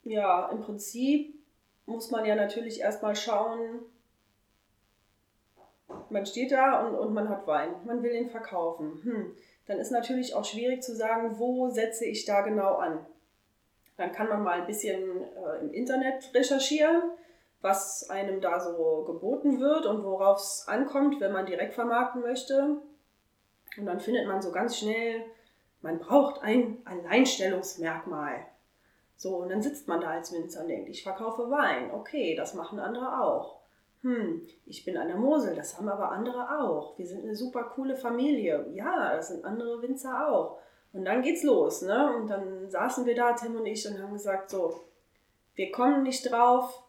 Ja, 0.07 0.49
im 0.49 0.61
Prinzip 0.61 1.35
muss 1.85 2.11
man 2.11 2.25
ja 2.25 2.35
natürlich 2.35 2.79
erstmal 2.79 3.15
schauen, 3.15 3.81
man 6.09 6.25
steht 6.25 6.51
da 6.51 6.85
und, 6.85 6.95
und 6.95 7.13
man 7.13 7.27
hat 7.27 7.45
Wein, 7.45 7.75
man 7.85 8.01
will 8.03 8.13
ihn 8.13 8.29
verkaufen. 8.29 9.01
Hm. 9.03 9.35
Dann 9.65 9.79
ist 9.79 9.91
natürlich 9.91 10.33
auch 10.33 10.45
schwierig 10.45 10.81
zu 10.81 10.95
sagen, 10.95 11.37
wo 11.39 11.69
setze 11.69 12.05
ich 12.05 12.23
da 12.23 12.41
genau 12.41 12.75
an. 12.75 13.05
Dann 13.97 14.13
kann 14.13 14.29
man 14.29 14.43
mal 14.43 14.61
ein 14.61 14.67
bisschen 14.67 15.23
äh, 15.23 15.59
im 15.59 15.73
Internet 15.73 16.31
recherchieren, 16.33 17.01
was 17.61 18.09
einem 18.09 18.39
da 18.39 18.61
so 18.61 19.03
geboten 19.05 19.59
wird 19.59 19.85
und 19.85 20.03
worauf 20.03 20.39
es 20.39 20.65
ankommt, 20.67 21.19
wenn 21.19 21.33
man 21.33 21.45
direkt 21.45 21.73
vermarkten 21.73 22.21
möchte. 22.21 22.77
Und 23.77 23.85
dann 23.85 23.99
findet 23.99 24.25
man 24.25 24.41
so 24.41 24.51
ganz 24.51 24.77
schnell, 24.77 25.25
man 25.81 25.99
braucht 25.99 26.41
ein 26.41 26.77
Alleinstellungsmerkmal. 26.85 28.45
So, 29.17 29.37
und 29.37 29.49
dann 29.49 29.61
sitzt 29.61 29.87
man 29.87 29.99
da 29.99 30.11
als 30.11 30.31
Winzer 30.31 30.61
und 30.61 30.69
denkt, 30.69 30.89
ich 30.89 31.03
verkaufe 31.03 31.49
Wein. 31.49 31.91
Okay, 31.91 32.35
das 32.35 32.53
machen 32.53 32.79
andere 32.79 33.21
auch 33.21 33.57
hm, 34.01 34.47
ich 34.65 34.85
bin 34.85 34.97
an 34.97 35.07
der 35.07 35.17
Mosel, 35.17 35.55
das 35.55 35.77
haben 35.77 35.89
aber 35.89 36.11
andere 36.11 36.59
auch. 36.59 36.97
Wir 36.97 37.05
sind 37.05 37.23
eine 37.23 37.35
super 37.35 37.63
coole 37.63 37.95
Familie. 37.95 38.67
Ja, 38.73 39.15
das 39.15 39.29
sind 39.29 39.43
andere 39.43 39.81
Winzer 39.81 40.29
auch. 40.29 40.59
Und 40.93 41.05
dann 41.05 41.21
geht's 41.21 41.43
los, 41.43 41.81
ne? 41.81 42.15
Und 42.15 42.29
dann 42.29 42.69
saßen 42.69 43.05
wir 43.05 43.15
da, 43.15 43.33
Tim 43.33 43.55
und 43.55 43.65
ich, 43.65 43.87
und 43.87 44.01
haben 44.01 44.13
gesagt, 44.13 44.49
so, 44.49 44.87
wir 45.55 45.71
kommen 45.71 46.03
nicht 46.03 46.31
drauf 46.31 46.83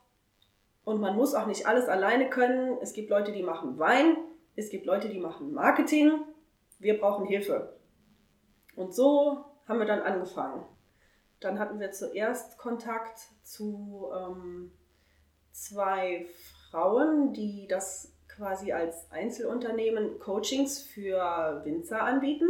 und 0.84 1.00
man 1.00 1.16
muss 1.16 1.34
auch 1.34 1.46
nicht 1.46 1.66
alles 1.66 1.88
alleine 1.88 2.28
können. 2.30 2.78
Es 2.80 2.92
gibt 2.92 3.10
Leute, 3.10 3.32
die 3.32 3.42
machen 3.42 3.78
Wein, 3.78 4.16
es 4.54 4.70
gibt 4.70 4.86
Leute, 4.86 5.08
die 5.08 5.18
machen 5.18 5.52
Marketing. 5.52 6.12
Wir 6.78 7.00
brauchen 7.00 7.26
Hilfe. 7.26 7.76
Und 8.76 8.94
so 8.94 9.44
haben 9.66 9.80
wir 9.80 9.86
dann 9.86 10.02
angefangen. 10.02 10.64
Dann 11.40 11.58
hatten 11.58 11.78
wir 11.80 11.92
zuerst 11.92 12.58
Kontakt 12.58 13.18
zu 13.42 14.08
ähm, 14.14 14.72
zwei 15.52 16.26
Frauen, 16.70 17.32
die 17.32 17.66
das 17.68 18.12
quasi 18.28 18.72
als 18.72 19.10
Einzelunternehmen 19.10 20.18
Coachings 20.18 20.80
für 20.80 21.60
Winzer 21.64 22.02
anbieten. 22.02 22.48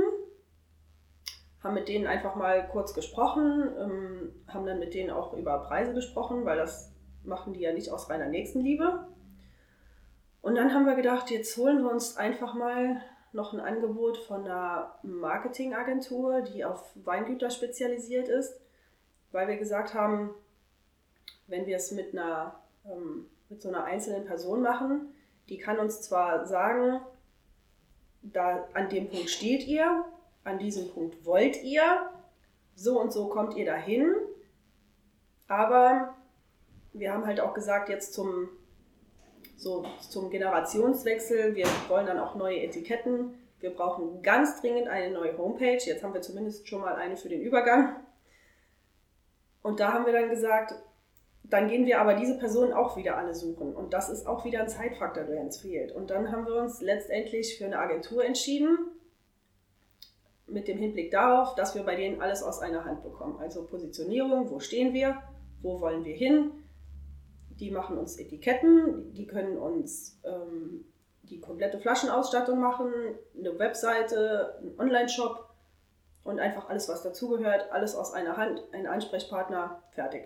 Haben 1.63 1.75
mit 1.75 1.89
denen 1.89 2.07
einfach 2.07 2.37
mal 2.37 2.69
kurz 2.69 2.95
gesprochen, 2.95 3.69
ähm, 3.79 4.33
haben 4.47 4.67
dann 4.67 4.79
mit 4.79 4.95
denen 4.95 5.11
auch 5.11 5.33
über 5.35 5.59
Preise 5.59 5.93
gesprochen, 5.93 6.45
weil 6.45 6.57
das 6.57 6.93
machen 7.25 7.53
die 7.53 7.61
ja 7.61 7.73
nicht 7.73 7.91
aus 7.91 8.09
reiner 8.09 8.29
Nächstenliebe. 8.29 9.07
Und 10.41 10.55
dann 10.55 10.73
haben 10.73 10.87
wir 10.87 10.95
gedacht, 10.95 11.31
jetzt 11.31 11.57
holen 11.57 11.83
wir 11.83 11.91
uns 11.91 12.17
einfach 12.17 12.55
mal 12.55 13.03
noch 13.33 13.53
ein 13.53 13.61
Angebot 13.61 14.19
von 14.19 14.45
einer 14.45 14.95
Marketingagentur, 15.03 16.43
die 16.43 16.65
auf 16.65 16.93
Weingüter 17.05 17.51
spezialisiert 17.51 18.29
ist, 18.29 18.59
weil 19.33 19.49
wir 19.49 19.57
gesagt 19.57 19.95
haben, 19.95 20.31
wenn 21.47 21.67
wir 21.67 21.77
es 21.77 21.93
mit 21.93 22.13
einer 22.13 22.59
ähm, 22.85 23.27
mit 23.49 23.63
so 23.63 23.69
einer 23.69 23.85
einzelnen 23.85 24.25
Person 24.25 24.63
machen. 24.63 25.15
Die 25.49 25.59
kann 25.59 25.79
uns 25.79 26.03
zwar 26.03 26.47
sagen, 26.47 27.01
da 28.23 28.69
an 28.75 28.89
dem 28.89 29.09
Punkt 29.09 29.31
steht 29.31 29.67
ihr, 29.67 30.05
an 30.45 30.59
diesem 30.59 30.91
Punkt 30.91 31.25
wollt 31.25 31.63
ihr, 31.63 32.11
so 32.75 33.01
und 33.01 33.13
so 33.13 33.29
kommt 33.29 33.57
ihr 33.57 33.65
dahin. 33.65 34.15
Aber 35.49 36.15
wir 36.93 37.13
haben 37.13 37.27
halt 37.27 37.41
auch 37.41 37.55
gesagt, 37.55 37.89
jetzt 37.89 38.13
zum, 38.13 38.51
so 39.57 39.87
zum 40.01 40.31
Generationswechsel, 40.31 41.55
wir 41.55 41.67
wollen 41.89 42.07
dann 42.07 42.19
auch 42.19 42.35
neue 42.35 42.63
Etiketten. 42.63 43.35
Wir 43.61 43.71
brauchen 43.71 44.23
ganz 44.23 44.61
dringend 44.61 44.89
eine 44.89 45.13
neue 45.13 45.37
Homepage. 45.37 45.79
Jetzt 45.79 46.05
haben 46.05 46.15
wir 46.15 46.21
zumindest 46.21 46.69
schon 46.69 46.83
mal 46.83 46.95
eine 46.95 47.17
für 47.17 47.29
den 47.29 47.41
Übergang. 47.41 47.97
Und 49.63 49.81
da 49.81 49.93
haben 49.93 50.07
wir 50.07 50.13
dann 50.13 50.31
gesagt, 50.31 50.75
dann 51.45 51.69
gehen 51.69 51.87
wir 51.87 52.01
aber 52.01 52.15
diese 52.15 52.39
Personen 52.39 52.73
auch 52.73 52.97
wieder 52.97 53.17
alle 53.17 53.35
suchen. 53.35 53.75
Und 53.75 53.95
das 53.95 54.11
ist 54.11 54.27
auch 54.27 54.45
wieder 54.45 54.61
ein 54.61 54.69
Zeitfaktor, 54.69 55.25
der 55.25 55.41
uns 55.41 55.59
fehlt. 55.59 55.93
Und 55.93 56.11
dann 56.11 56.31
haben 56.31 56.47
wir 56.47 56.57
uns 56.57 56.81
letztendlich 56.81 57.57
für 57.57 57.65
eine 57.65 57.79
Agentur 57.79 58.25
entschieden, 58.25 58.77
mit 60.47 60.69
dem 60.69 60.79
Hinblick 60.79 61.11
darauf, 61.11 61.55
dass 61.55 61.75
wir 61.75 61.83
bei 61.83 61.97
denen 61.97 62.21
alles 62.21 62.43
aus 62.43 62.61
einer 62.61 62.85
Hand 62.85 63.03
bekommen. 63.03 63.39
Also 63.39 63.65
Positionierung, 63.65 64.51
wo 64.51 64.61
stehen 64.61 64.95
wir, 64.95 65.23
wo 65.63 65.81
wollen 65.81 66.05
wir 66.05 66.15
hin. 66.15 66.53
Die 67.51 67.71
machen 67.71 67.99
uns 67.99 68.19
Etiketten, 68.19 69.13
die 69.15 69.27
können 69.27 69.59
uns 69.59 70.21
ähm, 70.25 70.85
die 71.25 71.41
komplette 71.41 71.79
Flaschenausstattung 71.79 72.61
machen, 72.61 72.91
eine 73.37 73.59
Webseite, 73.59 74.59
einen 74.61 74.79
Online-Shop 74.79 75.48
und 76.29 76.41
einfach 76.41 76.69
alles, 76.69 76.89
was 76.89 77.03
dazugehört, 77.03 77.73
alles 77.73 77.95
aus 77.95 78.13
einer 78.13 78.37
Hand, 78.37 78.63
ein 78.73 78.87
Ansprechpartner, 78.87 79.83
fertig. 79.91 80.25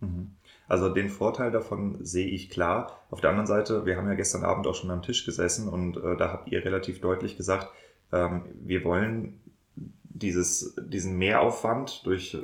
Mhm. 0.00 0.32
Also 0.66 0.88
den 0.88 1.10
Vorteil 1.10 1.50
davon 1.50 2.04
sehe 2.04 2.26
ich 2.26 2.48
klar. 2.48 2.98
Auf 3.10 3.20
der 3.20 3.30
anderen 3.30 3.46
Seite, 3.46 3.84
wir 3.84 3.96
haben 3.96 4.08
ja 4.08 4.14
gestern 4.14 4.44
Abend 4.44 4.66
auch 4.66 4.74
schon 4.74 4.90
am 4.90 5.02
Tisch 5.02 5.26
gesessen 5.26 5.68
und 5.68 5.98
äh, 5.98 6.16
da 6.16 6.32
habt 6.32 6.50
ihr 6.50 6.64
relativ 6.64 7.00
deutlich 7.00 7.36
gesagt, 7.36 7.68
ähm, 8.12 8.46
wir 8.54 8.82
wollen 8.84 9.40
dieses, 9.74 10.74
diesen 10.76 11.18
Mehraufwand 11.18 12.06
durch 12.06 12.34
äh, 12.34 12.38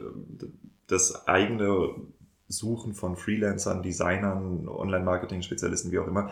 das 0.87 1.27
eigene 1.27 1.95
Suchen 2.49 2.95
von 2.95 3.17
Freelancern, 3.17 3.83
Designern, 3.83 4.69
Online-Marketing-Spezialisten, 4.69 5.93
wie 5.93 5.99
auch 5.99 6.07
immer. 6.07 6.31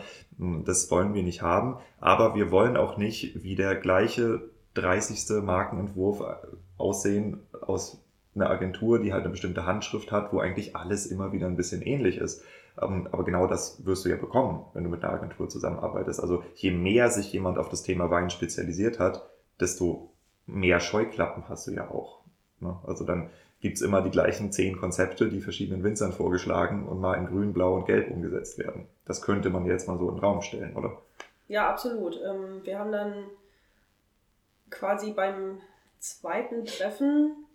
Das 0.65 0.89
wollen 0.89 1.13
wir 1.13 1.21
nicht 1.21 1.43
haben. 1.43 1.77
Aber 1.99 2.33
wir 2.33 2.49
wollen 2.49 2.75
auch 2.75 2.97
nicht 2.97 3.43
wie 3.43 3.55
der 3.55 3.75
gleiche 3.75 4.49
30. 4.77 5.43
Markenentwurf 5.43 6.21
äh, 6.21 6.35
aussehen 6.77 7.41
aus 7.61 8.03
einer 8.35 8.49
Agentur, 8.49 8.99
die 8.99 9.13
halt 9.13 9.23
eine 9.23 9.31
bestimmte 9.31 9.65
Handschrift 9.65 10.11
hat, 10.11 10.31
wo 10.31 10.39
eigentlich 10.39 10.75
alles 10.75 11.07
immer 11.07 11.31
wieder 11.31 11.47
ein 11.47 11.55
bisschen 11.55 11.81
ähnlich 11.81 12.17
ist. 12.17 12.43
Ähm, 12.79 13.07
aber 13.11 13.23
genau 13.23 13.47
das 13.47 13.85
wirst 13.85 14.05
du 14.05 14.09
ja 14.09 14.17
bekommen, 14.17 14.65
wenn 14.73 14.83
du 14.83 14.89
mit 14.89 15.03
einer 15.03 15.13
Agentur 15.13 15.49
zusammenarbeitest. 15.49 16.19
Also 16.19 16.43
je 16.55 16.71
mehr 16.71 17.09
sich 17.09 17.33
jemand 17.33 17.57
auf 17.57 17.69
das 17.69 17.83
Thema 17.83 18.09
Wein 18.11 18.29
spezialisiert 18.29 18.99
hat, 18.99 19.27
desto 19.59 20.11
mehr 20.45 20.79
Scheuklappen 20.79 21.49
hast 21.49 21.67
du 21.67 21.71
ja 21.71 21.89
auch. 21.89 22.21
Ne? 22.59 22.77
Also 22.85 23.03
dann 23.03 23.29
gibt's 23.59 23.81
immer 23.81 24.01
die 24.01 24.11
gleichen 24.11 24.51
zehn 24.51 24.77
Konzepte, 24.77 25.29
die 25.29 25.41
verschiedenen 25.41 25.83
Winzern 25.83 26.13
vorgeschlagen 26.13 26.87
und 26.87 26.99
mal 26.99 27.15
in 27.15 27.25
grün, 27.25 27.53
blau 27.53 27.75
und 27.75 27.85
gelb 27.85 28.11
umgesetzt 28.11 28.59
werden. 28.59 28.87
Das 29.05 29.21
könnte 29.21 29.49
man 29.49 29.65
jetzt 29.65 29.87
mal 29.87 29.97
so 29.97 30.09
in 30.09 30.15
den 30.15 30.23
Raum 30.23 30.41
stellen, 30.41 30.75
oder? 30.75 31.01
Ja, 31.47 31.69
absolut. 31.69 32.19
Ähm, 32.23 32.61
wir 32.63 32.77
haben 32.77 32.91
dann 32.91 33.13
quasi 34.69 35.11
beim 35.11 35.61
zweiten 35.99 36.65
Treffen, 36.65 37.45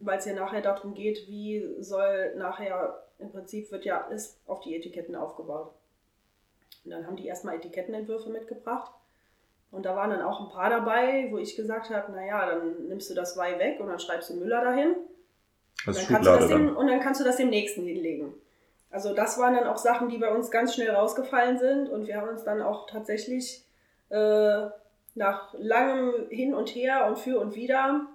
weil 0.00 0.18
es 0.18 0.24
ja 0.24 0.34
nachher 0.34 0.62
darum 0.62 0.94
geht, 0.94 1.26
wie 1.28 1.76
soll 1.80 2.34
nachher, 2.36 3.04
im 3.18 3.30
Prinzip 3.30 3.70
wird 3.70 3.84
ja 3.84 4.06
alles 4.06 4.40
auf 4.46 4.60
die 4.60 4.74
Etiketten 4.74 5.16
aufgebaut. 5.16 5.72
Und 6.84 6.90
dann 6.90 7.06
haben 7.06 7.16
die 7.16 7.26
erstmal 7.26 7.56
Etikettenentwürfe 7.56 8.28
mitgebracht. 8.28 8.92
Und 9.70 9.86
da 9.86 9.96
waren 9.96 10.10
dann 10.10 10.22
auch 10.22 10.40
ein 10.40 10.50
paar 10.50 10.70
dabei, 10.70 11.28
wo 11.30 11.38
ich 11.38 11.56
gesagt 11.56 11.90
habe, 11.90 12.12
naja, 12.12 12.46
dann 12.46 12.86
nimmst 12.88 13.10
du 13.10 13.14
das 13.14 13.36
Weih 13.36 13.58
weg 13.58 13.80
und 13.80 13.88
dann 13.88 13.98
schreibst 13.98 14.30
du 14.30 14.34
Müller 14.34 14.62
dahin. 14.62 14.94
Und 15.86 15.96
dann, 15.96 16.06
kannst 16.06 16.28
du 16.28 16.32
das 16.32 16.48
dem, 16.48 16.76
und 16.76 16.86
dann 16.86 17.00
kannst 17.00 17.20
du 17.20 17.24
das 17.24 17.36
dem 17.36 17.50
nächsten 17.50 17.84
hinlegen. 17.84 18.34
Also 18.90 19.12
das 19.12 19.38
waren 19.38 19.54
dann 19.54 19.66
auch 19.66 19.76
Sachen, 19.76 20.08
die 20.08 20.18
bei 20.18 20.32
uns 20.32 20.52
ganz 20.52 20.74
schnell 20.74 20.90
rausgefallen 20.90 21.58
sind 21.58 21.88
und 21.88 22.06
wir 22.06 22.16
haben 22.16 22.28
uns 22.28 22.44
dann 22.44 22.62
auch 22.62 22.86
tatsächlich 22.86 23.64
äh, 24.10 24.68
nach 25.14 25.54
langem 25.58 26.28
Hin 26.30 26.54
und 26.54 26.74
Her 26.74 27.06
und 27.06 27.18
für 27.18 27.40
und 27.40 27.54
wieder 27.54 28.06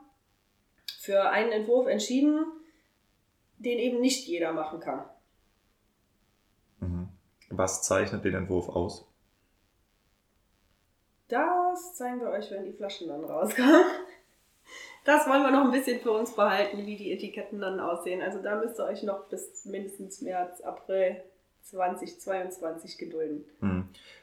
für 1.00 1.30
einen 1.30 1.52
Entwurf 1.52 1.88
entschieden, 1.88 2.46
den 3.58 3.80
eben 3.80 4.02
nicht 4.02 4.28
jeder 4.28 4.52
machen 4.54 4.80
kann. 4.80 5.06
Mhm. 6.80 7.10
Was 7.50 7.84
zeichnet 7.84 8.26
den 8.26 8.36
Entwurf 8.36 8.70
aus? 8.70 9.06
Das 11.30 11.96
zeigen 11.96 12.20
wir 12.22 12.30
euch, 12.30 12.50
wenn 12.52 12.66
die 12.66 12.74
Flaschen 12.74 13.08
dann 13.08 13.24
rauskommen. 13.24 13.84
Das 15.06 15.28
wollen 15.28 15.44
wir 15.44 15.52
noch 15.52 15.64
ein 15.64 15.72
bisschen 15.72 16.02
für 16.02 16.12
uns 16.12 16.36
behalten, 16.36 16.86
wie 16.86 16.98
die 16.98 17.12
Etiketten 17.12 17.60
dann 17.60 17.80
aussehen. 17.80 18.22
Also 18.22 18.42
da 18.42 18.58
müsst 18.58 18.80
ihr 18.80 18.86
euch 18.86 19.04
noch 19.04 19.28
bis 19.30 19.66
mindestens 19.66 20.22
März, 20.22 20.62
April 20.62 21.24
2022 21.64 22.98
gedulden. 22.98 23.46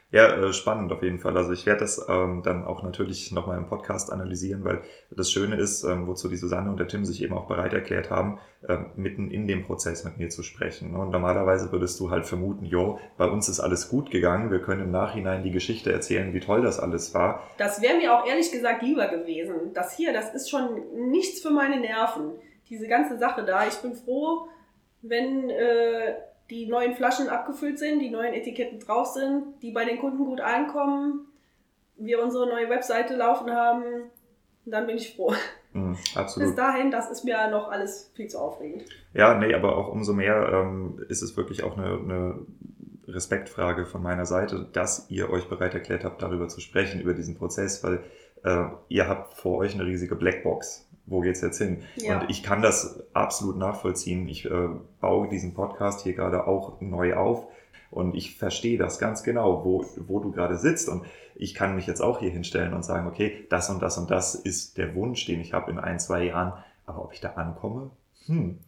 Ja, 0.09 0.37
äh, 0.37 0.53
spannend 0.53 0.91
auf 0.93 1.03
jeden 1.03 1.19
Fall. 1.19 1.35
Also 1.35 1.51
ich 1.51 1.65
werde 1.65 1.81
das 1.81 2.05
ähm, 2.07 2.41
dann 2.41 2.63
auch 2.63 2.81
natürlich 2.81 3.33
nochmal 3.33 3.57
im 3.57 3.67
Podcast 3.67 4.09
analysieren, 4.09 4.63
weil 4.63 4.81
das 5.11 5.29
Schöne 5.29 5.57
ist, 5.57 5.83
ähm, 5.83 6.07
wozu 6.07 6.29
die 6.29 6.37
Susanne 6.37 6.69
und 6.69 6.79
der 6.79 6.87
Tim 6.87 7.03
sich 7.03 7.21
eben 7.21 7.33
auch 7.33 7.47
bereit 7.47 7.73
erklärt 7.73 8.09
haben, 8.09 8.39
ähm, 8.69 8.91
mitten 8.95 9.29
in 9.31 9.47
dem 9.47 9.65
Prozess 9.65 10.05
mit 10.05 10.17
mir 10.17 10.29
zu 10.29 10.43
sprechen. 10.43 10.95
Und 10.95 11.09
normalerweise 11.11 11.73
würdest 11.73 11.99
du 11.99 12.09
halt 12.09 12.25
vermuten, 12.25 12.63
jo, 12.63 12.99
bei 13.17 13.25
uns 13.25 13.49
ist 13.49 13.59
alles 13.59 13.89
gut 13.89 14.09
gegangen, 14.09 14.49
wir 14.49 14.61
können 14.61 14.83
im 14.83 14.91
Nachhinein 14.91 15.43
die 15.43 15.51
Geschichte 15.51 15.91
erzählen, 15.91 16.33
wie 16.33 16.39
toll 16.39 16.61
das 16.61 16.79
alles 16.79 17.13
war. 17.13 17.43
Das 17.57 17.81
wäre 17.81 17.97
mir 17.97 18.17
auch 18.17 18.25
ehrlich 18.25 18.49
gesagt 18.49 18.83
lieber 18.83 19.09
gewesen. 19.09 19.73
Das 19.73 19.97
hier, 19.97 20.13
das 20.13 20.33
ist 20.33 20.49
schon 20.49 21.09
nichts 21.09 21.41
für 21.41 21.51
meine 21.51 21.81
Nerven. 21.81 22.31
Diese 22.69 22.87
ganze 22.87 23.17
Sache 23.17 23.43
da. 23.43 23.67
Ich 23.67 23.75
bin 23.81 23.93
froh, 23.93 24.47
wenn... 25.01 25.49
Äh 25.49 26.13
die 26.49 26.67
neuen 26.67 26.93
Flaschen 26.93 27.29
abgefüllt 27.29 27.79
sind, 27.79 27.99
die 27.99 28.09
neuen 28.09 28.33
Etiketten 28.33 28.79
drauf 28.79 29.07
sind, 29.07 29.61
die 29.61 29.71
bei 29.71 29.85
den 29.85 29.99
Kunden 29.99 30.25
gut 30.25 30.41
ankommen, 30.41 31.27
wir 31.97 32.21
unsere 32.23 32.47
neue 32.47 32.69
Webseite 32.69 33.15
laufen 33.15 33.51
haben, 33.51 33.83
dann 34.65 34.87
bin 34.87 34.97
ich 34.97 35.15
froh. 35.15 35.33
Mhm, 35.73 35.97
absolut. 36.15 36.49
Bis 36.49 36.55
dahin, 36.55 36.91
das 36.91 37.09
ist 37.09 37.23
mir 37.23 37.49
noch 37.49 37.69
alles 37.69 38.11
viel 38.15 38.27
zu 38.27 38.39
aufregend. 38.39 38.85
Ja, 39.13 39.37
nee, 39.37 39.53
aber 39.53 39.77
auch 39.77 39.89
umso 39.89 40.13
mehr 40.13 40.49
ähm, 40.53 41.03
ist 41.09 41.21
es 41.21 41.35
wirklich 41.35 41.63
auch 41.63 41.77
eine, 41.77 41.97
eine 41.97 42.39
Respektfrage 43.07 43.85
von 43.85 44.01
meiner 44.01 44.25
Seite, 44.25 44.67
dass 44.73 45.09
ihr 45.09 45.29
euch 45.29 45.47
bereit 45.47 45.73
erklärt 45.73 46.03
habt, 46.03 46.21
darüber 46.21 46.47
zu 46.47 46.61
sprechen, 46.61 47.01
über 47.01 47.13
diesen 47.13 47.35
Prozess, 47.35 47.83
weil 47.83 48.03
äh, 48.43 48.65
ihr 48.89 49.07
habt 49.07 49.33
vor 49.33 49.57
euch 49.57 49.73
eine 49.73 49.85
riesige 49.85 50.15
Blackbox 50.15 50.86
wo 51.07 51.21
geht's 51.21 51.41
jetzt 51.41 51.57
hin? 51.57 51.83
Ja. 51.95 52.19
Und 52.19 52.29
ich 52.29 52.43
kann 52.43 52.61
das 52.61 53.03
absolut 53.13 53.57
nachvollziehen. 53.57 54.27
Ich 54.27 54.45
äh, 54.45 54.69
baue 55.01 55.27
diesen 55.29 55.53
Podcast 55.53 56.01
hier 56.01 56.13
gerade 56.13 56.45
auch 56.45 56.79
neu 56.81 57.15
auf 57.15 57.47
und 57.89 58.15
ich 58.15 58.37
verstehe 58.37 58.77
das 58.77 58.99
ganz 58.99 59.23
genau, 59.23 59.63
wo, 59.63 59.85
wo 60.07 60.19
du 60.19 60.31
gerade 60.31 60.57
sitzt. 60.57 60.89
Und 60.89 61.05
ich 61.35 61.55
kann 61.55 61.75
mich 61.75 61.87
jetzt 61.87 62.01
auch 62.01 62.19
hier 62.19 62.29
hinstellen 62.29 62.73
und 62.73 62.83
sagen, 62.83 63.07
okay, 63.07 63.45
das 63.49 63.69
und 63.69 63.81
das 63.81 63.97
und 63.97 64.11
das 64.11 64.35
ist 64.35 64.77
der 64.77 64.93
Wunsch, 64.95 65.25
den 65.25 65.39
ich 65.39 65.53
habe 65.53 65.71
in 65.71 65.79
ein, 65.79 65.99
zwei 65.99 66.25
Jahren. 66.25 66.53
Aber 66.85 67.03
ob 67.03 67.13
ich 67.13 67.21
da 67.21 67.33
ankomme? 67.33 67.91
Hm. 68.25 68.59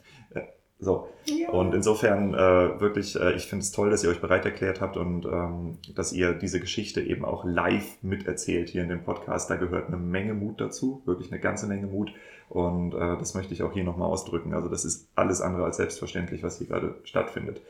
So. 0.80 1.09
Ja. 1.25 1.49
Und 1.49 1.75
insofern 1.75 2.34
äh, 2.34 2.80
wirklich, 2.80 3.19
äh, 3.19 3.34
ich 3.34 3.47
finde 3.47 3.63
es 3.63 3.71
toll, 3.71 3.89
dass 3.89 4.03
ihr 4.03 4.09
euch 4.09 4.21
bereit 4.21 4.45
erklärt 4.45 4.80
habt 4.80 4.95
und 4.95 5.25
ähm, 5.25 5.77
dass 5.93 6.13
ihr 6.13 6.34
diese 6.34 6.61
Geschichte 6.61 7.01
eben 7.01 7.25
auch 7.25 7.43
live 7.43 8.01
miterzählt 8.01 8.69
hier 8.69 8.84
in 8.84 8.89
dem 8.89 9.03
Podcast. 9.03 9.49
Da 9.49 9.57
gehört 9.57 9.88
eine 9.88 9.97
Menge 9.97 10.34
Mut 10.34 10.61
dazu, 10.61 11.01
wirklich 11.05 11.32
eine 11.32 11.41
ganze 11.41 11.67
Menge 11.67 11.88
Mut. 11.88 12.13
Und 12.47 12.93
äh, 12.93 13.17
das 13.17 13.34
möchte 13.36 13.53
ich 13.53 13.61
auch 13.61 13.73
hier 13.73 13.84
nochmal 13.84 14.07
ausdrücken. 14.07 14.53
Also 14.53 14.69
das 14.69 14.86
ist 14.86 15.09
alles 15.15 15.41
andere 15.41 15.65
als 15.65 15.77
selbstverständlich, 15.77 16.43
was 16.43 16.57
hier 16.57 16.67
gerade 16.67 16.95
stattfindet. 17.03 17.61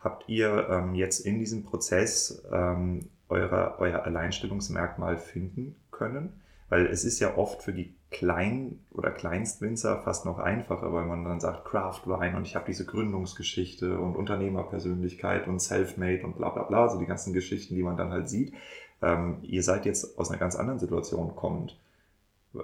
Habt 0.00 0.28
ihr 0.28 0.68
ähm, 0.70 0.94
jetzt 0.96 1.20
in 1.20 1.38
diesem 1.38 1.64
Prozess 1.64 2.42
ähm, 2.52 3.10
eure, 3.28 3.76
euer 3.78 4.04
Alleinstellungsmerkmal 4.04 5.18
finden 5.18 5.76
können? 5.92 6.40
Weil 6.68 6.86
es 6.86 7.04
ist 7.04 7.18
ja 7.20 7.36
oft 7.36 7.62
für 7.62 7.72
die 7.72 7.94
Klein- 8.10 8.78
oder 8.92 9.10
Kleinstwinzer 9.10 10.02
fast 10.02 10.24
noch 10.24 10.38
einfacher, 10.38 10.92
weil 10.92 11.04
man 11.04 11.24
dann 11.24 11.40
sagt 11.40 11.64
Craft 11.66 12.02
Wine 12.06 12.36
und 12.36 12.46
ich 12.46 12.56
habe 12.56 12.66
diese 12.66 12.86
Gründungsgeschichte 12.86 13.98
und 13.98 14.16
Unternehmerpersönlichkeit 14.16 15.46
und 15.46 15.60
Selfmade 15.60 16.24
und 16.24 16.36
bla 16.36 16.50
bla 16.50 16.62
bla, 16.62 16.88
so 16.88 16.98
die 16.98 17.06
ganzen 17.06 17.32
Geschichten, 17.32 17.74
die 17.74 17.82
man 17.82 17.96
dann 17.96 18.12
halt 18.12 18.28
sieht. 18.28 18.54
Ähm, 19.02 19.38
ihr 19.42 19.62
seid 19.62 19.84
jetzt 19.84 20.18
aus 20.18 20.30
einer 20.30 20.38
ganz 20.38 20.56
anderen 20.56 20.78
Situation 20.78 21.36
kommend. 21.36 21.78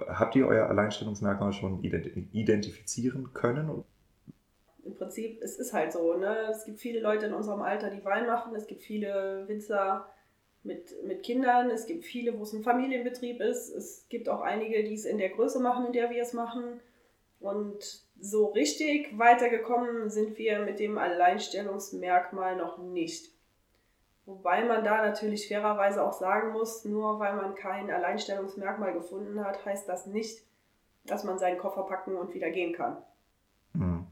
Habt 0.07 0.35
ihr 0.35 0.47
euer 0.47 0.67
Alleinstellungsmerkmal 0.67 1.53
schon 1.53 1.83
identifizieren 1.83 3.33
können? 3.33 3.83
Im 4.83 4.95
Prinzip, 4.95 5.39
es 5.41 5.57
ist 5.57 5.73
halt 5.73 5.93
so, 5.93 6.15
ne? 6.15 6.49
Es 6.51 6.65
gibt 6.65 6.79
viele 6.79 6.99
Leute 6.99 7.27
in 7.27 7.33
unserem 7.33 7.61
Alter, 7.61 7.89
die 7.89 8.03
Wein 8.03 8.25
machen, 8.25 8.55
es 8.55 8.67
gibt 8.67 8.81
viele 8.81 9.45
Winzer, 9.47 10.07
mit, 10.65 11.03
mit 11.03 11.23
Kindern. 11.23 11.69
Es 11.69 11.85
gibt 11.85 12.03
viele, 12.03 12.37
wo 12.37 12.43
es 12.43 12.53
ein 12.53 12.63
Familienbetrieb 12.63 13.39
ist. 13.39 13.69
Es 13.69 14.05
gibt 14.09 14.27
auch 14.27 14.41
einige, 14.41 14.83
die 14.83 14.95
es 14.95 15.05
in 15.05 15.17
der 15.17 15.29
Größe 15.29 15.59
machen, 15.59 15.87
in 15.87 15.93
der 15.93 16.09
wir 16.09 16.21
es 16.21 16.33
machen. 16.33 16.81
Und 17.39 18.03
so 18.19 18.47
richtig 18.47 19.17
weitergekommen 19.17 20.09
sind 20.09 20.37
wir 20.37 20.59
mit 20.59 20.79
dem 20.79 20.97
Alleinstellungsmerkmal 20.97 22.55
noch 22.55 22.77
nicht. 22.77 23.31
Wobei 24.25 24.63
man 24.63 24.83
da 24.83 25.05
natürlich 25.05 25.47
fairerweise 25.47 26.03
auch 26.03 26.13
sagen 26.13 26.51
muss, 26.51 26.83
nur 26.83 27.19
weil 27.19 27.35
man 27.35 27.53
kein 27.53 27.91
Alleinstellungsmerkmal 27.91 28.93
gefunden 28.93 29.43
hat, 29.45 29.63
heißt 29.65 29.87
das 29.87 30.07
nicht, 30.07 30.43
dass 31.05 31.23
man 31.23 31.37
seinen 31.37 31.59
Koffer 31.59 31.83
packen 31.83 32.15
und 32.15 32.33
wieder 32.33 32.49
gehen 32.49 32.73
kann. 32.73 32.97
Hm. 33.73 34.07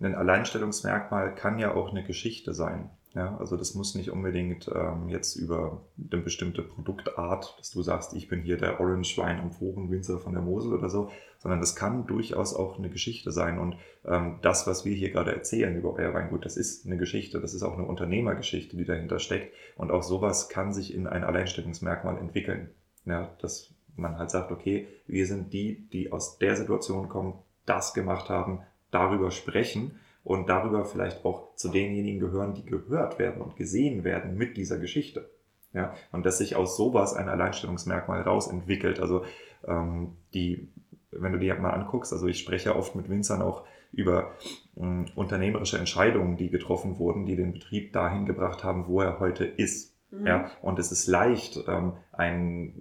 Ein 0.00 0.16
Alleinstellungsmerkmal 0.16 1.36
kann 1.36 1.60
ja 1.60 1.74
auch 1.74 1.90
eine 1.90 2.02
Geschichte 2.02 2.54
sein. 2.54 2.90
Ja, 3.14 3.36
also 3.36 3.58
das 3.58 3.74
muss 3.74 3.94
nicht 3.94 4.10
unbedingt 4.10 4.70
ähm, 4.74 5.10
jetzt 5.10 5.36
über 5.36 5.82
eine 6.10 6.22
bestimmte 6.22 6.62
Produktart, 6.62 7.56
dass 7.58 7.70
du 7.70 7.82
sagst, 7.82 8.14
ich 8.14 8.28
bin 8.28 8.40
hier 8.40 8.56
der 8.56 8.80
Orange 8.80 9.18
Wein 9.18 9.38
Amphorenwinzer 9.38 10.18
von 10.18 10.32
der 10.32 10.40
Mosel 10.40 10.72
oder 10.72 10.88
so, 10.88 11.10
sondern 11.38 11.60
das 11.60 11.76
kann 11.76 12.06
durchaus 12.06 12.54
auch 12.54 12.78
eine 12.78 12.88
Geschichte 12.88 13.30
sein. 13.30 13.58
Und 13.58 13.76
ähm, 14.06 14.38
das, 14.40 14.66
was 14.66 14.86
wir 14.86 14.94
hier 14.94 15.10
gerade 15.10 15.34
erzählen 15.34 15.76
über 15.76 15.92
euer 15.92 16.14
Weingut, 16.14 16.46
das 16.46 16.56
ist 16.56 16.86
eine 16.86 16.96
Geschichte, 16.96 17.38
das 17.38 17.52
ist 17.52 17.62
auch 17.62 17.74
eine 17.74 17.86
Unternehmergeschichte, 17.86 18.78
die 18.78 18.86
dahinter 18.86 19.18
steckt. 19.18 19.52
Und 19.76 19.90
auch 19.90 20.02
sowas 20.02 20.48
kann 20.48 20.72
sich 20.72 20.94
in 20.94 21.06
ein 21.06 21.22
Alleinstellungsmerkmal 21.22 22.16
entwickeln. 22.16 22.70
Ja, 23.04 23.36
dass 23.42 23.74
man 23.94 24.16
halt 24.18 24.30
sagt, 24.30 24.52
okay, 24.52 24.88
wir 25.06 25.26
sind 25.26 25.52
die, 25.52 25.86
die 25.92 26.12
aus 26.12 26.38
der 26.38 26.56
Situation 26.56 27.10
kommen, 27.10 27.34
das 27.66 27.92
gemacht 27.92 28.30
haben, 28.30 28.60
darüber 28.90 29.30
sprechen 29.30 29.98
und 30.24 30.48
darüber 30.48 30.84
vielleicht 30.84 31.24
auch 31.24 31.54
zu 31.56 31.68
denjenigen 31.68 32.20
gehören, 32.20 32.54
die 32.54 32.64
gehört 32.64 33.18
werden 33.18 33.42
und 33.42 33.56
gesehen 33.56 34.04
werden 34.04 34.36
mit 34.36 34.56
dieser 34.56 34.78
Geschichte. 34.78 35.30
Ja, 35.72 35.94
und 36.12 36.26
dass 36.26 36.38
sich 36.38 36.54
aus 36.54 36.76
sowas 36.76 37.14
ein 37.14 37.28
Alleinstellungsmerkmal 37.28 38.22
rausentwickelt. 38.22 39.00
Also 39.00 39.24
ähm, 39.66 40.16
die, 40.34 40.68
wenn 41.10 41.32
du 41.32 41.38
dir 41.38 41.54
mal 41.54 41.70
anguckst, 41.70 42.12
also 42.12 42.26
ich 42.26 42.38
spreche 42.38 42.76
oft 42.76 42.94
mit 42.94 43.08
Winzern 43.08 43.40
auch 43.40 43.64
über 43.90 44.32
äh, 44.76 45.04
unternehmerische 45.14 45.78
Entscheidungen, 45.78 46.36
die 46.36 46.50
getroffen 46.50 46.98
wurden, 46.98 47.24
die 47.24 47.36
den 47.36 47.54
Betrieb 47.54 47.94
dahin 47.94 48.26
gebracht 48.26 48.64
haben, 48.64 48.86
wo 48.86 49.00
er 49.00 49.18
heute 49.18 49.44
ist. 49.46 49.96
Mhm. 50.10 50.26
Ja, 50.26 50.50
und 50.60 50.78
es 50.78 50.92
ist 50.92 51.06
leicht, 51.06 51.64
ähm, 51.66 51.94
ein 52.12 52.74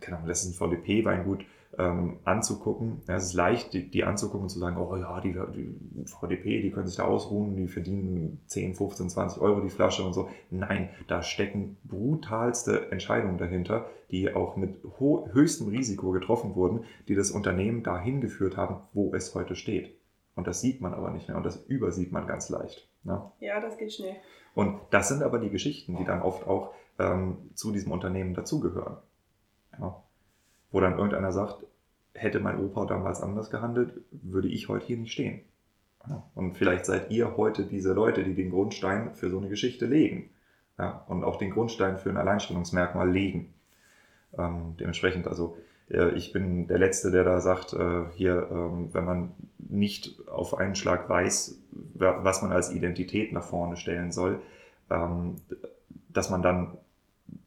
keine 0.00 0.18
Ahnung, 0.18 0.28
das 0.28 0.44
ist 0.44 0.50
ein 0.50 0.54
VDP-Weingut 0.54 1.44
ähm, 1.78 2.18
anzugucken. 2.24 3.02
Ja, 3.08 3.16
es 3.16 3.24
ist 3.24 3.34
leicht, 3.34 3.72
die, 3.72 3.90
die 3.90 4.04
anzugucken 4.04 4.42
und 4.42 4.48
zu 4.48 4.58
sagen, 4.58 4.76
oh 4.76 4.96
ja, 4.96 5.20
die, 5.20 5.32
die 5.32 6.04
VDP, 6.06 6.62
die 6.62 6.70
können 6.70 6.86
sich 6.86 6.96
da 6.96 7.04
ausruhen, 7.04 7.56
die 7.56 7.68
verdienen 7.68 8.40
10, 8.46 8.74
15, 8.74 9.10
20 9.10 9.42
Euro 9.42 9.60
die 9.60 9.70
Flasche 9.70 10.02
und 10.02 10.12
so. 10.12 10.28
Nein, 10.50 10.90
da 11.08 11.22
stecken 11.22 11.76
brutalste 11.84 12.90
Entscheidungen 12.90 13.38
dahinter, 13.38 13.86
die 14.10 14.34
auch 14.34 14.56
mit 14.56 14.76
höchstem 14.98 15.68
Risiko 15.68 16.10
getroffen 16.10 16.54
wurden, 16.54 16.84
die 17.08 17.14
das 17.14 17.30
Unternehmen 17.30 17.82
dahin 17.82 18.20
geführt 18.20 18.56
haben, 18.56 18.76
wo 18.92 19.14
es 19.14 19.34
heute 19.34 19.56
steht. 19.56 19.96
Und 20.34 20.46
das 20.46 20.60
sieht 20.60 20.80
man 20.80 20.94
aber 20.94 21.10
nicht 21.10 21.28
mehr 21.28 21.36
und 21.36 21.46
das 21.46 21.64
übersieht 21.66 22.12
man 22.12 22.26
ganz 22.26 22.48
leicht. 22.48 22.88
Ne? 23.04 23.22
Ja, 23.40 23.60
das 23.60 23.76
geht 23.78 23.92
schnell. 23.92 24.16
Und 24.54 24.80
das 24.90 25.08
sind 25.08 25.22
aber 25.22 25.38
die 25.38 25.50
Geschichten, 25.50 25.96
die 25.96 26.04
dann 26.04 26.22
oft 26.22 26.46
auch 26.46 26.72
ähm, 26.98 27.50
zu 27.54 27.72
diesem 27.72 27.92
Unternehmen 27.92 28.34
dazugehören. 28.34 28.98
Ja. 29.78 30.03
Wo 30.74 30.80
dann 30.80 30.98
irgendeiner 30.98 31.30
sagt, 31.30 31.64
hätte 32.14 32.40
mein 32.40 32.58
Opa 32.58 32.84
damals 32.84 33.20
anders 33.20 33.48
gehandelt, 33.48 33.92
würde 34.10 34.48
ich 34.48 34.68
heute 34.68 34.84
hier 34.84 34.96
nicht 34.96 35.12
stehen. 35.12 35.42
Ja. 36.08 36.24
Und 36.34 36.56
vielleicht 36.56 36.84
seid 36.84 37.12
ihr 37.12 37.36
heute 37.36 37.62
diese 37.62 37.92
Leute, 37.92 38.24
die 38.24 38.34
den 38.34 38.50
Grundstein 38.50 39.14
für 39.14 39.30
so 39.30 39.38
eine 39.38 39.48
Geschichte 39.48 39.86
legen. 39.86 40.30
Ja. 40.76 41.04
Und 41.06 41.22
auch 41.22 41.36
den 41.36 41.52
Grundstein 41.52 41.96
für 41.96 42.10
ein 42.10 42.16
Alleinstellungsmerkmal 42.16 43.08
legen. 43.08 43.54
Ähm, 44.36 44.74
dementsprechend, 44.80 45.28
also 45.28 45.56
äh, 45.88 46.08
ich 46.16 46.32
bin 46.32 46.66
der 46.66 46.78
Letzte, 46.78 47.12
der 47.12 47.22
da 47.22 47.40
sagt, 47.40 47.72
äh, 47.72 48.06
hier, 48.16 48.48
ähm, 48.50 48.88
wenn 48.92 49.04
man 49.04 49.30
nicht 49.58 50.28
auf 50.28 50.58
einen 50.58 50.74
Schlag 50.74 51.08
weiß, 51.08 51.56
was 51.94 52.42
man 52.42 52.50
als 52.50 52.72
Identität 52.72 53.32
nach 53.32 53.44
vorne 53.44 53.76
stellen 53.76 54.10
soll, 54.10 54.40
ähm, 54.90 55.36
dass 56.08 56.30
man 56.30 56.42
dann 56.42 56.78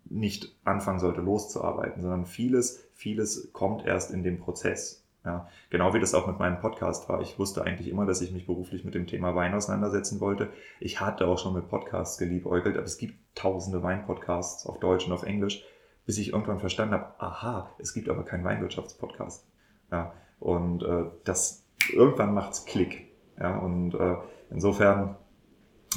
nicht 0.09 0.55
anfangen 0.63 0.99
sollte 0.99 1.21
loszuarbeiten, 1.21 2.01
sondern 2.01 2.25
vieles, 2.25 2.83
vieles 2.93 3.51
kommt 3.53 3.85
erst 3.85 4.11
in 4.11 4.23
dem 4.23 4.39
Prozess. 4.39 5.03
Ja, 5.25 5.49
genau 5.69 5.93
wie 5.93 5.99
das 5.99 6.13
auch 6.13 6.25
mit 6.25 6.39
meinem 6.39 6.59
Podcast 6.61 7.09
war. 7.09 7.21
Ich 7.21 7.37
wusste 7.37 7.63
eigentlich 7.63 7.89
immer, 7.89 8.05
dass 8.05 8.21
ich 8.21 8.31
mich 8.31 8.45
beruflich 8.45 8.85
mit 8.85 8.95
dem 8.95 9.07
Thema 9.07 9.35
Wein 9.35 9.53
auseinandersetzen 9.53 10.21
wollte. 10.21 10.49
Ich 10.79 11.01
hatte 11.01 11.27
auch 11.27 11.37
schon 11.37 11.53
mit 11.53 11.67
Podcasts 11.67 12.17
geliebäugelt, 12.17 12.77
aber 12.77 12.85
es 12.85 12.97
gibt 12.97 13.15
tausende 13.35 13.83
Weinpodcasts 13.83 14.65
auf 14.65 14.79
Deutsch 14.79 15.05
und 15.05 15.11
auf 15.11 15.23
Englisch, 15.23 15.65
bis 16.05 16.17
ich 16.17 16.31
irgendwann 16.31 16.59
verstanden 16.59 16.93
habe, 16.93 17.13
aha, 17.17 17.69
es 17.77 17.93
gibt 17.93 18.07
aber 18.07 18.23
keinen 18.23 18.45
Weinwirtschaftspodcast. 18.45 19.45
Ja, 19.91 20.13
und 20.39 20.83
äh, 20.83 21.05
das 21.25 21.65
irgendwann 21.91 22.33
macht's 22.33 22.63
Klick. 22.63 23.11
Ja, 23.37 23.57
und 23.57 23.95
äh, 23.95 24.15
insofern 24.49 25.17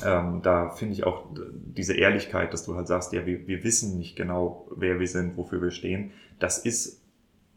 ähm, 0.04 0.40
da 0.42 0.70
finde 0.70 0.94
ich 0.94 1.04
auch 1.04 1.26
diese 1.34 1.94
Ehrlichkeit, 1.94 2.52
dass 2.52 2.64
du 2.64 2.76
halt 2.76 2.88
sagst, 2.88 3.12
ja, 3.12 3.26
wir, 3.26 3.46
wir 3.46 3.64
wissen 3.64 3.98
nicht 3.98 4.16
genau, 4.16 4.68
wer 4.74 5.00
wir 5.00 5.08
sind, 5.08 5.36
wofür 5.36 5.60
wir 5.62 5.70
stehen. 5.70 6.12
Das 6.38 6.58
ist 6.58 7.02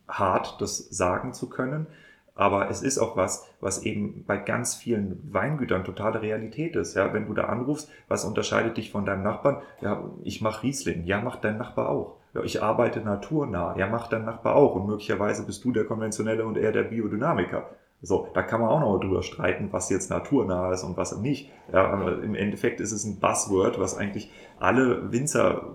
hart, 0.08 0.62
das 0.62 0.78
sagen 0.78 1.34
zu 1.34 1.50
können. 1.50 1.88
Aber 2.36 2.70
es 2.70 2.82
ist 2.82 2.98
auch 2.98 3.16
was, 3.16 3.48
was 3.60 3.84
eben 3.84 4.24
bei 4.26 4.38
ganz 4.38 4.74
vielen 4.74 5.22
Weingütern 5.32 5.84
totale 5.84 6.22
Realität 6.22 6.76
ist. 6.76 6.96
Ja, 6.96 7.14
wenn 7.14 7.28
du 7.28 7.34
da 7.34 7.44
anrufst, 7.44 7.92
was 8.08 8.26
unterscheidet 8.26 8.78
dich 8.78 8.92
von 8.92 9.06
deinem 9.06 9.22
Nachbarn? 9.22 9.62
Ja, 9.82 10.04
ich 10.24 10.42
mache 10.42 10.64
Riesling. 10.64 11.04
Ja, 11.06 11.22
macht 11.22 11.44
dein 11.44 11.58
Nachbar 11.58 11.90
auch. 11.90 12.18
Ja, 12.34 12.42
ich 12.42 12.64
arbeite 12.64 13.02
naturnah. 13.02 13.78
Ja, 13.78 13.88
macht 13.88 14.14
dein 14.14 14.26
Nachbar 14.26 14.56
auch. 14.56 14.74
Und 14.76 14.88
möglicherweise 14.88 15.46
bist 15.46 15.64
du 15.64 15.72
der 15.72 15.86
konventionelle 15.86 16.46
und 16.46 16.58
er 16.58 16.72
der 16.72 16.84
Biodynamiker. 16.84 17.70
So, 18.06 18.28
da 18.34 18.44
kann 18.44 18.60
man 18.60 18.70
auch 18.70 18.82
noch 18.82 19.00
drüber 19.00 19.24
streiten, 19.24 19.70
was 19.72 19.90
jetzt 19.90 20.10
naturnah 20.10 20.74
ist 20.74 20.84
und 20.84 20.98
was 20.98 21.18
nicht. 21.18 21.50
Ja, 21.72 21.88
aber 21.88 22.22
im 22.22 22.36
Endeffekt 22.36 22.82
ist 22.82 22.92
es 22.92 23.06
ein 23.06 23.20
Buzzword, 23.20 23.80
was 23.80 23.98
eigentlich 23.98 24.30
alle 24.60 25.12
Winzer 25.14 25.74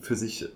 für 0.00 0.16
sich 0.16 0.48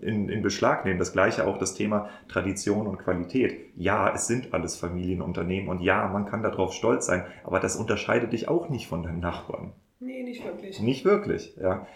in, 0.00 0.28
in 0.28 0.42
Beschlag 0.42 0.84
nehmen. 0.84 1.00
Das 1.00 1.12
gleiche 1.12 1.46
auch 1.48 1.58
das 1.58 1.74
Thema 1.74 2.08
Tradition 2.28 2.86
und 2.86 2.98
Qualität. 2.98 3.72
Ja, 3.74 4.14
es 4.14 4.28
sind 4.28 4.54
alles 4.54 4.76
Familienunternehmen 4.76 5.68
und 5.68 5.82
ja, 5.82 6.06
man 6.06 6.26
kann 6.26 6.44
darauf 6.44 6.72
stolz 6.72 7.06
sein, 7.06 7.24
aber 7.42 7.58
das 7.58 7.74
unterscheidet 7.74 8.32
dich 8.32 8.48
auch 8.48 8.68
nicht 8.68 8.86
von 8.86 9.02
deinen 9.02 9.18
Nachbarn. 9.18 9.72
Nee, 9.98 10.22
nicht 10.22 10.44
wirklich. 10.44 10.80
Nicht 10.80 11.04
wirklich, 11.04 11.56
ja. 11.56 11.86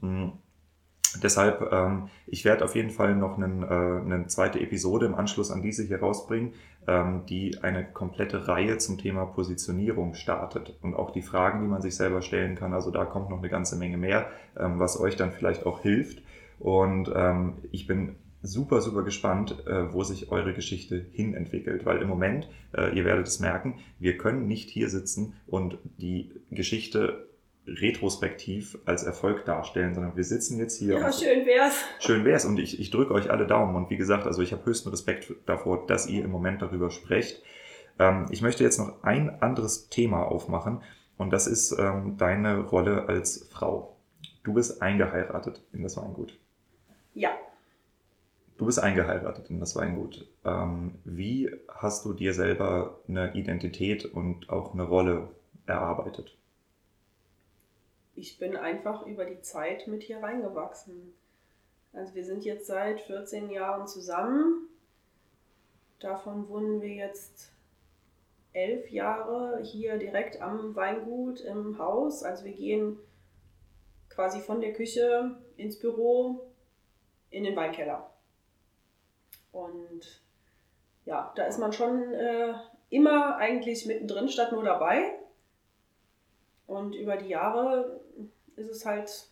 Hm. 0.00 0.32
Deshalb, 1.22 1.72
ähm, 1.72 2.08
ich 2.26 2.44
werde 2.44 2.64
auf 2.64 2.76
jeden 2.76 2.90
Fall 2.90 3.16
noch 3.16 3.36
einen, 3.36 3.62
äh, 3.62 3.66
eine 3.66 4.26
zweite 4.26 4.60
Episode 4.60 5.06
im 5.06 5.14
Anschluss 5.14 5.50
an 5.50 5.62
diese 5.62 5.82
hier 5.82 6.00
rausbringen, 6.00 6.52
ähm, 6.86 7.22
die 7.28 7.58
eine 7.62 7.84
komplette 7.84 8.46
Reihe 8.48 8.78
zum 8.78 8.98
Thema 8.98 9.24
Positionierung 9.24 10.14
startet 10.14 10.76
und 10.82 10.94
auch 10.94 11.10
die 11.10 11.22
Fragen, 11.22 11.62
die 11.62 11.68
man 11.68 11.82
sich 11.82 11.96
selber 11.96 12.22
stellen 12.22 12.54
kann. 12.54 12.72
Also 12.72 12.90
da 12.90 13.04
kommt 13.04 13.30
noch 13.30 13.38
eine 13.38 13.48
ganze 13.48 13.76
Menge 13.76 13.96
mehr, 13.96 14.26
ähm, 14.56 14.78
was 14.78 15.00
euch 15.00 15.16
dann 15.16 15.32
vielleicht 15.32 15.66
auch 15.66 15.80
hilft. 15.80 16.22
Und 16.58 17.10
ähm, 17.14 17.54
ich 17.72 17.86
bin 17.86 18.16
super, 18.42 18.80
super 18.80 19.02
gespannt, 19.02 19.66
äh, 19.66 19.92
wo 19.92 20.02
sich 20.02 20.30
eure 20.30 20.54
Geschichte 20.54 21.04
hin 21.12 21.34
entwickelt, 21.34 21.84
weil 21.84 22.00
im 22.00 22.08
Moment, 22.08 22.48
äh, 22.72 22.94
ihr 22.96 23.04
werdet 23.04 23.26
es 23.26 23.40
merken, 23.40 23.78
wir 23.98 24.16
können 24.16 24.46
nicht 24.46 24.70
hier 24.70 24.88
sitzen 24.88 25.34
und 25.46 25.78
die 25.98 26.30
Geschichte 26.50 27.26
retrospektiv 27.78 28.78
als 28.84 29.04
Erfolg 29.04 29.44
darstellen, 29.44 29.94
sondern 29.94 30.16
wir 30.16 30.24
sitzen 30.24 30.58
jetzt 30.58 30.78
hier. 30.78 30.98
Ja, 30.98 31.12
schön 31.12 31.46
wär's. 31.46 31.84
Schön 32.00 32.24
wär's 32.24 32.44
und 32.44 32.58
ich, 32.58 32.80
ich 32.80 32.90
drücke 32.90 33.14
euch 33.14 33.30
alle 33.30 33.46
Daumen 33.46 33.76
und 33.76 33.90
wie 33.90 33.96
gesagt, 33.96 34.26
also 34.26 34.42
ich 34.42 34.52
habe 34.52 34.64
höchsten 34.64 34.88
Respekt 34.88 35.32
davor, 35.46 35.86
dass 35.86 36.06
ihr 36.08 36.24
im 36.24 36.30
Moment 36.30 36.62
darüber 36.62 36.90
sprecht. 36.90 37.42
Ähm, 37.98 38.26
ich 38.30 38.42
möchte 38.42 38.64
jetzt 38.64 38.78
noch 38.78 39.02
ein 39.02 39.40
anderes 39.42 39.88
Thema 39.88 40.24
aufmachen 40.24 40.82
und 41.16 41.30
das 41.30 41.46
ist 41.46 41.76
ähm, 41.78 42.16
deine 42.16 42.60
Rolle 42.60 43.08
als 43.08 43.48
Frau. 43.50 43.96
Du 44.42 44.54
bist 44.54 44.82
eingeheiratet 44.82 45.62
in 45.72 45.82
das 45.82 45.96
Weingut. 45.96 46.38
Ja. 47.14 47.30
Du 48.58 48.66
bist 48.66 48.78
eingeheiratet 48.78 49.48
in 49.48 49.60
das 49.60 49.76
Weingut. 49.76 50.26
Ähm, 50.44 50.96
wie 51.04 51.50
hast 51.68 52.04
du 52.04 52.12
dir 52.12 52.34
selber 52.34 53.00
eine 53.08 53.34
Identität 53.34 54.04
und 54.04 54.50
auch 54.50 54.74
eine 54.74 54.82
Rolle 54.82 55.28
erarbeitet? 55.66 56.36
Ich 58.20 58.38
bin 58.38 58.54
einfach 58.54 59.06
über 59.06 59.24
die 59.24 59.40
Zeit 59.40 59.86
mit 59.86 60.02
hier 60.02 60.22
reingewachsen. 60.22 61.14
Also 61.94 62.14
wir 62.14 62.24
sind 62.24 62.44
jetzt 62.44 62.66
seit 62.66 63.00
14 63.00 63.50
Jahren 63.50 63.88
zusammen. 63.88 64.68
Davon 65.98 66.48
wohnen 66.48 66.82
wir 66.82 66.94
jetzt 66.94 67.52
elf 68.52 68.90
Jahre 68.90 69.60
hier 69.62 69.96
direkt 69.96 70.42
am 70.42 70.74
Weingut 70.76 71.40
im 71.40 71.78
Haus. 71.78 72.22
Also 72.22 72.44
wir 72.44 72.52
gehen 72.52 72.98
quasi 74.10 74.40
von 74.40 74.60
der 74.60 74.74
Küche 74.74 75.36
ins 75.56 75.78
Büro 75.78 76.46
in 77.30 77.44
den 77.44 77.56
Weinkeller. 77.56 78.10
Und 79.50 80.22
ja, 81.06 81.32
da 81.36 81.44
ist 81.44 81.58
man 81.58 81.72
schon 81.72 82.12
äh, 82.12 82.52
immer 82.90 83.36
eigentlich 83.36 83.86
mittendrin 83.86 84.28
statt 84.28 84.52
nur 84.52 84.62
dabei. 84.62 85.18
Und 86.70 86.94
über 86.94 87.16
die 87.16 87.30
Jahre 87.30 88.00
ist 88.54 88.70
es 88.70 88.86
halt 88.86 89.28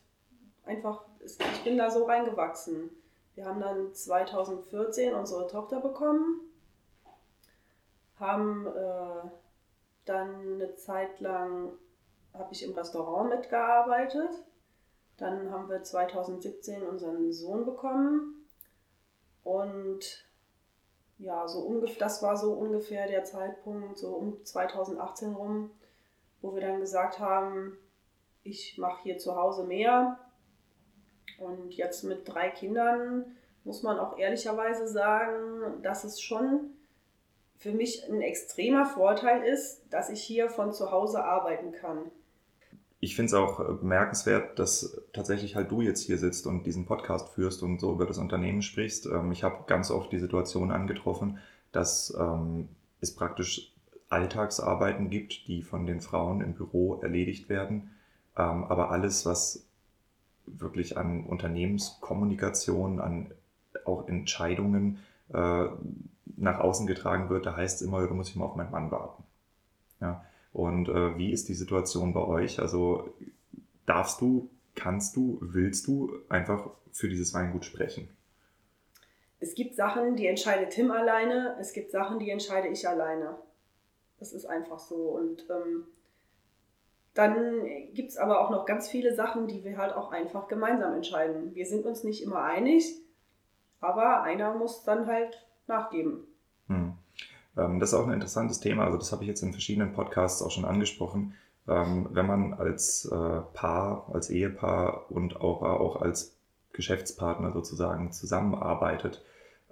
einfach, 0.65 1.05
ich 1.25 1.63
bin 1.63 1.79
da 1.79 1.89
so 1.89 2.05
reingewachsen. 2.05 2.91
Wir 3.37 3.47
haben 3.47 3.61
dann 3.61 3.95
2014 3.95 5.15
unsere 5.15 5.47
Tochter 5.47 5.81
bekommen, 5.81 6.41
haben 8.19 8.67
äh, 8.67 9.31
dann 10.05 10.55
eine 10.55 10.75
Zeit 10.75 11.21
lang, 11.21 11.75
habe 12.35 12.53
ich 12.53 12.65
im 12.65 12.73
Restaurant 12.73 13.31
mitgearbeitet. 13.31 14.31
Dann 15.17 15.53
haben 15.53 15.69
wir 15.69 15.85
2017 15.85 16.83
unseren 16.83 17.33
Sohn 17.33 17.65
bekommen 17.65 18.49
und 19.45 20.27
ja, 21.19 21.47
so 21.47 21.61
ungefähr, 21.61 22.01
das 22.01 22.21
war 22.21 22.37
so 22.37 22.55
ungefähr 22.55 23.07
der 23.07 23.23
Zeitpunkt, 23.23 23.97
so 23.97 24.09
um 24.09 24.45
2018 24.45 25.35
rum, 25.35 25.71
wo 26.41 26.55
wir 26.55 26.61
dann 26.61 26.81
gesagt 26.81 27.19
haben, 27.19 27.77
ich 28.43 28.79
mache 28.79 29.03
hier 29.03 29.19
zu 29.19 29.37
Hause 29.37 29.65
mehr. 29.65 30.19
Und 31.39 31.75
jetzt 31.75 32.05
mit 32.05 32.27
drei 32.27 32.49
Kindern 32.51 33.37
muss 33.65 33.83
man 33.83 33.99
auch 33.99 34.19
ehrlicherweise 34.19 34.89
sagen, 34.89 35.83
dass 35.83 36.05
es 36.05 36.21
schon 36.21 36.71
für 37.59 37.73
mich 37.73 38.09
ein 38.09 38.23
extremer 38.23 38.87
Vorteil 38.87 39.45
ist, 39.45 39.83
dass 39.91 40.11
ich 40.11 40.23
hier 40.23 40.49
von 40.49 40.73
zu 40.73 40.91
Hause 40.91 41.25
arbeiten 41.25 41.73
kann. 41.73 42.11
Ich 43.01 43.15
finde 43.15 43.27
es 43.27 43.35
auch 43.35 43.61
äh, 43.61 43.73
bemerkenswert, 43.75 44.59
dass 44.59 45.01
tatsächlich 45.13 45.55
halt 45.55 45.71
du 45.71 45.81
jetzt 45.81 46.03
hier 46.03 46.19
sitzt 46.19 46.47
und 46.47 46.65
diesen 46.65 46.87
Podcast 46.87 47.29
führst 47.29 47.63
und 47.63 47.81
so 47.81 47.93
über 47.93 48.07
das 48.07 48.19
Unternehmen 48.19 48.63
sprichst. 48.63 49.07
Ähm, 49.07 49.31
ich 49.31 49.45
habe 49.45 49.65
ganz 49.67 49.91
oft 49.91 50.11
die 50.11 50.19
Situation 50.19 50.73
angetroffen, 50.73 51.39
dass 51.71 52.17
ähm, 52.19 52.69
es 53.01 53.15
praktisch 53.15 53.73
Alltagsarbeiten 54.09 55.11
gibt, 55.11 55.49
die 55.49 55.63
von 55.63 55.87
den 55.87 56.01
Frauen 56.01 56.41
im 56.41 56.55
Büro 56.55 57.01
erledigt 57.01 57.49
werden 57.49 57.91
ähm, 58.39 58.65
aber 58.65 58.91
alles, 58.91 59.27
was 59.27 59.67
wirklich 60.47 60.97
an 60.97 61.25
Unternehmenskommunikation, 61.25 63.01
an 63.01 63.35
auch 63.85 64.09
Entscheidungen 64.09 65.01
äh, 65.35 65.67
nach 66.37 66.61
außen 66.61 66.87
getragen 66.87 67.29
wird, 67.29 67.47
da 67.47 67.57
heißt 67.57 67.83
es 67.83 67.87
immer, 67.87 68.07
du 68.07 68.15
musst 68.15 68.35
immer 68.35 68.47
auf 68.47 68.57
meinen 68.57 68.71
Mann 68.71 68.91
warten. 68.91 69.25
Ja? 70.01 70.25
Und 70.53 70.89
äh, 70.89 71.19
wie 71.19 71.33
ist 71.33 71.49
die 71.49 71.55
Situation 71.55 72.15
bei 72.15 72.21
euch? 72.21 72.61
Also 72.61 73.13
darfst 73.87 74.21
du, 74.21 74.49
kannst 74.75 75.17
du, 75.17 75.39
willst 75.41 75.87
du 75.89 76.13
einfach 76.29 76.71
für 76.93 77.09
dieses 77.09 77.35
Weingut 77.35 77.65
sprechen? 77.65 78.09
es 79.41 79.55
gibt 79.55 79.77
Sachen, 79.77 80.17
die 80.17 80.27
entscheidet 80.27 80.71
Tim 80.71 80.91
alleine, 80.91 81.57
es 81.61 81.73
gibt 81.73 81.93
Sachen, 81.93 82.19
die 82.19 82.31
entscheide 82.31 82.69
ich 82.69 82.89
alleine. 82.89 83.37
Das 84.19 84.33
ist 84.33 84.47
einfach 84.47 84.79
so. 84.79 84.97
Und 84.97 85.47
ähm, 85.51 85.85
dann 87.15 87.65
gibt 87.95 88.11
es 88.11 88.17
aber 88.17 88.41
auch 88.41 88.51
noch 88.51 88.67
ganz 88.67 88.89
viele 88.89 89.15
Sachen, 89.15 89.47
die 89.47 89.65
wir 89.65 89.77
halt 89.77 89.93
auch 89.95 90.13
einfach 90.13 90.49
gemeinsam 90.49 90.95
entscheiden. 90.95 91.55
Wir 91.55 91.67
sind 91.67 91.85
uns 91.85 92.05
nicht 92.05 92.23
immer 92.23 92.43
einig, 92.43 92.95
aber 93.81 94.23
einer 94.23 94.55
muss 94.55 94.85
dann 94.85 95.07
halt 95.07 95.45
nachgeben. 95.67 96.25
Hm. 96.69 96.93
Ähm, 97.57 97.81
das 97.81 97.93
ist 97.93 97.99
auch 97.99 98.07
ein 98.07 98.13
interessantes 98.13 98.61
Thema. 98.61 98.85
Also 98.85 98.99
das 98.99 99.13
habe 99.13 99.25
ich 99.25 99.29
jetzt 99.29 99.43
in 99.43 99.53
verschiedenen 99.53 99.93
Podcasts 99.93 100.43
auch 100.43 100.51
schon 100.51 100.65
angesprochen. 100.65 101.35
Ähm, 101.67 102.09
wenn 102.13 102.27
man 102.27 102.55
als 102.55 103.05
äh, 103.07 103.41
Paar, 103.53 104.09
als 104.13 104.31
Ehepaar 104.31 105.11
und 105.11 105.41
auch, 105.41 105.63
auch 105.63 106.01
als 106.01 106.37
Geschäftspartner 106.73 107.53
sozusagen 107.53 108.13
zusammenarbeitet, 108.13 109.25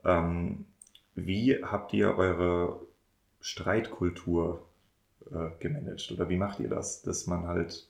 ähm, 0.04 0.66
wie 1.14 1.62
habt 1.62 1.92
ihr 1.94 2.18
eure 2.18 2.80
Streitkultur 3.46 4.66
äh, 5.30 5.50
gemanagt 5.60 6.10
oder 6.10 6.28
wie 6.28 6.36
macht 6.36 6.58
ihr 6.58 6.68
das, 6.68 7.02
dass 7.02 7.28
man 7.28 7.46
halt 7.46 7.88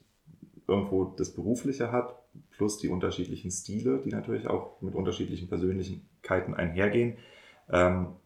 irgendwo 0.68 1.07
das 1.07 1.32
Berufliche 1.32 1.90
hat, 1.92 2.14
plus 2.50 2.76
die 2.76 2.88
unterschiedlichen 2.88 3.50
Stile, 3.50 4.02
die 4.04 4.11
natürlich 4.11 4.48
auch 4.48 4.82
mit 4.82 4.94
unterschiedlichen 4.94 5.48
Persönlichkeiten 5.48 6.52
einhergehen 6.54 7.16
ähm, 7.72 8.16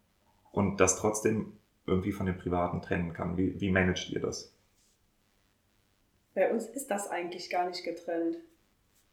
und 0.50 0.80
das 0.80 0.96
trotzdem 0.96 1.52
irgendwie 1.86 2.10
von 2.10 2.26
dem 2.26 2.36
Privaten 2.36 2.82
trennen 2.82 3.12
kann. 3.12 3.36
Wie, 3.36 3.60
wie 3.60 3.70
managt 3.70 4.10
ihr 4.10 4.20
das? 4.20 4.52
Bei 6.34 6.52
uns 6.52 6.66
ist 6.66 6.90
das 6.90 7.08
eigentlich 7.08 7.48
gar 7.48 7.68
nicht 7.68 7.84
getrennt. 7.84 8.38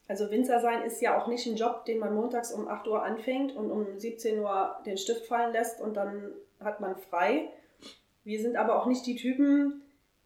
Also 0.07 0.31
Winzer 0.31 0.59
sein 0.59 0.81
ist 0.81 1.01
ja 1.01 1.21
auch 1.21 1.27
nicht 1.27 1.45
ein 1.45 1.55
Job, 1.55 1.85
den 1.85 1.99
man 1.99 2.15
montags 2.15 2.51
um 2.51 2.67
8 2.67 2.87
Uhr 2.87 3.03
anfängt 3.03 3.55
und 3.55 3.69
um 3.69 3.99
17 3.99 4.39
Uhr 4.39 4.75
den 4.87 4.97
Stift 4.97 5.27
fallen 5.27 5.53
lässt 5.53 5.81
und 5.81 5.95
dann 5.95 6.31
hat 6.59 6.79
man 6.79 6.95
frei. 6.95 7.51
Wir 8.27 8.41
sind 8.41 8.57
aber 8.57 8.75
auch 8.75 8.87
nicht 8.87 9.05
die 9.05 9.15
Typen, 9.15 9.83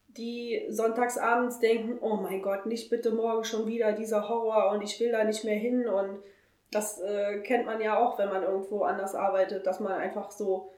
die 0.07 0.65
sonntagsabends 0.69 1.59
denken, 1.59 1.99
oh 2.01 2.15
mein 2.15 2.41
Gott, 2.41 2.65
nicht 2.65 2.89
bitte 2.89 3.11
morgen 3.11 3.43
schon 3.43 3.67
wieder 3.67 3.91
dieser 3.91 4.27
Horror 4.27 4.71
und 4.71 4.81
ich 4.81 4.99
will 4.99 5.11
da 5.11 5.23
nicht 5.23 5.43
mehr 5.43 5.55
hin. 5.55 5.87
Und 5.87 6.17
das 6.71 6.99
äh, 6.99 7.41
kennt 7.41 7.67
man 7.67 7.79
ja 7.79 7.99
auch, 7.99 8.17
wenn 8.17 8.29
man 8.29 8.41
irgendwo 8.41 8.81
anders 8.81 9.13
arbeitet, 9.13 9.67
dass 9.67 9.79
man 9.79 9.91
einfach 9.91 10.31
so 10.31 10.71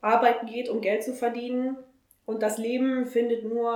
arbeiten 0.00 0.46
geht, 0.46 0.68
um 0.68 0.80
Geld 0.80 1.02
zu 1.02 1.12
verdienen. 1.12 1.76
Und 2.24 2.40
das 2.40 2.56
Leben 2.56 3.06
findet 3.06 3.42
nur 3.42 3.72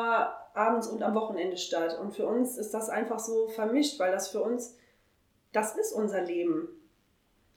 abends 0.55 0.87
und 0.87 1.03
am 1.03 1.17
Wochenende 1.17 1.57
statt. 1.57 1.99
Und 2.01 2.15
für 2.15 2.29
uns 2.29 2.59
ist 2.59 2.73
das 2.75 2.89
einfach 2.89 3.19
so 3.19 3.49
vermischt, 3.49 3.99
weil 3.99 4.13
das 4.13 4.29
für 4.29 4.41
uns, 4.41 4.79
das 5.53 5.77
ist 5.77 5.93
unser 5.93 6.23
Leben. 6.23 6.69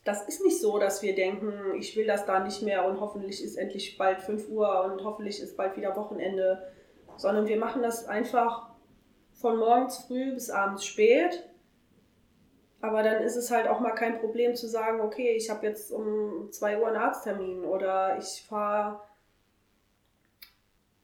Das 0.05 0.25
ist 0.27 0.41
nicht 0.41 0.61
so, 0.61 0.79
dass 0.79 1.01
wir 1.01 1.15
denken, 1.15 1.75
ich 1.77 1.97
will 1.97 2.07
das 2.07 2.25
da 2.25 2.39
nicht 2.39 2.61
mehr 2.61 2.85
und 2.85 3.01
hoffentlich 3.01 3.43
ist 3.43 3.57
endlich 3.57 3.97
bald 3.97 4.21
5 4.21 4.47
Uhr 4.49 4.85
und 4.85 5.03
hoffentlich 5.03 5.41
ist 5.41 5.57
bald 5.57 5.75
wieder 5.75 5.95
Wochenende, 5.97 6.71
sondern 7.17 7.47
wir 7.47 7.57
machen 7.57 7.81
das 7.81 8.07
einfach 8.07 8.69
von 9.33 9.57
morgens 9.57 9.97
früh 9.97 10.33
bis 10.33 10.49
abends 10.49 10.85
spät. 10.85 11.49
Aber 12.79 13.03
dann 13.03 13.21
ist 13.23 13.35
es 13.35 13.51
halt 13.51 13.67
auch 13.67 13.81
mal 13.81 13.91
kein 13.91 14.19
Problem 14.19 14.55
zu 14.55 14.67
sagen, 14.67 15.01
okay, 15.01 15.35
ich 15.35 15.49
habe 15.49 15.65
jetzt 15.65 15.91
um 15.91 16.49
2 16.51 16.79
Uhr 16.79 16.87
einen 16.87 16.97
Arzttermin 16.97 17.65
oder 17.65 18.17
ich 18.17 18.45
fahre 18.47 19.01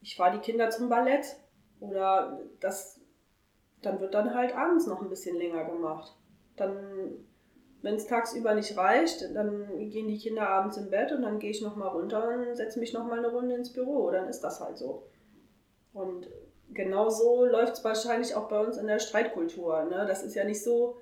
ich 0.01 0.15
fahr 0.15 0.31
die 0.31 0.39
Kinder 0.39 0.69
zum 0.69 0.89
Ballett 0.89 1.37
oder 1.79 2.39
das, 2.59 2.99
dann 3.81 3.99
wird 3.99 4.13
dann 4.13 4.33
halt 4.33 4.55
abends 4.55 4.87
noch 4.87 5.01
ein 5.01 5.09
bisschen 5.09 5.37
länger 5.37 5.63
gemacht. 5.65 6.15
Dann, 6.55 7.27
wenn 7.81 7.95
es 7.95 8.07
tagsüber 8.07 8.53
nicht 8.53 8.77
reicht, 8.77 9.35
dann 9.35 9.89
gehen 9.89 10.07
die 10.07 10.19
Kinder 10.19 10.47
abends 10.49 10.77
im 10.77 10.89
Bett 10.89 11.11
und 11.11 11.23
dann 11.23 11.39
gehe 11.39 11.49
ich 11.49 11.61
nochmal 11.61 11.89
runter 11.89 12.27
und 12.29 12.55
setze 12.55 12.79
mich 12.79 12.93
nochmal 12.93 13.19
eine 13.19 13.29
Runde 13.29 13.55
ins 13.55 13.73
Büro. 13.73 14.11
Dann 14.11 14.27
ist 14.27 14.41
das 14.41 14.59
halt 14.59 14.77
so. 14.77 15.07
Und 15.93 16.27
genau 16.73 17.09
so 17.09 17.45
läuft 17.45 17.73
es 17.73 17.83
wahrscheinlich 17.83 18.35
auch 18.35 18.47
bei 18.47 18.59
uns 18.59 18.77
in 18.77 18.87
der 18.87 18.99
Streitkultur. 18.99 19.83
Ne? 19.85 20.05
Das 20.07 20.23
ist 20.23 20.35
ja 20.35 20.43
nicht 20.43 20.63
so, 20.63 20.97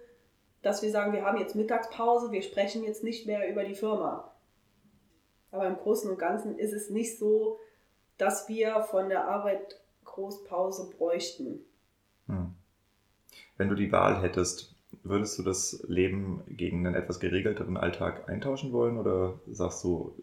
dass 0.62 0.82
wir 0.82 0.92
sagen, 0.92 1.14
wir 1.14 1.26
haben 1.26 1.38
jetzt 1.38 1.56
Mittagspause, 1.56 2.32
wir 2.32 2.42
sprechen 2.42 2.84
jetzt 2.84 3.04
nicht 3.04 3.28
mehr 3.28 3.50
über 3.50 3.64
die 3.64 3.76
Firma. 3.76 4.34
Aber 5.52 5.68
im 5.68 5.78
Großen 5.78 6.10
und 6.10 6.18
Ganzen 6.18 6.58
ist 6.58 6.74
es 6.74 6.90
nicht 6.90 7.18
so, 7.18 7.60
dass 8.18 8.48
wir 8.48 8.82
von 8.84 9.10
der 9.10 9.28
Arbeit 9.28 9.82
Großpause 10.06 10.90
bräuchten. 10.90 11.66
Hm. 12.28 12.54
Wenn 13.58 13.70
du 13.70 13.76
die 13.76 13.92
Wahl 13.92 14.22
hättest, 14.22 14.76
würdest 15.04 15.38
du 15.40 15.44
das 15.44 15.84
Leben 15.88 16.44
gegen 16.48 16.86
einen 16.86 16.96
etwas 16.96 17.20
geregelteren 17.20 17.78
Alltag 17.78 18.30
eintauschen 18.30 18.72
wollen 18.74 18.98
oder 18.98 19.40
sagst 19.48 19.84
du, 19.84 20.14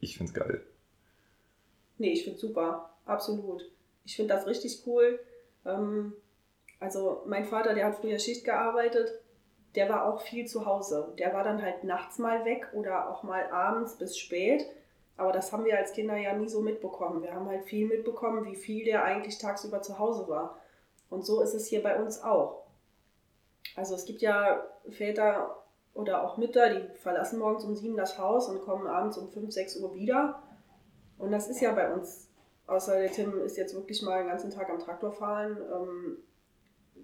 ich 0.00 0.16
finde 0.16 0.32
es 0.32 0.34
geil? 0.34 0.62
Nee, 1.98 2.12
ich 2.12 2.24
finde 2.24 2.36
es 2.36 2.40
super, 2.40 2.90
absolut. 3.04 3.70
Ich 4.04 4.16
finde 4.16 4.34
das 4.34 4.46
richtig 4.46 4.82
cool. 4.86 5.18
Ähm, 5.64 6.12
also 6.80 7.22
mein 7.26 7.44
Vater, 7.44 7.74
der 7.74 7.86
hat 7.86 7.96
früher 7.96 8.18
Schicht 8.18 8.44
gearbeitet, 8.44 9.12
der 9.74 9.88
war 9.88 10.06
auch 10.06 10.20
viel 10.20 10.46
zu 10.46 10.64
Hause. 10.64 11.12
Der 11.18 11.34
war 11.34 11.44
dann 11.44 11.62
halt 11.62 11.84
nachts 11.84 12.18
mal 12.18 12.44
weg 12.44 12.68
oder 12.72 13.10
auch 13.10 13.22
mal 13.22 13.50
abends 13.50 13.96
bis 13.96 14.16
spät. 14.16 14.66
Aber 15.16 15.32
das 15.32 15.52
haben 15.52 15.64
wir 15.64 15.76
als 15.76 15.92
Kinder 15.92 16.16
ja 16.16 16.32
nie 16.34 16.48
so 16.48 16.60
mitbekommen. 16.60 17.22
Wir 17.22 17.34
haben 17.34 17.48
halt 17.48 17.64
viel 17.64 17.86
mitbekommen, 17.86 18.46
wie 18.46 18.54
viel 18.54 18.84
der 18.84 19.04
eigentlich 19.04 19.38
tagsüber 19.38 19.82
zu 19.82 19.98
Hause 19.98 20.28
war. 20.28 20.58
Und 21.10 21.26
so 21.26 21.40
ist 21.42 21.54
es 21.54 21.66
hier 21.66 21.82
bei 21.82 22.00
uns 22.00 22.22
auch. 22.22 22.67
Also 23.76 23.94
es 23.94 24.04
gibt 24.04 24.22
ja 24.22 24.64
Väter 24.90 25.64
oder 25.94 26.22
auch 26.22 26.36
Mütter, 26.36 26.74
die 26.74 26.98
verlassen 26.98 27.38
morgens 27.38 27.64
um 27.64 27.74
sieben 27.74 27.96
das 27.96 28.18
Haus 28.18 28.48
und 28.48 28.60
kommen 28.62 28.86
abends 28.86 29.18
um 29.18 29.28
fünf, 29.30 29.52
sechs 29.52 29.76
Uhr 29.76 29.94
wieder. 29.94 30.42
Und 31.18 31.32
das 31.32 31.48
ist 31.48 31.60
ja 31.60 31.72
bei 31.72 31.92
uns, 31.92 32.28
außer 32.66 32.98
der 32.98 33.10
Tim 33.10 33.40
ist 33.40 33.56
jetzt 33.56 33.74
wirklich 33.74 34.02
mal 34.02 34.18
den 34.18 34.28
ganzen 34.28 34.50
Tag 34.50 34.70
am 34.70 34.78
Traktor 34.78 35.12
fahren. 35.12 35.58
Ähm, 35.72 36.18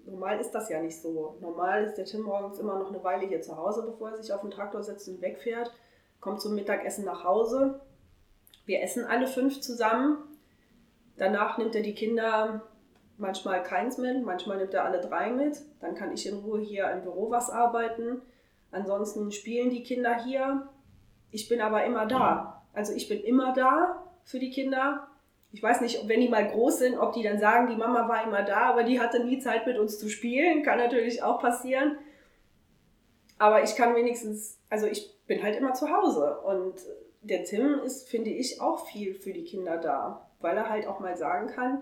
normal 0.05 0.39
ist 0.39 0.51
das 0.51 0.69
ja 0.69 0.81
nicht 0.81 1.01
so. 1.01 1.37
Normal 1.41 1.83
ist 1.83 1.95
der 1.95 2.05
Tim 2.05 2.21
morgens 2.21 2.59
immer 2.59 2.79
noch 2.79 2.89
eine 2.89 3.03
Weile 3.03 3.27
hier 3.27 3.41
zu 3.41 3.57
Hause, 3.57 3.83
bevor 3.85 4.11
er 4.11 4.17
sich 4.17 4.31
auf 4.31 4.41
den 4.41 4.51
Traktor 4.51 4.83
setzt 4.83 5.09
und 5.09 5.21
wegfährt, 5.21 5.73
kommt 6.21 6.41
zum 6.41 6.55
Mittagessen 6.55 7.05
nach 7.05 7.23
Hause, 7.23 7.81
wir 8.65 8.81
essen 8.81 9.05
alle 9.05 9.27
fünf 9.27 9.61
zusammen. 9.61 10.17
Danach 11.17 11.57
nimmt 11.57 11.75
er 11.75 11.83
die 11.83 11.93
Kinder 11.93 12.63
manchmal 13.17 13.63
keins 13.63 13.97
mit, 13.97 14.23
manchmal 14.23 14.57
nimmt 14.57 14.73
er 14.73 14.85
alle 14.85 14.99
drei 14.99 15.31
mit. 15.31 15.61
Dann 15.79 15.95
kann 15.95 16.11
ich 16.11 16.27
in 16.27 16.37
Ruhe 16.39 16.59
hier 16.59 16.89
im 16.91 17.01
Büro 17.01 17.29
was 17.29 17.49
arbeiten. 17.49 18.21
Ansonsten 18.71 19.31
spielen 19.31 19.69
die 19.69 19.83
Kinder 19.83 20.23
hier. 20.23 20.67
Ich 21.31 21.47
bin 21.47 21.61
aber 21.61 21.85
immer 21.85 22.05
da. 22.05 22.63
Also 22.73 22.93
ich 22.93 23.07
bin 23.07 23.21
immer 23.21 23.53
da 23.53 24.03
für 24.23 24.39
die 24.39 24.49
Kinder. 24.49 25.07
Ich 25.51 25.63
weiß 25.63 25.81
nicht, 25.81 26.07
wenn 26.07 26.19
die 26.19 26.27
mal 26.27 26.47
groß 26.47 26.79
sind, 26.79 26.97
ob 26.97 27.13
die 27.13 27.23
dann 27.23 27.39
sagen, 27.39 27.67
die 27.67 27.77
Mama 27.77 28.09
war 28.09 28.23
immer 28.25 28.43
da, 28.43 28.61
aber 28.69 28.83
die 28.83 28.99
hatte 28.99 29.23
nie 29.23 29.39
Zeit 29.39 29.65
mit 29.65 29.77
uns 29.77 29.97
zu 29.97 30.09
spielen. 30.09 30.63
Kann 30.63 30.77
natürlich 30.77 31.23
auch 31.23 31.39
passieren. 31.39 31.97
Aber 33.37 33.63
ich 33.63 33.75
kann 33.75 33.95
wenigstens, 33.95 34.59
also 34.69 34.87
ich 34.87 35.13
bin 35.27 35.43
halt 35.43 35.55
immer 35.55 35.73
zu 35.73 35.89
Hause 35.89 36.39
und 36.41 36.75
der 37.21 37.43
Tim 37.43 37.79
ist, 37.79 38.07
finde 38.07 38.29
ich, 38.29 38.61
auch 38.61 38.85
viel 38.87 39.15
für 39.15 39.33
die 39.33 39.43
Kinder 39.43 39.77
da, 39.77 40.29
weil 40.41 40.55
er 40.55 40.69
halt 40.69 40.87
auch 40.87 40.99
mal 40.99 41.17
sagen 41.17 41.47
kann, 41.47 41.81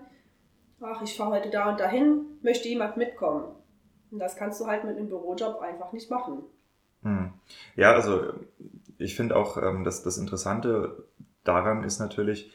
ach, 0.80 1.02
ich 1.02 1.16
fahre 1.16 1.32
heute 1.32 1.50
da 1.50 1.70
und 1.70 1.80
dahin, 1.80 2.38
möchte 2.42 2.68
jemand 2.68 2.96
mitkommen. 2.96 3.44
Und 4.10 4.18
das 4.18 4.36
kannst 4.36 4.60
du 4.60 4.66
halt 4.66 4.84
mit 4.84 4.96
einem 4.96 5.08
Bürojob 5.08 5.60
einfach 5.60 5.92
nicht 5.92 6.10
machen. 6.10 6.44
Hm. 7.02 7.32
Ja, 7.76 7.92
also 7.92 8.32
ich 8.98 9.16
finde 9.16 9.36
auch, 9.36 9.56
ähm, 9.56 9.84
dass 9.84 10.02
das 10.02 10.18
Interessante 10.18 11.04
daran 11.42 11.84
ist 11.84 11.98
natürlich, 11.98 12.52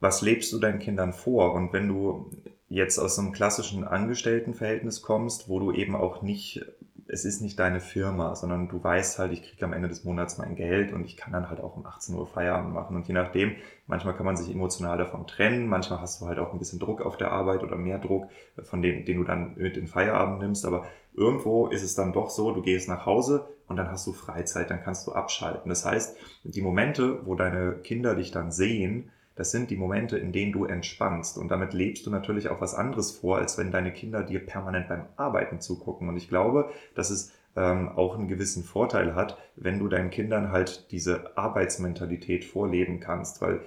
was 0.00 0.22
lebst 0.22 0.52
du 0.52 0.58
deinen 0.58 0.78
Kindern 0.78 1.12
vor? 1.12 1.54
Und 1.54 1.72
wenn 1.72 1.88
du 1.88 2.30
jetzt 2.68 2.98
aus 2.98 3.18
einem 3.18 3.32
klassischen 3.32 3.84
Angestelltenverhältnis 3.84 5.02
kommst, 5.02 5.48
wo 5.48 5.58
du 5.58 5.72
eben 5.72 5.96
auch 5.96 6.22
nicht 6.22 6.64
es 7.10 7.24
ist 7.24 7.40
nicht 7.40 7.58
deine 7.58 7.80
Firma, 7.80 8.34
sondern 8.34 8.68
du 8.68 8.82
weißt 8.82 9.18
halt, 9.18 9.32
ich 9.32 9.42
kriege 9.42 9.64
am 9.64 9.72
Ende 9.72 9.88
des 9.88 10.04
Monats 10.04 10.36
mein 10.36 10.56
Geld 10.56 10.92
und 10.92 11.04
ich 11.04 11.16
kann 11.16 11.32
dann 11.32 11.48
halt 11.48 11.60
auch 11.60 11.76
um 11.76 11.86
18 11.86 12.14
Uhr 12.14 12.26
Feierabend 12.26 12.74
machen. 12.74 12.96
Und 12.96 13.08
je 13.08 13.14
nachdem, 13.14 13.56
manchmal 13.86 14.14
kann 14.14 14.26
man 14.26 14.36
sich 14.36 14.54
emotional 14.54 14.98
davon 14.98 15.26
trennen, 15.26 15.66
manchmal 15.66 16.00
hast 16.00 16.20
du 16.20 16.26
halt 16.26 16.38
auch 16.38 16.52
ein 16.52 16.58
bisschen 16.58 16.78
Druck 16.78 17.00
auf 17.00 17.16
der 17.16 17.32
Arbeit 17.32 17.62
oder 17.62 17.76
mehr 17.76 17.98
Druck, 17.98 18.28
von 18.62 18.82
dem, 18.82 19.06
den 19.06 19.16
du 19.16 19.24
dann 19.24 19.54
mit 19.56 19.78
in 19.78 19.86
Feierabend 19.86 20.40
nimmst. 20.40 20.66
Aber 20.66 20.84
irgendwo 21.14 21.68
ist 21.68 21.82
es 21.82 21.94
dann 21.94 22.12
doch 22.12 22.28
so, 22.28 22.52
du 22.52 22.60
gehst 22.60 22.88
nach 22.88 23.06
Hause 23.06 23.48
und 23.68 23.76
dann 23.76 23.90
hast 23.90 24.06
du 24.06 24.12
Freizeit, 24.12 24.70
dann 24.70 24.82
kannst 24.82 25.06
du 25.06 25.12
abschalten. 25.12 25.70
Das 25.70 25.86
heißt, 25.86 26.16
die 26.44 26.62
Momente, 26.62 27.26
wo 27.26 27.34
deine 27.34 27.72
Kinder 27.72 28.14
dich 28.14 28.32
dann 28.32 28.52
sehen, 28.52 29.10
das 29.38 29.52
sind 29.52 29.70
die 29.70 29.76
Momente, 29.76 30.18
in 30.18 30.32
denen 30.32 30.50
du 30.50 30.64
entspannst. 30.64 31.38
Und 31.38 31.48
damit 31.48 31.72
lebst 31.72 32.04
du 32.04 32.10
natürlich 32.10 32.48
auch 32.48 32.60
was 32.60 32.74
anderes 32.74 33.12
vor, 33.12 33.38
als 33.38 33.56
wenn 33.56 33.70
deine 33.70 33.92
Kinder 33.92 34.24
dir 34.24 34.44
permanent 34.44 34.88
beim 34.88 35.04
Arbeiten 35.16 35.60
zugucken. 35.60 36.08
Und 36.08 36.16
ich 36.16 36.28
glaube, 36.28 36.72
dass 36.96 37.10
es 37.10 37.32
ähm, 37.54 37.88
auch 37.90 38.18
einen 38.18 38.26
gewissen 38.26 38.64
Vorteil 38.64 39.14
hat, 39.14 39.38
wenn 39.54 39.78
du 39.78 39.86
deinen 39.86 40.10
Kindern 40.10 40.50
halt 40.50 40.90
diese 40.90 41.38
Arbeitsmentalität 41.38 42.44
vorleben 42.44 42.98
kannst. 42.98 43.40
Weil 43.40 43.60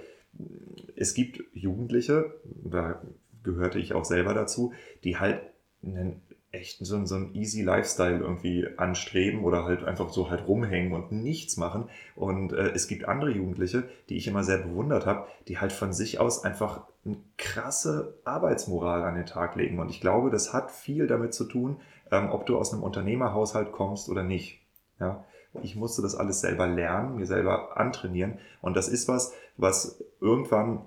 es 0.94 1.14
gibt 1.14 1.42
Jugendliche, 1.54 2.34
da 2.44 3.00
gehörte 3.42 3.78
ich 3.78 3.94
auch 3.94 4.04
selber 4.04 4.34
dazu, 4.34 4.74
die 5.04 5.16
halt 5.16 5.40
einen 5.82 6.20
echt 6.52 6.84
so, 6.84 7.04
so 7.06 7.14
ein 7.14 7.34
easy 7.34 7.62
Lifestyle 7.62 8.18
irgendwie 8.18 8.68
anstreben 8.76 9.42
oder 9.42 9.64
halt 9.64 9.84
einfach 9.84 10.10
so 10.10 10.30
halt 10.30 10.46
rumhängen 10.46 10.92
und 10.92 11.10
nichts 11.10 11.56
machen. 11.56 11.88
Und 12.14 12.52
äh, 12.52 12.70
es 12.74 12.88
gibt 12.88 13.08
andere 13.08 13.30
Jugendliche, 13.30 13.84
die 14.10 14.18
ich 14.18 14.28
immer 14.28 14.44
sehr 14.44 14.58
bewundert 14.58 15.06
habe, 15.06 15.26
die 15.48 15.58
halt 15.58 15.72
von 15.72 15.94
sich 15.94 16.20
aus 16.20 16.44
einfach 16.44 16.82
eine 17.06 17.16
krasse 17.38 18.18
Arbeitsmoral 18.24 19.02
an 19.02 19.14
den 19.14 19.26
Tag 19.26 19.56
legen. 19.56 19.80
Und 19.80 19.88
ich 19.88 20.02
glaube, 20.02 20.30
das 20.30 20.52
hat 20.52 20.70
viel 20.70 21.06
damit 21.06 21.32
zu 21.32 21.44
tun, 21.44 21.80
ähm, 22.10 22.30
ob 22.30 22.44
du 22.44 22.58
aus 22.58 22.72
einem 22.72 22.82
Unternehmerhaushalt 22.82 23.72
kommst 23.72 24.10
oder 24.10 24.22
nicht. 24.22 24.60
Ja, 25.00 25.24
ich 25.62 25.74
musste 25.74 26.02
das 26.02 26.14
alles 26.14 26.42
selber 26.42 26.66
lernen, 26.66 27.16
mir 27.16 27.26
selber 27.26 27.78
antrainieren. 27.78 28.38
Und 28.60 28.76
das 28.76 28.88
ist 28.88 29.08
was, 29.08 29.32
was 29.56 30.04
irgendwann 30.20 30.82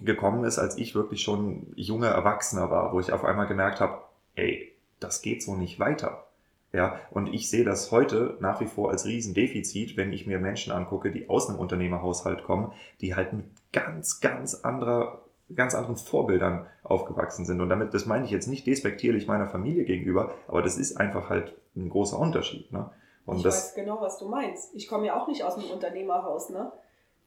gekommen 0.00 0.44
ist, 0.44 0.58
als 0.58 0.78
ich 0.78 0.94
wirklich 0.94 1.22
schon 1.22 1.72
junger 1.74 2.08
Erwachsener 2.08 2.70
war, 2.70 2.92
wo 2.92 3.00
ich 3.00 3.12
auf 3.12 3.24
einmal 3.24 3.48
gemerkt 3.48 3.80
habe, 3.80 4.02
ey, 4.36 4.75
das 5.00 5.22
geht 5.22 5.42
so 5.42 5.54
nicht 5.54 5.78
weiter. 5.78 6.26
Ja, 6.72 7.00
und 7.10 7.32
ich 7.32 7.48
sehe 7.48 7.64
das 7.64 7.90
heute 7.90 8.36
nach 8.40 8.60
wie 8.60 8.66
vor 8.66 8.90
als 8.90 9.06
Riesendefizit, 9.06 9.96
wenn 9.96 10.12
ich 10.12 10.26
mir 10.26 10.38
Menschen 10.38 10.72
angucke, 10.72 11.10
die 11.10 11.28
aus 11.30 11.48
einem 11.48 11.58
Unternehmerhaushalt 11.58 12.44
kommen, 12.44 12.72
die 13.00 13.14
halt 13.14 13.32
mit 13.32 13.46
ganz, 13.72 14.20
ganz 14.20 14.56
anderer, 14.56 15.22
ganz 15.54 15.74
anderen 15.74 15.96
Vorbildern 15.96 16.66
aufgewachsen 16.82 17.46
sind. 17.46 17.60
Und 17.60 17.70
damit, 17.70 17.94
das 17.94 18.04
meine 18.04 18.24
ich 18.24 18.30
jetzt 18.30 18.48
nicht 18.48 18.66
despektierlich 18.66 19.26
meiner 19.26 19.46
Familie 19.46 19.84
gegenüber, 19.84 20.34
aber 20.48 20.60
das 20.60 20.76
ist 20.76 20.96
einfach 20.96 21.30
halt 21.30 21.54
ein 21.76 21.88
großer 21.88 22.18
Unterschied. 22.18 22.70
Ne? 22.72 22.90
Und 23.24 23.38
ich 23.38 23.42
das, 23.44 23.68
weiß 23.68 23.74
genau, 23.74 24.00
was 24.00 24.18
du 24.18 24.28
meinst. 24.28 24.74
Ich 24.74 24.88
komme 24.88 25.06
ja 25.06 25.18
auch 25.18 25.28
nicht 25.28 25.44
aus 25.44 25.56
einem 25.56 25.70
Unternehmerhaus. 25.70 26.50
Ne? 26.50 26.70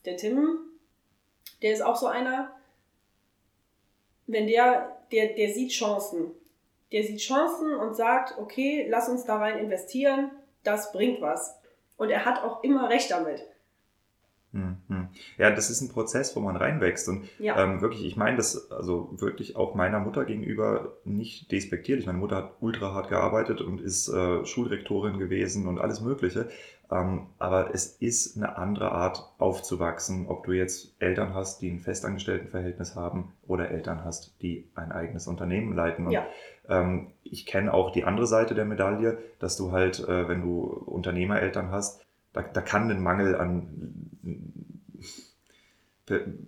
Der 0.06 0.18
Tim, 0.18 0.60
der 1.62 1.74
ist 1.74 1.82
auch 1.82 1.96
so 1.96 2.06
einer, 2.06 2.52
wenn 4.28 4.46
der, 4.46 4.98
der, 5.12 5.34
der 5.34 5.54
sieht 5.54 5.72
Chancen 5.72 6.32
der 6.92 7.04
sieht 7.04 7.20
Chancen 7.20 7.76
und 7.76 7.96
sagt, 7.96 8.38
okay, 8.38 8.88
lass 8.90 9.10
uns 9.10 9.26
da 9.26 9.38
rein 9.38 9.60
investieren, 9.60 10.32
das 10.64 10.92
bringt 10.92 11.22
was. 11.22 11.56
Und 11.98 12.10
er 12.10 12.26
hat 12.26 12.44
auch 12.44 12.64
immer 12.64 12.90
recht 12.90 13.12
damit. 13.12 13.46
Hm, 14.52 14.78
hm. 14.88 15.10
Ja, 15.38 15.52
das 15.52 15.70
ist 15.70 15.82
ein 15.82 15.90
Prozess, 15.90 16.36
wo 16.36 16.40
man 16.40 16.56
reinwächst. 16.56 17.08
Und 17.08 17.30
ja. 17.38 17.62
ähm, 17.62 17.82
wirklich, 17.82 18.04
ich 18.04 18.18
meine 18.18 18.38
das 18.38 18.72
also 18.72 19.10
wirklich 19.18 19.56
auch 19.56 19.76
meiner 19.76 20.00
Mutter 20.00 20.26
gegenüber 20.26 20.98
nicht 21.06 21.52
despektierlich. 21.52 22.08
Meine 22.08 22.18
Mutter 22.18 22.38
hat 22.38 22.54
ultra 22.60 22.94
hart 22.94 23.10
gearbeitet 23.10 23.62
und 23.62 23.80
ist 23.80 24.08
äh, 24.08 24.44
Schulrektorin 24.46 25.20
gewesen 25.20 25.68
und 25.68 25.78
alles 25.78 26.02
Mögliche. 26.02 26.50
Ähm, 26.92 27.28
aber 27.38 27.76
es 27.76 27.98
ist 28.00 28.38
eine 28.38 28.58
andere 28.58 28.92
Art 28.92 29.32
aufzuwachsen, 29.38 30.26
ob 30.28 30.46
du 30.46 30.54
jetzt 30.54 30.96
Eltern 31.00 31.36
hast, 31.36 31.62
die 31.62 31.70
ein 31.70 31.80
Festangestelltenverhältnis 31.80 32.96
haben 32.96 33.34
oder 33.46 33.70
Eltern 33.70 34.04
hast, 34.04 34.42
die 34.42 34.68
ein 34.74 34.92
eigenes 34.92 35.28
Unternehmen 35.28 35.76
leiten. 35.76 36.08
Und 36.08 36.12
ja. 36.12 36.26
Ähm, 36.70 37.08
ich 37.24 37.46
kenne 37.46 37.74
auch 37.74 37.92
die 37.92 38.06
andere 38.06 38.28
Seite 38.28 38.56
der 38.56 38.66
Medaille, 38.66 39.18
dass 39.40 39.58
du 39.58 39.72
halt, 39.72 40.00
äh, 40.08 40.28
wenn 40.28 40.42
du 40.42 40.62
Unternehmereltern 40.64 41.72
hast, 41.72 42.06
da, 42.34 42.42
da 42.42 42.62
kann 42.62 42.90
ein 42.90 43.02
Mangel 43.02 43.36
an 43.36 44.10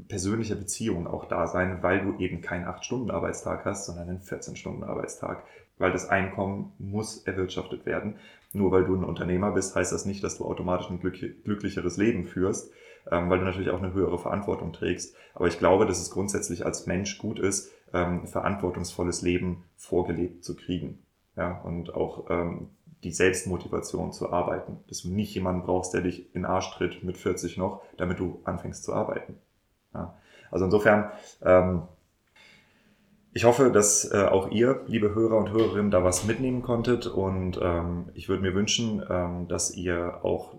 persönlicher 0.08 0.56
Beziehung 0.56 1.08
auch 1.08 1.26
da 1.26 1.48
sein, 1.48 1.84
weil 1.84 2.02
du 2.02 2.18
eben 2.18 2.42
keinen 2.42 2.66
8-Stunden-Arbeitstag 2.66 3.66
hast, 3.66 3.86
sondern 3.86 4.10
einen 4.10 4.22
14-Stunden-Arbeitstag. 4.22 5.44
Weil 5.78 5.92
das 5.92 6.10
Einkommen 6.10 6.74
muss 6.80 7.24
erwirtschaftet 7.24 7.86
werden. 7.86 8.16
Nur 8.54 8.72
weil 8.72 8.86
du 8.86 8.96
ein 8.96 9.04
Unternehmer 9.04 9.52
bist, 9.52 9.76
heißt 9.76 9.92
das 9.92 10.06
nicht, 10.06 10.24
dass 10.24 10.38
du 10.38 10.46
automatisch 10.46 10.90
ein 10.90 11.00
glücklicheres 11.00 11.98
Leben 11.98 12.26
führst, 12.26 12.72
ähm, 13.10 13.30
weil 13.30 13.40
du 13.40 13.46
natürlich 13.46 13.70
auch 13.70 13.82
eine 13.82 13.94
höhere 13.94 14.20
Verantwortung 14.20 14.74
trägst. 14.74 15.16
Aber 15.34 15.48
ich 15.48 15.58
glaube, 15.58 15.86
dass 15.86 16.02
es 16.02 16.12
grundsätzlich 16.12 16.66
als 16.66 16.88
Mensch 16.88 17.18
gut 17.18 17.40
ist, 17.40 17.72
ähm, 17.94 18.28
verantwortungsvolles 18.28 19.22
Leben 19.22 19.64
vorgelebt 19.76 20.44
zu 20.44 20.56
kriegen. 20.56 21.00
Ja, 21.36 21.62
und 21.62 21.96
auch 21.96 22.30
ähm, 22.30 22.70
die 23.04 23.12
Selbstmotivation 23.12 24.12
zu 24.12 24.32
arbeiten. 24.32 24.80
Dass 24.88 25.04
du 25.04 25.10
nicht 25.10 25.34
jemanden 25.34 25.64
brauchst, 25.64 25.94
der 25.94 26.02
dich 26.02 26.34
in 26.36 26.46
Arsch 26.46 26.72
tritt 26.72 27.04
mit 27.04 27.18
40 27.18 27.58
noch, 27.58 27.82
damit 27.98 28.20
du 28.20 28.42
anfängst 28.44 28.84
zu 28.84 28.94
arbeiten. 28.94 29.38
Ja. 29.94 30.16
Also 30.52 30.66
insofern, 30.66 31.12
ähm, 31.42 31.84
ich 33.34 33.46
hoffe, 33.46 33.72
dass 33.72 34.12
äh, 34.12 34.26
auch 34.26 34.52
ihr, 34.52 34.82
liebe 34.88 35.16
Hörer 35.16 35.38
und 35.38 35.52
Hörerinnen, 35.52 35.90
da 35.90 36.04
was 36.04 36.26
mitnehmen 36.26 36.62
konntet 36.62 37.08
und 37.08 37.60
ähm, 37.62 38.10
ich 38.14 38.28
würde 38.28 38.42
mir 38.42 38.54
wünschen, 38.54 39.02
ähm, 39.10 39.48
dass 39.48 39.74
ihr 39.74 40.20
auch 40.24 40.56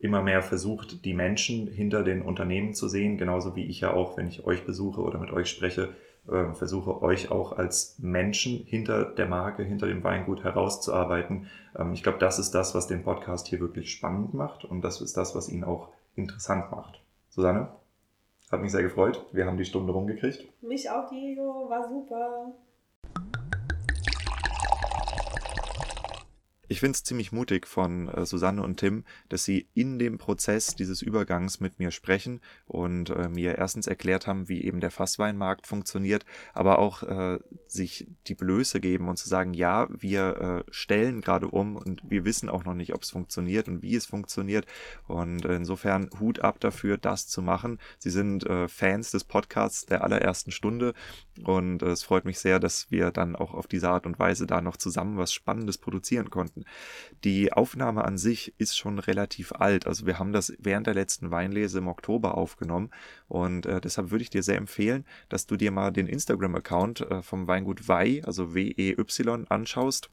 immer 0.00 0.20
mehr 0.20 0.42
versucht, 0.42 1.04
die 1.04 1.14
Menschen 1.14 1.68
hinter 1.68 2.02
den 2.02 2.22
Unternehmen 2.22 2.74
zu 2.74 2.88
sehen, 2.88 3.18
genauso 3.18 3.54
wie 3.54 3.66
ich 3.66 3.80
ja 3.80 3.92
auch, 3.92 4.16
wenn 4.16 4.26
ich 4.26 4.44
euch 4.44 4.66
besuche 4.66 5.00
oder 5.00 5.18
mit 5.20 5.30
euch 5.30 5.48
spreche, 5.48 5.90
äh, 6.28 6.54
versuche 6.54 7.02
euch 7.02 7.30
auch 7.30 7.52
als 7.52 7.98
Menschen 7.98 8.64
hinter 8.64 9.04
der 9.04 9.26
Marke, 9.26 9.62
hinter 9.62 9.86
dem 9.86 10.04
Weingut 10.04 10.44
herauszuarbeiten. 10.44 11.48
Ähm, 11.76 11.92
ich 11.92 12.02
glaube, 12.02 12.18
das 12.18 12.38
ist 12.38 12.52
das, 12.52 12.74
was 12.74 12.86
den 12.86 13.02
Podcast 13.02 13.48
hier 13.48 13.60
wirklich 13.60 13.90
spannend 13.90 14.34
macht 14.34 14.64
und 14.64 14.82
das 14.82 15.00
ist 15.00 15.16
das, 15.16 15.34
was 15.34 15.48
ihn 15.48 15.64
auch 15.64 15.88
interessant 16.14 16.70
macht. 16.70 17.00
Susanne? 17.30 17.68
Hat 18.50 18.60
mich 18.60 18.70
sehr 18.70 18.82
gefreut. 18.82 19.24
Wir 19.32 19.46
haben 19.46 19.56
die 19.56 19.64
Stunde 19.64 19.92
rumgekriegt. 19.92 20.46
Mich 20.62 20.90
auch, 20.90 21.08
Diego. 21.08 21.70
War 21.70 21.88
super. 21.88 22.52
Ich 26.72 26.80
finde 26.80 26.96
es 26.96 27.04
ziemlich 27.04 27.32
mutig 27.32 27.66
von 27.66 28.08
äh, 28.08 28.24
Susanne 28.24 28.62
und 28.62 28.78
Tim, 28.78 29.04
dass 29.28 29.44
sie 29.44 29.68
in 29.74 29.98
dem 29.98 30.16
Prozess 30.16 30.74
dieses 30.74 31.02
Übergangs 31.02 31.60
mit 31.60 31.78
mir 31.78 31.90
sprechen 31.90 32.40
und 32.66 33.10
äh, 33.10 33.28
mir 33.28 33.58
erstens 33.58 33.86
erklärt 33.86 34.26
haben, 34.26 34.48
wie 34.48 34.64
eben 34.64 34.80
der 34.80 34.90
Fassweinmarkt 34.90 35.66
funktioniert, 35.66 36.24
aber 36.54 36.78
auch 36.78 37.02
äh, 37.02 37.40
sich 37.66 38.06
die 38.26 38.34
Blöße 38.34 38.80
geben 38.80 39.10
und 39.10 39.18
zu 39.18 39.28
sagen, 39.28 39.52
ja, 39.52 39.86
wir 39.90 40.64
äh, 40.66 40.72
stellen 40.72 41.20
gerade 41.20 41.48
um 41.48 41.76
und 41.76 42.00
wir 42.08 42.24
wissen 42.24 42.48
auch 42.48 42.64
noch 42.64 42.72
nicht, 42.72 42.94
ob 42.94 43.02
es 43.02 43.10
funktioniert 43.10 43.68
und 43.68 43.82
wie 43.82 43.94
es 43.94 44.06
funktioniert. 44.06 44.64
Und 45.06 45.44
insofern 45.44 46.08
Hut 46.20 46.40
ab 46.40 46.58
dafür, 46.58 46.96
das 46.96 47.28
zu 47.28 47.42
machen. 47.42 47.80
Sie 47.98 48.08
sind 48.08 48.46
äh, 48.46 48.66
Fans 48.66 49.10
des 49.10 49.24
Podcasts 49.24 49.84
der 49.84 50.04
allerersten 50.04 50.52
Stunde 50.52 50.94
und 51.44 51.82
äh, 51.82 51.88
es 51.88 52.02
freut 52.02 52.24
mich 52.24 52.38
sehr, 52.38 52.58
dass 52.58 52.90
wir 52.90 53.10
dann 53.10 53.36
auch 53.36 53.52
auf 53.52 53.66
diese 53.66 53.90
Art 53.90 54.06
und 54.06 54.18
Weise 54.18 54.46
da 54.46 54.62
noch 54.62 54.78
zusammen 54.78 55.18
was 55.18 55.34
Spannendes 55.34 55.76
produzieren 55.76 56.30
konnten. 56.30 56.61
Die 57.24 57.52
Aufnahme 57.52 58.04
an 58.04 58.18
sich 58.18 58.54
ist 58.58 58.76
schon 58.76 58.98
relativ 58.98 59.52
alt. 59.52 59.86
Also 59.86 60.06
wir 60.06 60.18
haben 60.18 60.32
das 60.32 60.52
während 60.58 60.86
der 60.86 60.94
letzten 60.94 61.30
Weinlese 61.30 61.78
im 61.78 61.88
Oktober 61.88 62.36
aufgenommen. 62.36 62.90
Und 63.28 63.66
äh, 63.66 63.80
deshalb 63.80 64.10
würde 64.10 64.22
ich 64.22 64.30
dir 64.30 64.42
sehr 64.42 64.56
empfehlen, 64.56 65.04
dass 65.28 65.46
du 65.46 65.56
dir 65.56 65.70
mal 65.70 65.90
den 65.90 66.06
Instagram-Account 66.06 67.00
äh, 67.02 67.22
vom 67.22 67.46
Weingut 67.46 67.88
Wei, 67.88 68.22
also 68.24 68.54
W-E-Y, 68.54 69.46
anschaust 69.48 70.10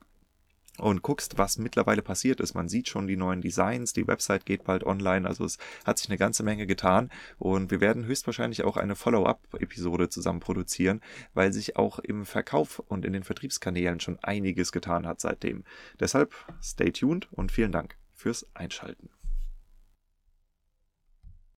und 0.80 1.02
guckst, 1.02 1.38
was 1.38 1.58
mittlerweile 1.58 2.02
passiert 2.02 2.40
ist. 2.40 2.54
Man 2.54 2.70
sieht 2.70 2.90
schon 2.90 3.08
die 3.08 3.18
neuen 3.18 3.42
Designs, 3.42 3.94
die 3.94 4.08
Website 4.08 4.46
geht 4.46 4.64
bald 4.64 4.84
online, 4.84 5.28
also 5.28 5.46
es 5.46 5.58
hat 5.86 5.98
sich 5.98 6.10
eine 6.10 6.18
ganze 6.18 6.44
Menge 6.44 6.68
getan 6.68 7.10
und 7.38 7.72
wir 7.72 7.82
werden 7.82 8.06
höchstwahrscheinlich 8.06 8.64
auch 8.64 8.78
eine 8.78 8.96
Follow-up-Episode 8.96 10.10
zusammen 10.10 10.40
produzieren, 10.40 11.02
weil 11.34 11.54
sich 11.54 11.78
auch 11.78 12.00
im 12.00 12.26
Verkauf 12.26 12.80
und 12.80 13.06
in 13.06 13.14
den 13.14 13.24
Vertriebskanälen 13.24 14.00
schon 14.00 14.20
einiges 14.22 14.72
getan 14.72 15.06
hat 15.06 15.20
seitdem. 15.20 15.64
Deshalb 16.00 16.34
stay 16.62 16.92
tuned 16.92 17.28
und 17.32 17.52
vielen 17.52 17.72
Dank 17.72 17.96
fürs 18.14 18.46
Einschalten. 18.54 19.10